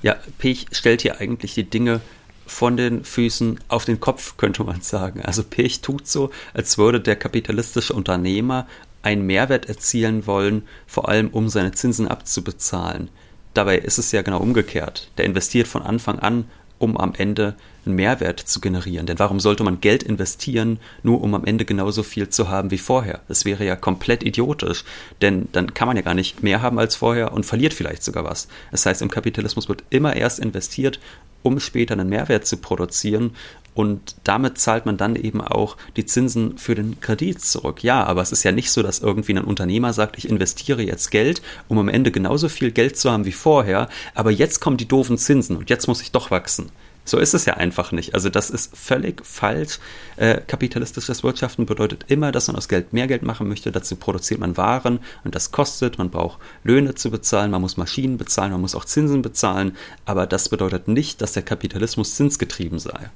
Ja, 0.02 0.16
Pech 0.38 0.66
stellt 0.72 1.02
hier 1.02 1.20
eigentlich 1.20 1.54
die 1.54 1.68
Dinge 1.68 2.00
von 2.46 2.76
den 2.76 3.04
Füßen 3.04 3.58
auf 3.68 3.84
den 3.84 3.98
Kopf, 3.98 4.36
könnte 4.36 4.62
man 4.62 4.80
sagen. 4.80 5.20
Also 5.22 5.42
Pech 5.42 5.80
tut 5.80 6.06
so, 6.06 6.30
als 6.54 6.78
würde 6.78 7.00
der 7.00 7.16
kapitalistische 7.16 7.92
Unternehmer 7.92 8.66
einen 9.06 9.24
Mehrwert 9.24 9.68
erzielen 9.68 10.26
wollen, 10.26 10.64
vor 10.88 11.08
allem 11.08 11.28
um 11.28 11.48
seine 11.48 11.70
Zinsen 11.70 12.08
abzubezahlen. 12.08 13.08
Dabei 13.54 13.78
ist 13.78 13.98
es 13.98 14.10
ja 14.10 14.22
genau 14.22 14.40
umgekehrt. 14.40 15.12
Der 15.16 15.24
investiert 15.24 15.68
von 15.68 15.82
Anfang 15.82 16.18
an, 16.18 16.46
um 16.78 16.96
am 16.96 17.14
Ende 17.16 17.54
einen 17.86 17.94
Mehrwert 17.94 18.40
zu 18.40 18.60
generieren. 18.60 19.06
Denn 19.06 19.20
warum 19.20 19.38
sollte 19.38 19.62
man 19.62 19.80
Geld 19.80 20.02
investieren, 20.02 20.80
nur 21.04 21.22
um 21.22 21.36
am 21.36 21.44
Ende 21.44 21.64
genauso 21.64 22.02
viel 22.02 22.30
zu 22.30 22.48
haben 22.48 22.72
wie 22.72 22.78
vorher? 22.78 23.20
Das 23.28 23.44
wäre 23.44 23.64
ja 23.64 23.76
komplett 23.76 24.24
idiotisch, 24.24 24.84
denn 25.22 25.46
dann 25.52 25.72
kann 25.72 25.86
man 25.86 25.96
ja 25.96 26.02
gar 26.02 26.14
nicht 26.14 26.42
mehr 26.42 26.60
haben 26.60 26.80
als 26.80 26.96
vorher 26.96 27.32
und 27.32 27.46
verliert 27.46 27.74
vielleicht 27.74 28.02
sogar 28.02 28.24
was. 28.24 28.48
Das 28.72 28.86
heißt, 28.86 29.02
im 29.02 29.10
Kapitalismus 29.10 29.68
wird 29.68 29.84
immer 29.88 30.16
erst 30.16 30.40
investiert, 30.40 30.98
um 31.44 31.60
später 31.60 31.94
einen 31.94 32.08
Mehrwert 32.08 32.44
zu 32.44 32.56
produzieren 32.56 33.36
und 33.76 34.16
damit 34.24 34.56
zahlt 34.56 34.86
man 34.86 34.96
dann 34.96 35.16
eben 35.16 35.42
auch 35.42 35.76
die 35.96 36.06
Zinsen 36.06 36.56
für 36.56 36.74
den 36.74 36.98
Kredit 37.00 37.42
zurück. 37.42 37.84
Ja, 37.84 38.04
aber 38.04 38.22
es 38.22 38.32
ist 38.32 38.42
ja 38.42 38.50
nicht 38.50 38.70
so, 38.70 38.82
dass 38.82 39.00
irgendwie 39.00 39.34
ein 39.34 39.44
Unternehmer 39.44 39.92
sagt, 39.92 40.16
ich 40.16 40.28
investiere 40.28 40.82
jetzt 40.82 41.10
Geld, 41.10 41.42
um 41.68 41.78
am 41.78 41.90
Ende 41.90 42.10
genauso 42.10 42.48
viel 42.48 42.70
Geld 42.70 42.96
zu 42.96 43.10
haben 43.10 43.26
wie 43.26 43.32
vorher, 43.32 43.90
aber 44.14 44.30
jetzt 44.30 44.60
kommen 44.60 44.78
die 44.78 44.88
doofen 44.88 45.18
Zinsen 45.18 45.58
und 45.58 45.68
jetzt 45.68 45.88
muss 45.88 46.00
ich 46.00 46.10
doch 46.10 46.30
wachsen. 46.30 46.70
So 47.04 47.18
ist 47.18 47.34
es 47.34 47.44
ja 47.44 47.54
einfach 47.54 47.92
nicht. 47.92 48.14
Also 48.14 48.30
das 48.30 48.48
ist 48.48 48.76
völlig 48.76 49.24
falsch. 49.24 49.78
Äh, 50.16 50.40
kapitalistisches 50.40 51.22
Wirtschaften 51.22 51.66
bedeutet 51.66 52.06
immer, 52.08 52.32
dass 52.32 52.48
man 52.48 52.56
aus 52.56 52.66
Geld 52.66 52.94
mehr 52.94 53.06
Geld 53.06 53.22
machen 53.22 53.46
möchte. 53.46 53.70
Dazu 53.70 53.94
produziert 53.94 54.40
man 54.40 54.56
Waren 54.56 55.00
und 55.22 55.34
das 55.34 55.52
kostet. 55.52 55.98
Man 55.98 56.10
braucht 56.10 56.40
Löhne 56.64 56.94
zu 56.94 57.10
bezahlen, 57.10 57.52
man 57.52 57.60
muss 57.60 57.76
Maschinen 57.76 58.16
bezahlen, 58.16 58.52
man 58.52 58.62
muss 58.62 58.74
auch 58.74 58.86
Zinsen 58.86 59.22
bezahlen. 59.22 59.76
Aber 60.06 60.26
das 60.26 60.48
bedeutet 60.48 60.88
nicht, 60.88 61.20
dass 61.20 61.32
der 61.32 61.44
Kapitalismus 61.44 62.16
zinsgetrieben 62.16 62.78
sei. 62.80 63.10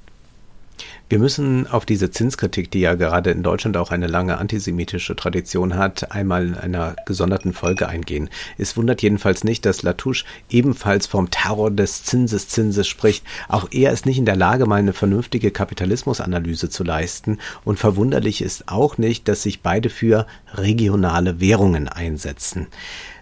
Wir 1.11 1.19
müssen 1.19 1.67
auf 1.67 1.85
diese 1.85 2.09
Zinskritik, 2.09 2.71
die 2.71 2.79
ja 2.79 2.95
gerade 2.95 3.31
in 3.31 3.43
Deutschland 3.43 3.75
auch 3.75 3.91
eine 3.91 4.07
lange 4.07 4.37
antisemitische 4.37 5.13
Tradition 5.13 5.75
hat, 5.75 6.13
einmal 6.13 6.47
in 6.47 6.55
einer 6.55 6.95
gesonderten 7.05 7.51
Folge 7.51 7.89
eingehen. 7.89 8.29
Es 8.57 8.77
wundert 8.77 9.01
jedenfalls 9.01 9.43
nicht, 9.43 9.65
dass 9.65 9.81
Latouche 9.81 10.23
ebenfalls 10.49 11.07
vom 11.07 11.29
Terror 11.29 11.69
des 11.69 12.05
Zinseszinses 12.05 12.87
spricht. 12.87 13.25
Auch 13.49 13.67
er 13.71 13.91
ist 13.91 14.05
nicht 14.05 14.19
in 14.19 14.25
der 14.25 14.37
Lage, 14.37 14.65
mal 14.65 14.77
eine 14.77 14.93
vernünftige 14.93 15.51
Kapitalismusanalyse 15.51 16.69
zu 16.69 16.85
leisten. 16.85 17.39
Und 17.65 17.77
verwunderlich 17.77 18.41
ist 18.41 18.69
auch 18.69 18.97
nicht, 18.97 19.27
dass 19.27 19.43
sich 19.43 19.61
beide 19.61 19.89
für 19.89 20.27
regionale 20.53 21.41
Währungen 21.41 21.89
einsetzen. 21.89 22.67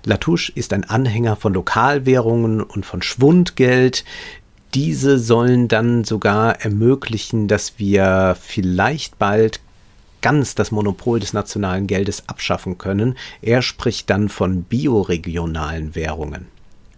Latouche 0.06 0.52
ist 0.54 0.74
ein 0.74 0.84
Anhänger 0.84 1.36
von 1.38 1.56
Lokalwährungen 1.56 2.62
und 2.62 2.86
von 2.86 3.02
Schwundgeld. 3.02 4.06
Diese 4.74 5.18
sollen 5.18 5.68
dann 5.68 6.04
sogar 6.04 6.62
ermöglichen, 6.62 7.48
dass 7.48 7.80
wir 7.80 8.38
vielleicht 8.40 9.18
bald 9.18 9.60
ganz 10.22 10.56
das 10.56 10.72
Monopol 10.72 11.20
des 11.20 11.34
nationalen 11.34 11.88
Geldes 11.88 12.28
abschaffen 12.28 12.78
können. 12.78 13.18
Er 13.42 13.62
spricht 13.62 14.10
dann 14.10 14.30
von 14.30 14.64
bioregionalen 14.64 15.96
Währungen. 15.96 16.48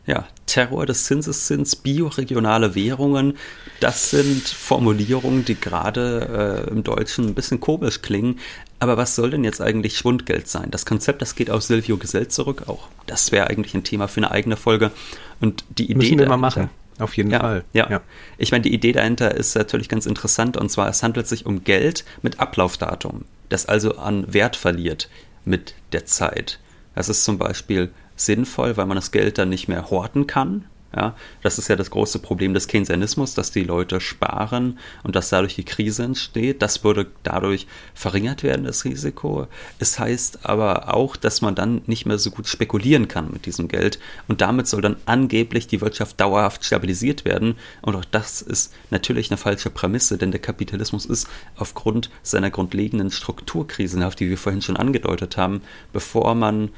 Ja, 0.07 0.27
Terror 0.47 0.87
des 0.87 1.05
Zinseszins, 1.05 1.75
bioregionale 1.75 2.73
Währungen, 2.73 3.37
das 3.79 4.09
sind 4.09 4.47
Formulierungen, 4.47 5.45
die 5.45 5.55
gerade 5.55 6.65
äh, 6.67 6.71
im 6.71 6.83
Deutschen 6.83 7.27
ein 7.27 7.33
bisschen 7.35 7.59
komisch 7.59 8.01
klingen. 8.01 8.39
Aber 8.79 8.97
was 8.97 9.15
soll 9.15 9.29
denn 9.29 9.43
jetzt 9.43 9.61
eigentlich 9.61 9.97
Schwundgeld 9.97 10.47
sein? 10.47 10.71
Das 10.71 10.87
Konzept, 10.87 11.21
das 11.21 11.35
geht 11.35 11.51
auf 11.51 11.61
Silvio 11.61 11.97
Gesell 11.97 12.27
zurück 12.27 12.63
auch. 12.67 12.87
Das 13.05 13.31
wäre 13.31 13.47
eigentlich 13.47 13.75
ein 13.75 13.83
Thema 13.83 14.07
für 14.07 14.17
eine 14.17 14.31
eigene 14.31 14.57
Folge. 14.57 14.91
Und 15.39 15.63
die 15.77 15.85
Idee. 15.85 15.95
Müssen 15.95 16.19
wir 16.19 16.27
mal 16.27 16.37
machen. 16.37 16.71
Auf 17.01 17.17
jeden 17.17 17.31
ja, 17.31 17.39
Fall. 17.39 17.63
Ja. 17.73 17.89
ja. 17.89 18.01
Ich 18.37 18.51
meine, 18.51 18.61
die 18.61 18.73
Idee 18.73 18.91
dahinter 18.91 19.33
ist 19.33 19.55
natürlich 19.55 19.89
ganz 19.89 20.05
interessant 20.05 20.55
und 20.55 20.69
zwar, 20.69 20.87
es 20.87 21.01
handelt 21.01 21.27
sich 21.27 21.47
um 21.47 21.63
Geld 21.63 22.05
mit 22.21 22.39
Ablaufdatum, 22.39 23.25
das 23.49 23.65
also 23.65 23.97
an 23.97 24.31
Wert 24.31 24.55
verliert 24.55 25.09
mit 25.43 25.73
der 25.93 26.05
Zeit. 26.05 26.59
Das 26.93 27.09
ist 27.09 27.23
zum 27.23 27.39
Beispiel 27.39 27.89
sinnvoll, 28.15 28.77
weil 28.77 28.85
man 28.85 28.95
das 28.95 29.11
Geld 29.11 29.39
dann 29.39 29.49
nicht 29.49 29.67
mehr 29.67 29.89
horten 29.89 30.27
kann, 30.27 30.65
ja, 30.95 31.15
das 31.41 31.57
ist 31.57 31.69
ja 31.69 31.75
das 31.77 31.89
große 31.89 32.19
Problem 32.19 32.53
des 32.53 32.67
Keynesianismus, 32.67 33.33
dass 33.33 33.51
die 33.51 33.63
Leute 33.63 34.01
sparen 34.01 34.77
und 35.03 35.15
dass 35.15 35.29
dadurch 35.29 35.55
die 35.55 35.63
Krise 35.63 36.03
entsteht. 36.03 36.61
Das 36.61 36.83
würde 36.83 37.07
dadurch 37.23 37.65
verringert 37.93 38.43
werden, 38.43 38.65
das 38.65 38.83
Risiko. 38.83 39.47
Es 39.79 39.99
heißt 39.99 40.45
aber 40.45 40.93
auch, 40.93 41.15
dass 41.15 41.41
man 41.41 41.55
dann 41.55 41.81
nicht 41.85 42.05
mehr 42.05 42.17
so 42.17 42.29
gut 42.29 42.47
spekulieren 42.47 43.07
kann 43.07 43.31
mit 43.31 43.45
diesem 43.45 43.69
Geld 43.69 43.99
und 44.27 44.41
damit 44.41 44.67
soll 44.67 44.81
dann 44.81 44.97
angeblich 45.05 45.67
die 45.67 45.79
Wirtschaft 45.79 46.19
dauerhaft 46.19 46.65
stabilisiert 46.65 47.23
werden. 47.23 47.55
Und 47.81 47.95
auch 47.95 48.05
das 48.05 48.41
ist 48.41 48.73
natürlich 48.89 49.31
eine 49.31 49.37
falsche 49.37 49.69
Prämisse, 49.69 50.17
denn 50.17 50.31
der 50.31 50.41
Kapitalismus 50.41 51.05
ist 51.05 51.27
aufgrund 51.55 52.09
seiner 52.21 52.51
grundlegenden 52.51 53.11
Strukturkrisen, 53.11 54.03
auf 54.03 54.15
die 54.15 54.29
wir 54.29 54.37
vorhin 54.37 54.61
schon 54.61 54.77
angedeutet 54.77 55.37
haben, 55.37 55.61
bevor 55.93 56.35
man 56.35 56.69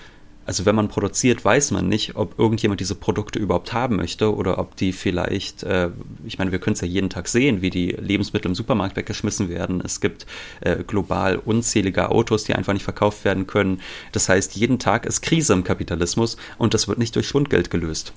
also 0.46 0.66
wenn 0.66 0.76
man 0.76 0.89
produziert, 0.89 1.44
weiß 1.46 1.72
man 1.72 1.88
nicht, 1.88 2.16
ob 2.16 2.38
irgendjemand 2.38 2.80
diese 2.80 2.96
Produkte 2.96 3.39
überhaupt 3.39 3.74
haben 3.74 3.96
möchte 3.96 4.36
oder 4.36 4.58
ob 4.58 4.76
die 4.76 4.91
vielleicht, 4.91 5.64
äh, 5.64 5.89
ich 6.26 6.38
meine, 6.38 6.52
wir 6.52 6.60
können 6.60 6.74
es 6.74 6.82
ja 6.82 6.88
jeden 6.88 7.10
Tag 7.10 7.28
sehen, 7.28 7.62
wie 7.62 7.70
die 7.70 7.91
Lebensmittel 7.91 8.50
im 8.50 8.56
Supermarkt 8.56 8.96
weggeschmissen 8.96 9.50
werden. 9.50 9.82
Es 9.84 10.02
gibt 10.02 10.26
äh, 10.62 10.84
global 10.84 11.38
unzählige 11.38 12.10
Autos, 12.10 12.44
die 12.44 12.56
einfach 12.56 12.74
nicht 12.74 12.84
verkauft 12.84 13.24
werden 13.24 13.48
können. 13.48 13.82
Das 14.12 14.28
heißt, 14.28 14.56
jeden 14.56 14.80
Tag 14.80 15.06
ist 15.06 15.22
Krise 15.22 15.54
im 15.54 15.64
Kapitalismus 15.64 16.38
und 16.58 16.74
das 16.74 16.88
wird 16.88 16.98
nicht 16.98 17.16
durch 17.16 17.28
Schwundgeld 17.28 17.70
gelöst. 17.70 18.14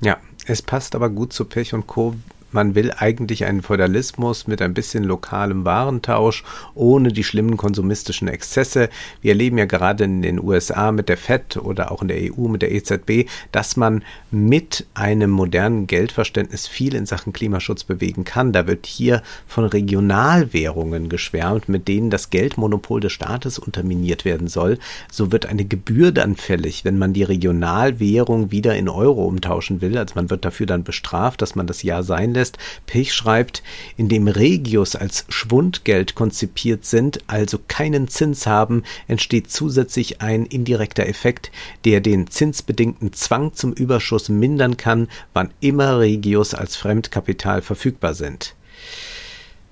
Ja, 0.00 0.18
es 0.46 0.62
passt 0.62 0.94
aber 0.94 1.10
gut 1.10 1.32
zu 1.32 1.44
Pech 1.44 1.74
und 1.74 1.86
Co 1.86 2.14
man 2.52 2.74
will 2.74 2.92
eigentlich 2.96 3.44
einen 3.44 3.62
Feudalismus 3.62 4.46
mit 4.46 4.62
ein 4.62 4.74
bisschen 4.74 5.04
lokalem 5.04 5.64
Warentausch, 5.64 6.44
ohne 6.74 7.12
die 7.12 7.24
schlimmen 7.24 7.56
konsumistischen 7.56 8.28
Exzesse. 8.28 8.88
Wir 9.20 9.32
erleben 9.32 9.58
ja 9.58 9.64
gerade 9.64 10.04
in 10.04 10.22
den 10.22 10.42
USA 10.42 10.92
mit 10.92 11.08
der 11.08 11.16
FED 11.16 11.56
oder 11.56 11.90
auch 11.90 12.02
in 12.02 12.08
der 12.08 12.18
EU 12.18 12.48
mit 12.48 12.62
der 12.62 12.72
EZB, 12.72 13.28
dass 13.50 13.76
man 13.76 14.04
mit 14.30 14.86
einem 14.94 15.30
modernen 15.30 15.86
Geldverständnis 15.86 16.66
viel 16.66 16.94
in 16.94 17.06
Sachen 17.06 17.32
Klimaschutz 17.32 17.84
bewegen 17.84 18.24
kann. 18.24 18.52
Da 18.52 18.66
wird 18.66 18.86
hier 18.86 19.22
von 19.46 19.64
Regionalwährungen 19.64 21.08
geschwärmt, 21.08 21.68
mit 21.68 21.88
denen 21.88 22.10
das 22.10 22.30
Geldmonopol 22.30 23.00
des 23.00 23.12
Staates 23.12 23.58
unterminiert 23.58 24.24
werden 24.24 24.48
soll. 24.48 24.78
So 25.10 25.32
wird 25.32 25.46
eine 25.46 25.64
Gebühr 25.64 26.12
dann 26.12 26.36
fällig, 26.36 26.84
wenn 26.84 26.98
man 26.98 27.12
die 27.12 27.22
Regionalwährung 27.22 28.50
wieder 28.50 28.76
in 28.76 28.88
Euro 28.88 29.24
umtauschen 29.24 29.80
will. 29.80 29.96
Also 29.98 30.14
man 30.14 30.30
wird 30.30 30.44
dafür 30.44 30.66
dann 30.66 30.84
bestraft, 30.84 31.42
dass 31.42 31.54
man 31.54 31.66
das 31.66 31.82
Jahr 31.82 32.02
sein 32.02 32.34
lässt 32.34 32.41
lässt. 32.42 32.58
Pech 32.86 33.14
schreibt, 33.14 33.62
indem 33.96 34.26
Regios 34.26 34.96
als 34.96 35.24
Schwundgeld 35.28 36.14
konzipiert 36.16 36.84
sind, 36.84 37.20
also 37.28 37.60
keinen 37.68 38.08
Zins 38.08 38.46
haben, 38.46 38.82
entsteht 39.06 39.50
zusätzlich 39.50 40.20
ein 40.20 40.44
indirekter 40.46 41.06
Effekt, 41.06 41.52
der 41.84 42.00
den 42.00 42.26
zinsbedingten 42.26 43.12
Zwang 43.12 43.54
zum 43.54 43.72
Überschuss 43.72 44.28
mindern 44.28 44.76
kann, 44.76 45.08
wann 45.32 45.50
immer 45.60 46.00
Regios 46.00 46.54
als 46.54 46.76
Fremdkapital 46.76 47.62
verfügbar 47.62 48.14
sind. 48.14 48.54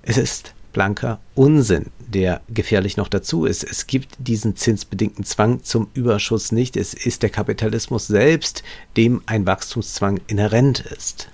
Es 0.03 0.17
ist 0.17 0.53
blanker 0.71 1.19
Unsinn, 1.35 1.87
der 1.99 2.41
gefährlich 2.49 2.95
noch 2.95 3.09
dazu 3.09 3.45
ist. 3.45 3.63
Es 3.63 3.87
gibt 3.87 4.15
diesen 4.19 4.55
zinsbedingten 4.55 5.25
Zwang 5.25 5.63
zum 5.63 5.89
Überschuss 5.93 6.53
nicht. 6.53 6.77
Es 6.77 6.93
ist 6.93 7.23
der 7.23 7.29
Kapitalismus 7.29 8.07
selbst, 8.07 8.63
dem 8.95 9.21
ein 9.25 9.45
Wachstumszwang 9.45 10.21
inhärent 10.27 10.79
ist. 10.79 11.27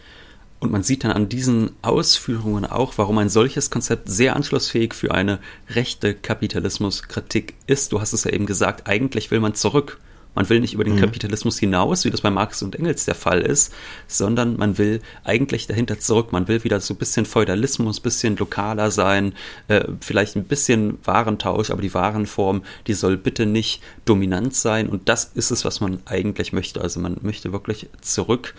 Und 0.60 0.72
man 0.72 0.82
sieht 0.82 1.04
dann 1.04 1.12
an 1.12 1.30
diesen 1.30 1.72
Ausführungen 1.84 2.66
auch, 2.66 2.94
warum 2.98 3.20
ein 3.20 3.30
solches 3.30 3.70
Konzept 3.70 4.10
sehr 4.10 4.36
anschlussfähig 4.36 4.96
für 4.96 5.14
eine 5.14 5.40
rechte 5.70 6.16
Kapitalismuskritik 6.16 7.54
ist. 7.68 7.92
Du 7.92 8.02
hast 8.02 8.14
es 8.14 8.24
ja 8.24 8.32
eben 8.32 8.48
gesagt, 8.48 8.88
eigentlich 8.88 9.30
will 9.30 9.40
man 9.40 9.54
zurück. 9.54 10.00
Man 10.34 10.50
will 10.50 10.60
nicht 10.60 10.76
über 10.76 10.84
den 10.84 10.96
mhm. 10.96 11.00
Kapitalismus 11.00 11.58
hinaus, 11.58 12.06
wie 12.06 12.12
das 12.12 12.22
bei 12.22 12.30
Marx 12.30 12.62
und 12.62 12.76
Engels 12.76 13.06
der 13.06 13.16
Fall 13.16 13.42
ist, 13.42 13.74
sondern 14.08 14.56
man 14.58 14.78
will 14.78 15.02
eigentlich 15.24 15.66
dahinter 15.66 16.00
zurück. 16.00 16.32
Man 16.32 16.48
will 16.48 16.64
wieder 16.64 16.80
so 16.80 16.94
ein 16.94 16.98
bisschen 16.98 17.26
Feudalismus, 17.26 18.00
ein 18.00 18.04
bisschen 18.04 18.38
lokaler 18.38 18.92
sein, 18.92 19.34
äh, 19.68 19.86
vielleicht 20.00 20.36
ein 20.36 20.44
bisschen 20.44 21.00
Warentausch, 21.04 21.72
aber 21.72 21.82
die 21.82 21.94
Warenform, 21.94 22.62
die 22.86 22.94
soll 22.94 23.18
bitte 23.18 23.48
nicht 23.48 23.82
dominant 24.06 24.54
sein. 24.54 24.90
Und 24.90 25.10
das 25.10 25.32
ist 25.34 25.50
es, 25.50 25.66
was 25.66 25.82
man 25.82 26.02
eigentlich 26.06 26.54
möchte. 26.54 26.82
Also 26.82 27.00
man 27.00 27.18
möchte 27.22 27.52
wirklich 27.52 27.90
zurück 28.02 28.54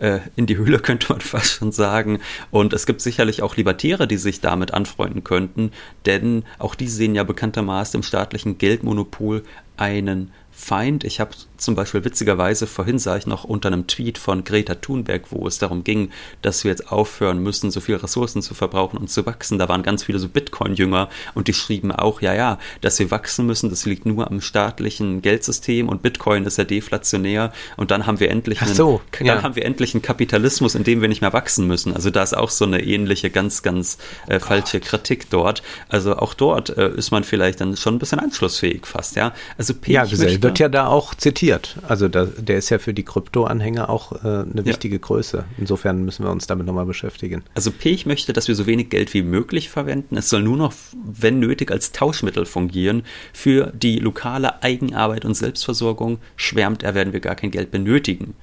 äh, 0.00 0.20
in 0.36 0.46
die 0.46 0.56
Höhle, 0.56 0.78
könnte 0.80 1.12
man 1.12 1.20
fast 1.20 1.52
schon 1.52 1.72
sagen. 1.72 2.18
Und 2.50 2.72
es 2.72 2.86
gibt 2.86 3.00
sicherlich 3.00 3.42
auch 3.42 3.56
Libertäre, 3.56 4.08
die 4.08 4.16
sich 4.16 4.40
damit 4.40 4.74
anfreunden 4.74 5.24
könnten, 5.24 5.72
denn 6.06 6.44
auch 6.58 6.74
die 6.74 6.88
sehen 6.88 7.14
ja 7.14 7.22
bekanntermaßen 7.22 7.98
im 7.98 8.02
staatlichen 8.02 8.58
Geldmonopol 8.58 9.44
einen 9.76 10.32
Feind. 10.50 11.04
Ich 11.04 11.20
habe 11.20 11.30
zum 11.60 11.74
Beispiel 11.74 12.04
witzigerweise, 12.04 12.66
vorhin 12.66 12.98
sah 12.98 13.16
ich 13.16 13.26
noch 13.26 13.44
unter 13.44 13.68
einem 13.68 13.86
Tweet 13.86 14.18
von 14.18 14.44
Greta 14.44 14.76
Thunberg, 14.76 15.30
wo 15.30 15.46
es 15.46 15.58
darum 15.58 15.84
ging, 15.84 16.10
dass 16.42 16.64
wir 16.64 16.70
jetzt 16.70 16.90
aufhören 16.90 17.42
müssen, 17.42 17.70
so 17.70 17.80
viel 17.80 17.96
Ressourcen 17.96 18.42
zu 18.42 18.54
verbrauchen 18.54 18.96
und 18.96 19.10
zu 19.10 19.26
wachsen. 19.26 19.58
Da 19.58 19.68
waren 19.68 19.82
ganz 19.82 20.04
viele 20.04 20.18
so 20.18 20.28
Bitcoin-Jünger 20.28 21.08
und 21.34 21.48
die 21.48 21.54
schrieben 21.54 21.92
auch, 21.92 22.20
ja, 22.20 22.34
ja, 22.34 22.58
dass 22.80 22.98
wir 22.98 23.10
wachsen 23.10 23.46
müssen, 23.46 23.70
das 23.70 23.86
liegt 23.86 24.06
nur 24.06 24.30
am 24.30 24.40
staatlichen 24.40 25.22
Geldsystem 25.22 25.88
und 25.88 26.02
Bitcoin 26.02 26.44
ist 26.44 26.58
ja 26.58 26.64
deflationär 26.64 27.52
und 27.76 27.90
dann 27.90 28.06
haben 28.06 28.20
wir 28.20 28.30
endlich 28.30 28.62
einen, 28.62 28.74
so, 28.74 29.00
ja. 29.20 29.34
dann 29.34 29.42
haben 29.42 29.56
wir 29.56 29.64
endlich 29.64 29.94
einen 29.94 30.02
Kapitalismus, 30.02 30.74
in 30.74 30.84
dem 30.84 31.00
wir 31.00 31.08
nicht 31.08 31.20
mehr 31.20 31.32
wachsen 31.32 31.66
müssen. 31.66 31.94
Also 31.94 32.10
da 32.10 32.22
ist 32.22 32.36
auch 32.36 32.50
so 32.50 32.64
eine 32.64 32.82
ähnliche, 32.82 33.30
ganz, 33.30 33.62
ganz 33.62 33.98
äh, 34.28 34.36
oh 34.36 34.46
falsche 34.46 34.80
Kritik 34.80 35.30
dort. 35.30 35.62
Also 35.88 36.16
auch 36.16 36.34
dort 36.34 36.70
äh, 36.70 36.90
ist 36.94 37.10
man 37.10 37.24
vielleicht 37.24 37.60
dann 37.60 37.76
schon 37.76 37.96
ein 37.96 37.98
bisschen 37.98 38.18
anschlussfähig 38.18 38.86
fast, 38.86 39.16
ja. 39.16 39.32
Also 39.58 39.74
P 39.74 39.92
ja, 39.92 40.04
Gesell 40.04 40.42
wird 40.42 40.58
ja 40.58 40.68
da 40.68 40.86
auch 40.86 41.14
zitiert. 41.14 41.49
Also 41.86 42.08
da, 42.08 42.26
der 42.26 42.58
ist 42.58 42.70
ja 42.70 42.78
für 42.78 42.94
die 42.94 43.04
Krypto-Anhänger 43.04 43.90
auch 43.90 44.12
äh, 44.24 44.28
eine 44.28 44.64
wichtige 44.64 44.96
ja. 44.96 45.00
Größe. 45.00 45.44
Insofern 45.58 46.04
müssen 46.04 46.24
wir 46.24 46.30
uns 46.30 46.46
damit 46.46 46.66
nochmal 46.66 46.86
beschäftigen. 46.86 47.42
Also 47.54 47.70
Pech 47.70 48.06
möchte, 48.06 48.32
dass 48.32 48.48
wir 48.48 48.54
so 48.54 48.66
wenig 48.66 48.90
Geld 48.90 49.12
wie 49.14 49.22
möglich 49.22 49.70
verwenden. 49.70 50.16
Es 50.16 50.28
soll 50.28 50.42
nur 50.42 50.56
noch, 50.56 50.72
wenn 51.04 51.38
nötig, 51.38 51.70
als 51.70 51.92
Tauschmittel 51.92 52.46
fungieren. 52.46 53.02
Für 53.32 53.72
die 53.74 53.98
lokale 53.98 54.62
Eigenarbeit 54.62 55.24
und 55.24 55.34
Selbstversorgung 55.34 56.18
schwärmt 56.36 56.82
er, 56.82 56.94
werden 56.94 57.12
wir 57.12 57.20
gar 57.20 57.34
kein 57.34 57.50
Geld 57.50 57.70
benötigen. 57.70 58.34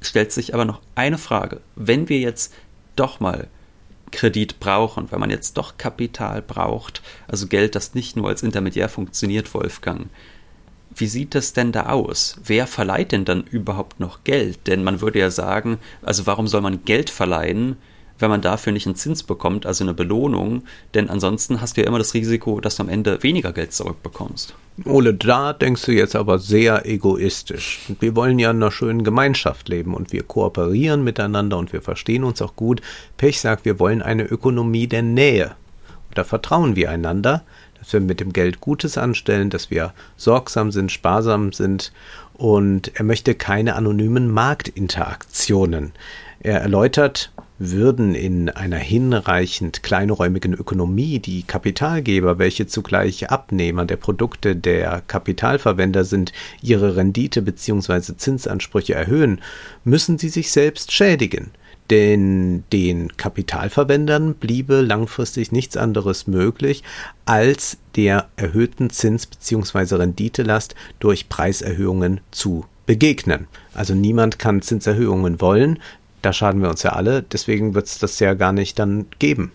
Stellt 0.00 0.32
sich 0.32 0.54
aber 0.54 0.64
noch 0.64 0.80
eine 0.94 1.18
Frage. 1.18 1.60
Wenn 1.76 2.08
wir 2.08 2.18
jetzt 2.18 2.52
doch 2.96 3.20
mal 3.20 3.48
Kredit 4.14 4.60
brauchen, 4.60 5.10
wenn 5.10 5.20
man 5.20 5.30
jetzt 5.30 5.56
doch 5.56 5.76
Kapital 5.76 6.40
braucht, 6.40 7.02
also 7.26 7.46
Geld, 7.46 7.74
das 7.74 7.94
nicht 7.94 8.16
nur 8.16 8.28
als 8.28 8.42
Intermediär 8.42 8.88
funktioniert, 8.88 9.52
Wolfgang, 9.54 10.08
wie 10.96 11.06
sieht 11.06 11.34
das 11.34 11.52
denn 11.52 11.72
da 11.72 11.86
aus? 11.86 12.36
Wer 12.44 12.66
verleiht 12.66 13.12
denn 13.12 13.24
dann 13.24 13.44
überhaupt 13.44 14.00
noch 14.00 14.24
Geld? 14.24 14.66
Denn 14.66 14.84
man 14.84 15.00
würde 15.00 15.18
ja 15.18 15.30
sagen, 15.30 15.78
also 16.02 16.26
warum 16.26 16.48
soll 16.48 16.60
man 16.60 16.84
Geld 16.84 17.10
verleihen, 17.10 17.76
wenn 18.18 18.30
man 18.30 18.42
dafür 18.42 18.72
nicht 18.72 18.86
einen 18.86 18.96
Zins 18.96 19.22
bekommt, 19.22 19.66
also 19.66 19.84
eine 19.84 19.94
Belohnung, 19.94 20.62
denn 20.94 21.10
ansonsten 21.10 21.60
hast 21.60 21.76
du 21.76 21.82
ja 21.82 21.88
immer 21.88 21.98
das 21.98 22.14
Risiko, 22.14 22.60
dass 22.60 22.76
du 22.76 22.84
am 22.84 22.88
Ende 22.88 23.22
weniger 23.22 23.52
Geld 23.52 23.72
zurückbekommst. 23.72 24.54
Ole, 24.84 25.14
da 25.14 25.52
denkst 25.52 25.84
du 25.84 25.92
jetzt 25.92 26.16
aber 26.16 26.38
sehr 26.38 26.86
egoistisch. 26.86 27.80
Wir 28.00 28.16
wollen 28.16 28.38
ja 28.38 28.50
in 28.50 28.56
einer 28.56 28.72
schönen 28.72 29.04
Gemeinschaft 29.04 29.68
leben 29.68 29.94
und 29.94 30.12
wir 30.12 30.24
kooperieren 30.24 31.04
miteinander 31.04 31.58
und 31.58 31.72
wir 31.72 31.80
verstehen 31.80 32.24
uns 32.24 32.42
auch 32.42 32.56
gut. 32.56 32.80
Pech 33.16 33.40
sagt, 33.40 33.64
wir 33.64 33.78
wollen 33.78 34.02
eine 34.02 34.24
Ökonomie 34.24 34.88
der 34.88 35.02
Nähe. 35.02 35.54
Und 36.08 36.18
da 36.18 36.24
vertrauen 36.24 36.76
wir 36.76 36.90
einander, 36.90 37.44
dass 37.84 37.92
wir 37.92 38.00
mit 38.00 38.20
dem 38.20 38.32
Geld 38.32 38.60
Gutes 38.60 38.96
anstellen, 38.96 39.50
dass 39.50 39.70
wir 39.70 39.92
sorgsam 40.16 40.72
sind, 40.72 40.90
sparsam 40.90 41.52
sind 41.52 41.92
und 42.32 42.92
er 42.94 43.04
möchte 43.04 43.34
keine 43.34 43.76
anonymen 43.76 44.30
Marktinteraktionen. 44.30 45.92
Er 46.40 46.60
erläutert, 46.60 47.30
würden 47.58 48.14
in 48.14 48.48
einer 48.48 48.78
hinreichend 48.78 49.82
kleinräumigen 49.82 50.54
Ökonomie 50.54 51.20
die 51.20 51.44
Kapitalgeber, 51.44 52.38
welche 52.38 52.66
zugleich 52.66 53.30
Abnehmer 53.30 53.84
der 53.84 53.96
Produkte 53.96 54.56
der 54.56 55.02
Kapitalverwender 55.06 56.04
sind, 56.04 56.32
ihre 56.62 56.96
Rendite 56.96 57.42
bzw. 57.42 58.16
Zinsansprüche 58.16 58.94
erhöhen, 58.94 59.40
müssen 59.84 60.18
sie 60.18 60.30
sich 60.30 60.50
selbst 60.50 60.90
schädigen. 60.90 61.52
Denn 61.90 62.64
den 62.72 63.16
Kapitalverwendern 63.16 64.34
bliebe 64.34 64.80
langfristig 64.80 65.52
nichts 65.52 65.76
anderes 65.76 66.26
möglich, 66.26 66.82
als 67.26 67.76
der 67.94 68.28
erhöhten 68.36 68.88
Zins- 68.90 69.26
bzw. 69.26 69.96
Renditelast 69.96 70.74
durch 70.98 71.28
Preiserhöhungen 71.28 72.20
zu 72.30 72.64
begegnen. 72.86 73.46
Also 73.74 73.94
niemand 73.94 74.38
kann 74.38 74.62
Zinserhöhungen 74.62 75.40
wollen, 75.40 75.78
da 76.22 76.32
schaden 76.32 76.62
wir 76.62 76.70
uns 76.70 76.82
ja 76.82 76.94
alle, 76.94 77.22
deswegen 77.22 77.74
wird 77.74 77.86
es 77.86 77.98
das 77.98 78.18
ja 78.18 78.32
gar 78.34 78.52
nicht 78.52 78.78
dann 78.78 79.06
geben. 79.18 79.52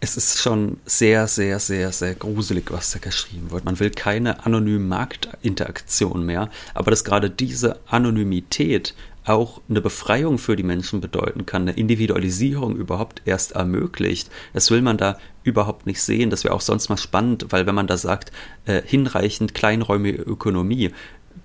Es 0.00 0.16
ist 0.16 0.38
schon 0.40 0.78
sehr, 0.84 1.26
sehr, 1.26 1.58
sehr, 1.58 1.90
sehr 1.90 2.14
gruselig, 2.14 2.70
was 2.70 2.90
da 2.90 2.98
geschrieben 2.98 3.50
wird. 3.50 3.64
Man 3.64 3.80
will 3.80 3.90
keine 3.90 4.44
anonymen 4.44 4.88
Marktinteraktion 4.88 6.26
mehr, 6.26 6.50
aber 6.74 6.90
dass 6.90 7.04
gerade 7.04 7.30
diese 7.30 7.78
Anonymität 7.86 8.94
auch 9.26 9.60
eine 9.68 9.80
Befreiung 9.80 10.38
für 10.38 10.56
die 10.56 10.62
Menschen 10.62 11.00
bedeuten 11.00 11.46
kann, 11.46 11.62
eine 11.62 11.72
Individualisierung 11.72 12.76
überhaupt 12.76 13.22
erst 13.24 13.52
ermöglicht. 13.52 14.30
Das 14.52 14.70
will 14.70 14.82
man 14.82 14.96
da 14.96 15.18
überhaupt 15.42 15.86
nicht 15.86 16.00
sehen. 16.00 16.30
Das 16.30 16.44
wäre 16.44 16.54
auch 16.54 16.60
sonst 16.60 16.88
mal 16.88 16.96
spannend, 16.96 17.46
weil 17.50 17.66
wenn 17.66 17.74
man 17.74 17.86
da 17.86 17.96
sagt, 17.96 18.32
äh, 18.64 18.82
hinreichend 18.84 19.54
kleinräumige 19.54 20.22
Ökonomie, 20.22 20.92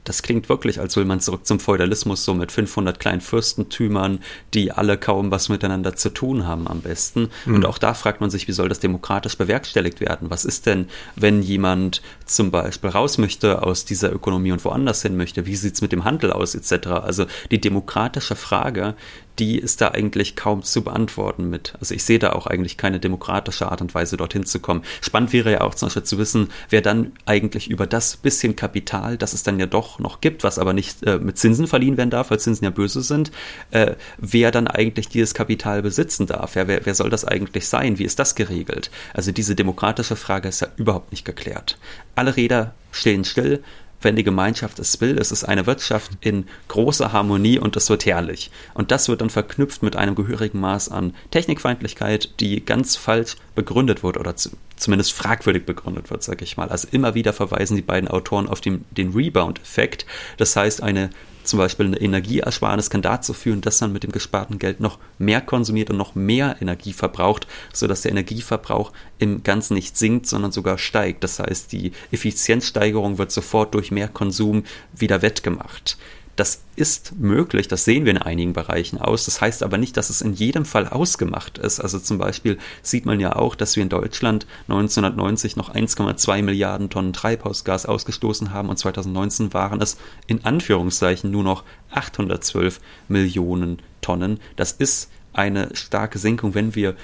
das 0.03 0.23
klingt 0.23 0.49
wirklich, 0.49 0.79
als 0.79 0.95
will 0.95 1.05
man 1.05 1.19
zurück 1.19 1.45
zum 1.45 1.59
Feudalismus, 1.59 2.25
so 2.25 2.33
mit 2.33 2.51
500 2.51 2.99
kleinen 2.99 3.21
Fürstentümern, 3.21 4.19
die 4.53 4.71
alle 4.71 4.97
kaum 4.97 5.31
was 5.31 5.49
miteinander 5.49 5.95
zu 5.95 6.09
tun 6.09 6.47
haben 6.47 6.67
am 6.67 6.81
besten. 6.81 7.29
Mhm. 7.45 7.55
Und 7.55 7.65
auch 7.65 7.77
da 7.77 7.93
fragt 7.93 8.21
man 8.21 8.29
sich, 8.29 8.47
wie 8.47 8.51
soll 8.51 8.69
das 8.69 8.79
demokratisch 8.79 9.37
bewerkstelligt 9.37 9.99
werden? 9.99 10.29
Was 10.29 10.45
ist 10.45 10.65
denn, 10.65 10.87
wenn 11.15 11.41
jemand 11.41 12.01
zum 12.35 12.51
Beispiel 12.51 12.89
raus 12.89 13.17
möchte 13.17 13.63
aus 13.63 13.85
dieser 13.85 14.11
Ökonomie 14.11 14.51
und 14.51 14.63
woanders 14.65 15.01
hin 15.01 15.17
möchte? 15.17 15.45
Wie 15.45 15.55
sieht 15.55 15.75
es 15.75 15.81
mit 15.81 15.91
dem 15.91 16.03
Handel 16.03 16.31
aus, 16.31 16.55
etc.? 16.55 16.87
Also 16.87 17.25
die 17.51 17.61
demokratische 17.61 18.35
Frage, 18.35 18.95
die 19.39 19.57
ist 19.57 19.81
da 19.81 19.89
eigentlich 19.89 20.35
kaum 20.35 20.61
zu 20.61 20.83
beantworten 20.83 21.49
mit. 21.49 21.73
Also 21.79 21.95
ich 21.95 22.03
sehe 22.03 22.19
da 22.19 22.33
auch 22.33 22.47
eigentlich 22.47 22.77
keine 22.77 22.99
demokratische 22.99 23.71
Art 23.71 23.81
und 23.81 23.95
Weise, 23.95 24.17
dorthin 24.17 24.45
zu 24.45 24.59
kommen. 24.59 24.83
Spannend 25.01 25.33
wäre 25.33 25.51
ja 25.51 25.61
auch 25.61 25.73
zum 25.73 25.87
Beispiel 25.87 26.03
zu 26.03 26.17
wissen, 26.17 26.49
wer 26.69 26.81
dann 26.81 27.13
eigentlich 27.25 27.69
über 27.69 27.87
das 27.87 28.17
bisschen 28.17 28.55
Kapital, 28.55 29.17
das 29.17 29.33
es 29.33 29.43
dann 29.43 29.59
ja 29.59 29.65
doch 29.65 29.99
noch 29.99 30.21
gibt, 30.21 30.43
was 30.43 30.59
aber 30.59 30.73
nicht 30.73 31.03
äh, 31.03 31.17
mit 31.17 31.37
Zinsen 31.37 31.67
verliehen 31.67 31.97
werden 31.97 32.09
darf, 32.09 32.29
weil 32.29 32.39
Zinsen 32.39 32.65
ja 32.65 32.69
böse 32.69 33.01
sind, 33.01 33.31
äh, 33.71 33.95
wer 34.17 34.51
dann 34.51 34.67
eigentlich 34.67 35.07
dieses 35.07 35.33
Kapital 35.33 35.81
besitzen 35.81 36.27
darf. 36.27 36.55
Ja, 36.55 36.67
wer, 36.67 36.85
wer 36.85 36.93
soll 36.93 37.09
das 37.09 37.25
eigentlich 37.25 37.67
sein? 37.67 37.97
Wie 37.97 38.05
ist 38.05 38.19
das 38.19 38.35
geregelt? 38.35 38.91
Also 39.13 39.31
diese 39.31 39.55
demokratische 39.55 40.17
Frage 40.17 40.49
ist 40.49 40.61
ja 40.61 40.67
überhaupt 40.75 41.11
nicht 41.11 41.25
geklärt. 41.25 41.77
Alle 42.21 42.37
Räder 42.37 42.75
stehen 42.91 43.25
still, 43.25 43.63
wenn 43.99 44.15
die 44.15 44.23
Gemeinschaft 44.23 44.77
es 44.77 45.01
will. 45.01 45.17
Es 45.17 45.31
ist 45.31 45.43
eine 45.43 45.65
Wirtschaft 45.65 46.11
in 46.21 46.45
großer 46.67 47.11
Harmonie 47.11 47.57
und 47.57 47.75
es 47.75 47.89
wird 47.89 48.05
herrlich. 48.05 48.51
Und 48.75 48.91
das 48.91 49.09
wird 49.09 49.21
dann 49.21 49.31
verknüpft 49.31 49.81
mit 49.81 49.95
einem 49.95 50.13
gehörigen 50.13 50.59
Maß 50.59 50.89
an 50.89 51.15
Technikfeindlichkeit, 51.31 52.39
die 52.39 52.63
ganz 52.63 52.95
falsch 52.95 53.37
begründet 53.55 54.03
wird 54.03 54.17
oder 54.17 54.35
zu, 54.35 54.51
zumindest 54.75 55.13
fragwürdig 55.13 55.65
begründet 55.65 56.11
wird, 56.11 56.21
sage 56.21 56.43
ich 56.43 56.57
mal. 56.57 56.69
Also 56.69 56.87
immer 56.91 57.15
wieder 57.15 57.33
verweisen 57.33 57.75
die 57.75 57.81
beiden 57.81 58.07
Autoren 58.07 58.47
auf 58.47 58.61
den, 58.61 58.85
den 58.91 59.13
Rebound-Effekt. 59.13 60.05
Das 60.37 60.55
heißt, 60.55 60.83
eine 60.83 61.09
zum 61.43 61.59
Beispiel 61.59 61.87
eine 61.87 61.99
Energieersparnis 61.99 62.89
kann 62.89 63.01
dazu 63.01 63.33
führen, 63.33 63.61
dass 63.61 63.81
man 63.81 63.93
mit 63.93 64.03
dem 64.03 64.11
gesparten 64.11 64.59
Geld 64.59 64.79
noch 64.79 64.99
mehr 65.17 65.41
konsumiert 65.41 65.89
und 65.89 65.97
noch 65.97 66.15
mehr 66.15 66.55
Energie 66.61 66.93
verbraucht, 66.93 67.47
sodass 67.73 68.01
der 68.01 68.11
Energieverbrauch 68.11 68.91
im 69.19 69.43
Ganzen 69.43 69.73
nicht 69.73 69.97
sinkt, 69.97 70.27
sondern 70.27 70.51
sogar 70.51 70.77
steigt. 70.77 71.23
Das 71.23 71.39
heißt, 71.39 71.71
die 71.71 71.91
Effizienzsteigerung 72.11 73.17
wird 73.17 73.31
sofort 73.31 73.73
durch 73.73 73.91
mehr 73.91 74.07
Konsum 74.07 74.63
wieder 74.93 75.21
wettgemacht. 75.21 75.97
Das 76.41 76.63
ist 76.75 77.19
möglich, 77.19 77.67
das 77.67 77.85
sehen 77.85 78.05
wir 78.05 78.13
in 78.13 78.17
einigen 78.17 78.53
Bereichen 78.53 78.97
aus. 78.97 79.25
Das 79.25 79.41
heißt 79.41 79.61
aber 79.61 79.77
nicht, 79.77 79.95
dass 79.95 80.09
es 80.09 80.23
in 80.23 80.33
jedem 80.33 80.65
Fall 80.65 80.87
ausgemacht 80.87 81.59
ist. 81.59 81.79
Also 81.79 81.99
zum 81.99 82.17
Beispiel 82.17 82.57
sieht 82.81 83.05
man 83.05 83.19
ja 83.19 83.35
auch, 83.35 83.53
dass 83.53 83.75
wir 83.75 83.83
in 83.83 83.89
Deutschland 83.89 84.47
1990 84.67 85.55
noch 85.55 85.71
1,2 85.71 86.41
Milliarden 86.41 86.89
Tonnen 86.89 87.13
Treibhausgas 87.13 87.85
ausgestoßen 87.85 88.51
haben 88.51 88.69
und 88.69 88.77
2019 88.77 89.53
waren 89.53 89.83
es 89.83 89.97
in 90.25 90.43
Anführungszeichen 90.43 91.29
nur 91.29 91.43
noch 91.43 91.63
812 91.91 92.81
Millionen 93.07 93.77
Tonnen. 94.01 94.39
Das 94.55 94.71
ist 94.71 95.11
eine 95.33 95.75
starke 95.75 96.17
Senkung, 96.17 96.55
wenn 96.55 96.73
wir 96.73 96.95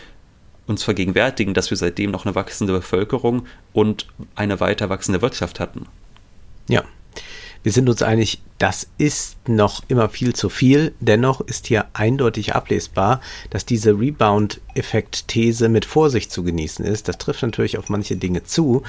uns 0.66 0.84
vergegenwärtigen, 0.84 1.54
dass 1.54 1.70
wir 1.70 1.78
seitdem 1.78 2.10
noch 2.10 2.26
eine 2.26 2.34
wachsende 2.34 2.74
Bevölkerung 2.74 3.46
und 3.72 4.08
eine 4.34 4.60
weiter 4.60 4.90
wachsende 4.90 5.22
Wirtschaft 5.22 5.60
hatten. 5.60 5.86
Ja, 6.68 6.84
wir 7.64 7.72
sind 7.72 7.90
uns 7.90 8.02
einig, 8.02 8.42
das 8.58 8.88
ist 8.98 9.38
noch 9.48 9.84
immer 9.88 10.10
viel 10.10 10.34
zu 10.34 10.50
viel. 10.50 10.94
Dennoch 11.00 11.42
ist 11.42 11.68
hier 11.68 11.86
eindeutig 11.94 12.56
ablesbar, 12.56 13.22
dass 13.52 13.66
diese 13.66 13.92
Rebound-Effekt-These 13.92 15.70
mit 15.70 15.86
Vorsicht 15.86 16.32
zu 16.32 16.44
genießen 16.44 16.84
ist. 16.84 17.08
Das 17.08 17.20
trifft 17.20 17.44
natürlich 17.44 17.78
auf 17.78 17.90
manche 17.90 18.18
Dinge 18.18 18.44
zu. 18.44 18.82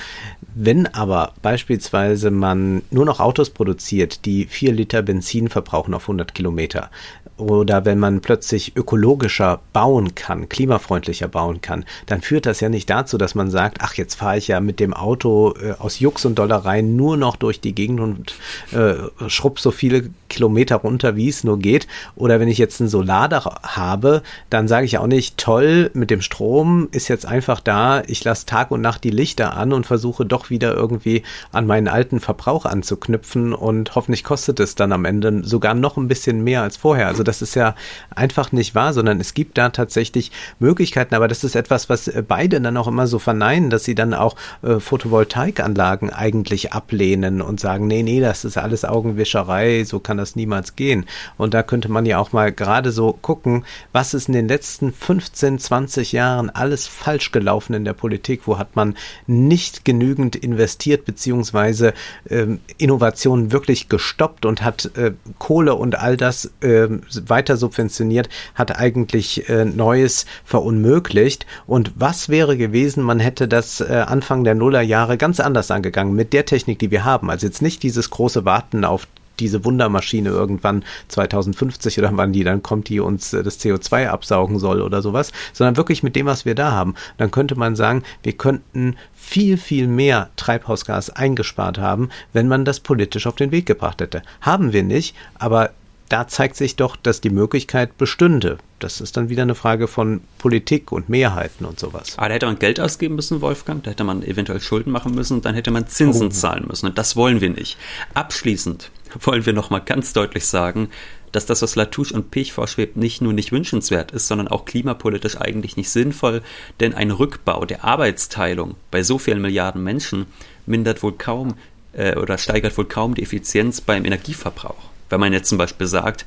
Wenn 0.55 0.87
aber 0.87 1.35
beispielsweise 1.43 2.31
man 2.31 2.83
nur 2.91 3.05
noch 3.05 3.21
Autos 3.21 3.51
produziert, 3.51 4.25
die 4.25 4.47
vier 4.47 4.73
Liter 4.73 5.03
Benzin 5.03 5.49
verbrauchen 5.49 5.93
auf 5.93 6.05
100 6.05 6.35
Kilometer, 6.35 6.91
oder 7.39 7.85
wenn 7.85 7.99
man 7.99 8.21
plötzlich 8.21 8.77
ökologischer 8.77 9.61
bauen 9.73 10.15
kann, 10.15 10.49
klimafreundlicher 10.49 11.29
bauen 11.29 11.61
kann, 11.61 11.85
dann 12.07 12.21
führt 12.21 12.47
das 12.47 12.61
ja 12.61 12.69
nicht 12.69 12.91
dazu, 12.91 13.17
dass 13.17 13.35
man 13.35 13.51
sagt, 13.51 13.79
ach, 13.81 13.95
jetzt 13.95 14.17
fahre 14.17 14.39
ich 14.39 14.49
ja 14.49 14.61
mit 14.61 14.81
dem 14.81 14.93
Auto 14.93 15.55
äh, 15.63 15.73
aus 15.79 16.01
Jux 16.01 16.25
und 16.25 16.39
Dollereien 16.39 16.97
nur 16.97 17.17
noch 17.17 17.37
durch 17.37 17.61
die 17.61 17.75
Gegend 17.75 18.01
und 18.01 18.35
äh, 18.73 19.29
schrubb 19.29 19.61
so 19.61 19.71
viele 19.71 20.11
Kilometer 20.29 20.77
runter, 20.77 21.17
wie 21.17 21.29
es 21.29 21.45
nur 21.45 21.59
geht. 21.59 21.87
Oder 22.17 22.41
wenn 22.41 22.49
ich 22.49 22.59
jetzt 22.59 22.81
ein 22.81 22.89
Solardach 22.89 23.47
habe, 23.63 24.23
dann 24.51 24.69
sage 24.69 24.85
ich 24.87 24.99
auch 24.99 25.07
nicht, 25.07 25.39
toll, 25.39 25.91
mit 25.95 26.11
dem 26.11 26.21
Strom 26.21 26.89
ist 26.93 27.09
jetzt 27.09 27.27
einfach 27.27 27.61
da, 27.61 28.03
ich 28.07 28.25
lasse 28.25 28.47
Tag 28.47 28.71
und 28.71 28.81
Nacht 28.81 29.05
die 29.05 29.11
Lichter 29.11 29.57
an 29.57 29.73
und 29.73 29.87
versuche 29.87 30.27
doch 30.27 30.51
wieder 30.51 30.75
irgendwie 30.75 31.23
an 31.53 31.67
meinen 31.67 31.89
alten 31.89 32.21
Verbrauch 32.21 32.67
anzuknüpfen 32.67 33.53
und 33.55 33.95
hoffentlich 33.95 34.25
kostet 34.25 34.61
es 34.61 34.75
dann 34.75 34.93
am 34.93 35.05
Ende 35.05 35.43
sogar 35.45 35.75
noch 35.75 35.97
ein 35.97 36.09
bisschen 36.09 36.43
mehr 36.45 36.63
als 36.63 36.77
vorher. 36.77 37.07
Also 37.07 37.23
das 37.29 37.43
ist 37.43 37.55
ja 37.55 37.75
einfach 38.15 38.51
nicht 38.53 38.75
wahr, 38.75 38.93
sondern 38.93 39.21
es 39.21 39.35
gibt 39.35 39.59
da 39.59 39.69
tatsächlich 39.69 40.33
Möglichkeiten, 40.59 41.15
aber 41.15 41.29
das 41.29 41.45
ist 41.45 41.55
etwas, 41.55 41.89
was 41.89 42.11
beide 42.27 42.61
dann 42.61 42.77
auch 42.77 42.89
immer 42.89 43.07
so 43.07 43.19
verneinen, 43.19 43.71
dass 43.71 43.85
sie 43.85 43.95
dann 43.95 44.15
auch 44.15 44.35
äh, 44.63 44.81
Photovoltaikanlagen 44.81 46.11
eigentlich 46.11 46.73
ablehnen 46.73 47.41
und 47.43 47.61
sagen, 47.61 47.87
nee, 47.87 48.03
nee, 48.03 48.21
das 48.21 48.45
ist 48.45 48.59
alles 48.59 48.85
Augenwischerei, 48.85 49.85
so 49.85 50.01
kann 50.01 50.17
das 50.17 50.37
niemals 50.37 50.75
gehen. 50.77 51.07
Und 51.37 51.55
da 51.55 51.63
könnte 51.63 51.89
man 51.89 52.07
ja 52.07 52.19
auch 52.19 52.33
mal 52.33 52.51
gerade 52.53 52.91
so 52.91 53.13
gucken, 53.13 53.65
was 53.93 54.15
ist 54.15 54.29
in 54.29 54.35
den 54.35 54.49
letzten 54.49 54.93
15, 54.93 55.59
20 55.59 56.13
Jahren 56.13 56.51
alles 56.51 56.87
falsch 56.87 57.31
gelaufen 57.31 57.75
in 57.75 57.85
der 57.85 57.93
Politik, 57.93 58.43
wo 58.47 58.59
hat 58.59 58.75
man 58.75 58.97
nicht 59.27 59.85
genügend 59.85 60.35
investiert, 60.35 61.05
beziehungsweise 61.05 61.93
ähm, 62.31 62.61
Innovationen 62.79 63.53
wirklich 63.53 63.89
gestoppt 63.89 64.47
und 64.47 64.63
hat 64.63 64.91
äh, 64.97 65.13
Kohle 65.39 65.75
und 65.75 65.99
all 65.99 66.17
das 66.17 66.51
äh, 66.61 66.89
weiter 67.27 67.57
subventioniert, 67.57 68.29
hat 68.55 68.79
eigentlich 68.79 69.49
äh, 69.49 69.65
Neues 69.65 70.27
verunmöglicht. 70.45 71.47
Und 71.67 71.93
was 71.97 72.29
wäre 72.29 72.57
gewesen, 72.57 73.03
man 73.03 73.21
hätte 73.21 73.49
das 73.49 73.81
äh, 73.81 74.05
Anfang 74.07 74.45
der 74.45 74.55
Nullerjahre 74.55 75.19
ganz 75.19 75.41
anders 75.41 75.71
angegangen 75.71 76.15
mit 76.15 76.33
der 76.33 76.47
Technik, 76.47 76.79
die 76.79 76.91
wir 76.91 77.05
haben. 77.05 77.31
Also 77.31 77.47
jetzt 77.47 77.63
nicht 77.63 77.83
dieses 77.83 78.11
große 78.11 78.45
Warten 78.45 78.85
auf 78.85 79.07
diese 79.41 79.65
Wundermaschine 79.65 80.31
irgendwann 80.31 80.85
2050 81.09 81.99
oder 81.99 82.11
wann 82.15 82.33
die 82.33 82.45
dann 82.45 82.63
kommt, 82.63 82.89
die 82.89 83.01
uns 83.01 83.33
äh, 83.33 83.43
das 83.43 83.61
CO2 83.61 84.09
absaugen 84.09 84.59
soll 84.59 84.83
oder 84.83 85.03
sowas, 85.03 85.33
sondern 85.53 85.77
wirklich 85.77 86.03
mit 86.03 86.17
dem, 86.17 86.27
was 86.27 86.45
wir 86.45 86.55
da 86.55 86.73
haben. 86.73 86.95
Dann 87.17 87.31
könnte 87.31 87.57
man 87.57 87.77
sagen, 87.77 88.03
wir 88.23 88.33
könnten 88.33 88.97
viel, 89.15 89.57
viel 89.57 89.87
mehr 89.87 90.31
Treibhausgas 90.37 91.11
eingespart 91.11 91.79
haben, 91.79 92.11
wenn 92.33 92.49
man 92.49 92.65
das 92.65 92.81
politisch 92.81 93.27
auf 93.27 93.37
den 93.37 93.51
Weg 93.51 93.67
gebracht 93.67 94.01
hätte. 94.01 94.23
Haben 94.41 94.73
wir 94.73 94.83
nicht, 94.83 95.15
aber 95.39 95.71
da 96.09 96.27
zeigt 96.27 96.57
sich 96.57 96.77
doch, 96.77 96.97
dass 96.97 97.21
die 97.21 97.31
Möglichkeit 97.31 97.99
bestünde. 97.99 98.59
Das 98.79 99.01
ist 99.01 99.17
dann 99.17 99.29
wieder 99.29 99.43
eine 99.43 99.55
Frage 99.55 99.89
von 99.89 100.21
Politik 100.39 100.93
und 100.93 101.09
Mehrheiten 101.09 101.65
und 101.65 101.79
sowas. 101.79 102.15
Aber 102.17 102.29
da 102.29 102.35
hätte 102.35 102.47
man 102.47 102.59
Geld 102.59 102.81
ausgeben 102.81 103.17
müssen, 103.17 103.41
Wolfgang, 103.41 103.83
da 103.83 103.91
hätte 103.91 104.05
man 104.05 104.23
eventuell 104.23 104.61
Schulden 104.61 104.91
machen 104.91 105.15
müssen 105.15 105.35
und 105.35 105.45
dann 105.45 105.55
hätte 105.55 105.71
man 105.71 105.87
Zinsen 105.87 106.29
oh. 106.29 106.31
zahlen 106.31 106.67
müssen. 106.67 106.87
Und 106.87 106.99
das 106.99 107.17
wollen 107.17 107.41
wir 107.41 107.51
nicht. 107.51 107.77
Abschließend 108.15 108.91
wollen 109.21 109.47
wir 109.47 109.53
nochmal 109.53 109.83
ganz 109.83 110.13
deutlich 110.13 110.47
sagen, 110.47 110.91
dass 111.33 111.47
das, 111.47 111.61
was 111.61 111.77
Latouche 111.77 112.15
und 112.15 112.31
Pech 112.31 112.53
vorschwebt, 112.53 112.97
nicht 112.97 113.21
nur 113.21 113.33
nicht 113.33 113.53
wünschenswert 113.53 114.13
ist, 114.13 114.29
sondern 114.29 114.49
auch 114.49 114.65
klimapolitisch 114.65 115.37
eigentlich 115.37 115.77
nicht 115.77 115.91
sinnvoll, 115.91 116.43
denn 116.81 116.95
ein 116.95 117.11
Rückbau 117.11 117.67
der 117.67 117.85
Arbeitsteilung 117.85 118.77
bei 118.91 119.03
so 119.03 119.19
vielen 119.19 119.43
Milliarden 119.43 119.83
Menschen 119.83 120.27
mindert 120.65 121.03
wohl 121.03 121.13
kaum 121.13 121.55
äh, 121.93 122.17
oder 122.17 122.39
steigert 122.39 122.79
wohl 122.79 122.87
kaum 122.87 123.15
die 123.15 123.23
Effizienz 123.23 123.81
beim 123.81 124.07
Energieverbrauch. 124.07 124.91
Wenn 125.09 125.21
man 125.21 125.33
jetzt 125.33 125.49
zum 125.49 125.59
Beispiel 125.59 125.87
sagt, 125.87 126.27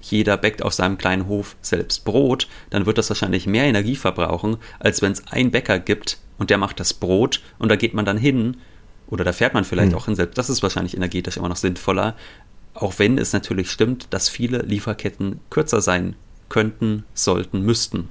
jeder 0.00 0.36
bäckt 0.36 0.62
auf 0.62 0.74
seinem 0.74 0.98
kleinen 0.98 1.26
Hof 1.28 1.56
selbst 1.62 2.04
Brot, 2.04 2.48
dann 2.70 2.86
wird 2.86 2.98
das 2.98 3.08
wahrscheinlich 3.08 3.46
mehr 3.46 3.64
Energie 3.64 3.96
verbrauchen, 3.96 4.56
als 4.80 5.00
wenn 5.02 5.12
es 5.12 5.26
einen 5.28 5.50
Bäcker 5.50 5.78
gibt 5.78 6.18
und 6.38 6.50
der 6.50 6.58
macht 6.58 6.80
das 6.80 6.92
Brot 6.92 7.40
und 7.58 7.68
da 7.68 7.76
geht 7.76 7.94
man 7.94 8.04
dann 8.04 8.18
hin 8.18 8.56
oder 9.06 9.24
da 9.24 9.32
fährt 9.32 9.54
man 9.54 9.64
vielleicht 9.64 9.92
hm. 9.92 9.98
auch 9.98 10.06
hin 10.06 10.16
selbst. 10.16 10.38
Das 10.38 10.50
ist 10.50 10.62
wahrscheinlich 10.62 10.96
energetisch 10.96 11.36
immer 11.36 11.48
noch 11.48 11.56
sinnvoller, 11.56 12.16
auch 12.74 12.98
wenn 12.98 13.18
es 13.18 13.32
natürlich 13.32 13.70
stimmt, 13.70 14.08
dass 14.10 14.28
viele 14.28 14.58
Lieferketten 14.58 15.40
kürzer 15.50 15.80
sein 15.80 16.16
könnten, 16.48 17.04
sollten, 17.14 17.62
müssten. 17.62 18.08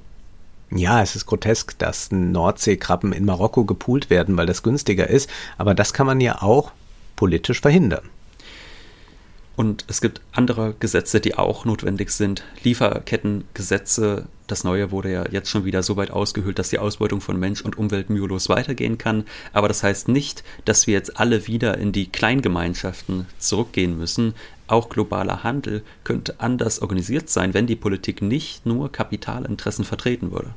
Ja, 0.70 1.02
es 1.02 1.16
ist 1.16 1.26
grotesk, 1.26 1.78
dass 1.78 2.10
Nordseekrabben 2.10 3.12
in 3.12 3.26
Marokko 3.26 3.64
gepoolt 3.64 4.08
werden, 4.08 4.36
weil 4.36 4.46
das 4.46 4.62
günstiger 4.62 5.08
ist, 5.08 5.28
aber 5.58 5.74
das 5.74 5.92
kann 5.92 6.06
man 6.06 6.20
ja 6.20 6.40
auch 6.40 6.72
politisch 7.14 7.60
verhindern. 7.60 8.08
Und 9.54 9.84
es 9.88 10.00
gibt 10.00 10.22
andere 10.32 10.74
Gesetze, 10.80 11.20
die 11.20 11.36
auch 11.36 11.64
notwendig 11.64 12.10
sind. 12.10 12.42
Lieferkettengesetze. 12.62 14.26
Das 14.46 14.64
neue 14.64 14.90
wurde 14.90 15.12
ja 15.12 15.24
jetzt 15.30 15.50
schon 15.50 15.64
wieder 15.64 15.82
so 15.82 15.96
weit 15.96 16.10
ausgehöhlt, 16.10 16.58
dass 16.58 16.70
die 16.70 16.78
Ausbeutung 16.78 17.20
von 17.20 17.38
Mensch 17.38 17.62
und 17.62 17.76
Umwelt 17.76 18.08
mühelos 18.10 18.48
weitergehen 18.48 18.98
kann. 18.98 19.24
Aber 19.52 19.68
das 19.68 19.82
heißt 19.82 20.08
nicht, 20.08 20.42
dass 20.64 20.86
wir 20.86 20.94
jetzt 20.94 21.18
alle 21.18 21.46
wieder 21.46 21.76
in 21.78 21.92
die 21.92 22.08
Kleingemeinschaften 22.08 23.26
zurückgehen 23.38 23.98
müssen. 23.98 24.34
Auch 24.68 24.88
globaler 24.88 25.42
Handel 25.42 25.82
könnte 26.02 26.40
anders 26.40 26.80
organisiert 26.80 27.28
sein, 27.28 27.52
wenn 27.52 27.66
die 27.66 27.76
Politik 27.76 28.22
nicht 28.22 28.64
nur 28.64 28.90
Kapitalinteressen 28.90 29.84
vertreten 29.84 30.32
würde. 30.32 30.54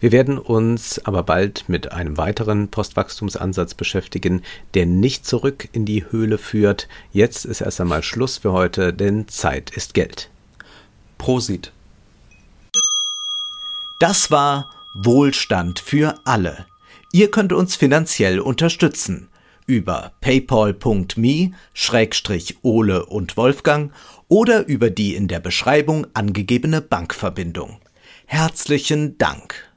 Wir 0.00 0.12
werden 0.12 0.38
uns 0.38 1.04
aber 1.04 1.22
bald 1.22 1.68
mit 1.68 1.92
einem 1.92 2.16
weiteren 2.16 2.68
Postwachstumsansatz 2.68 3.74
beschäftigen, 3.74 4.42
der 4.74 4.86
nicht 4.86 5.26
zurück 5.26 5.68
in 5.72 5.84
die 5.84 6.04
Höhle 6.10 6.38
führt. 6.38 6.88
Jetzt 7.12 7.44
ist 7.44 7.60
erst 7.60 7.80
einmal 7.80 8.02
Schluss 8.02 8.38
für 8.38 8.52
heute, 8.52 8.92
denn 8.92 9.28
Zeit 9.28 9.70
ist 9.70 9.94
Geld. 9.94 10.30
Prosit. 11.18 11.72
Das 14.00 14.30
war 14.30 14.70
Wohlstand 14.94 15.78
für 15.80 16.14
alle. 16.24 16.66
Ihr 17.12 17.30
könnt 17.30 17.52
uns 17.52 17.76
finanziell 17.76 18.40
unterstützen 18.40 19.28
über 19.66 20.12
paypal.me-ole 20.20 21.54
und 23.06 23.36
Wolfgang 23.36 23.92
oder 24.28 24.66
über 24.66 24.90
die 24.90 25.14
in 25.14 25.28
der 25.28 25.40
Beschreibung 25.40 26.06
angegebene 26.14 26.80
Bankverbindung. 26.80 27.80
Herzlichen 28.26 29.18
Dank. 29.18 29.72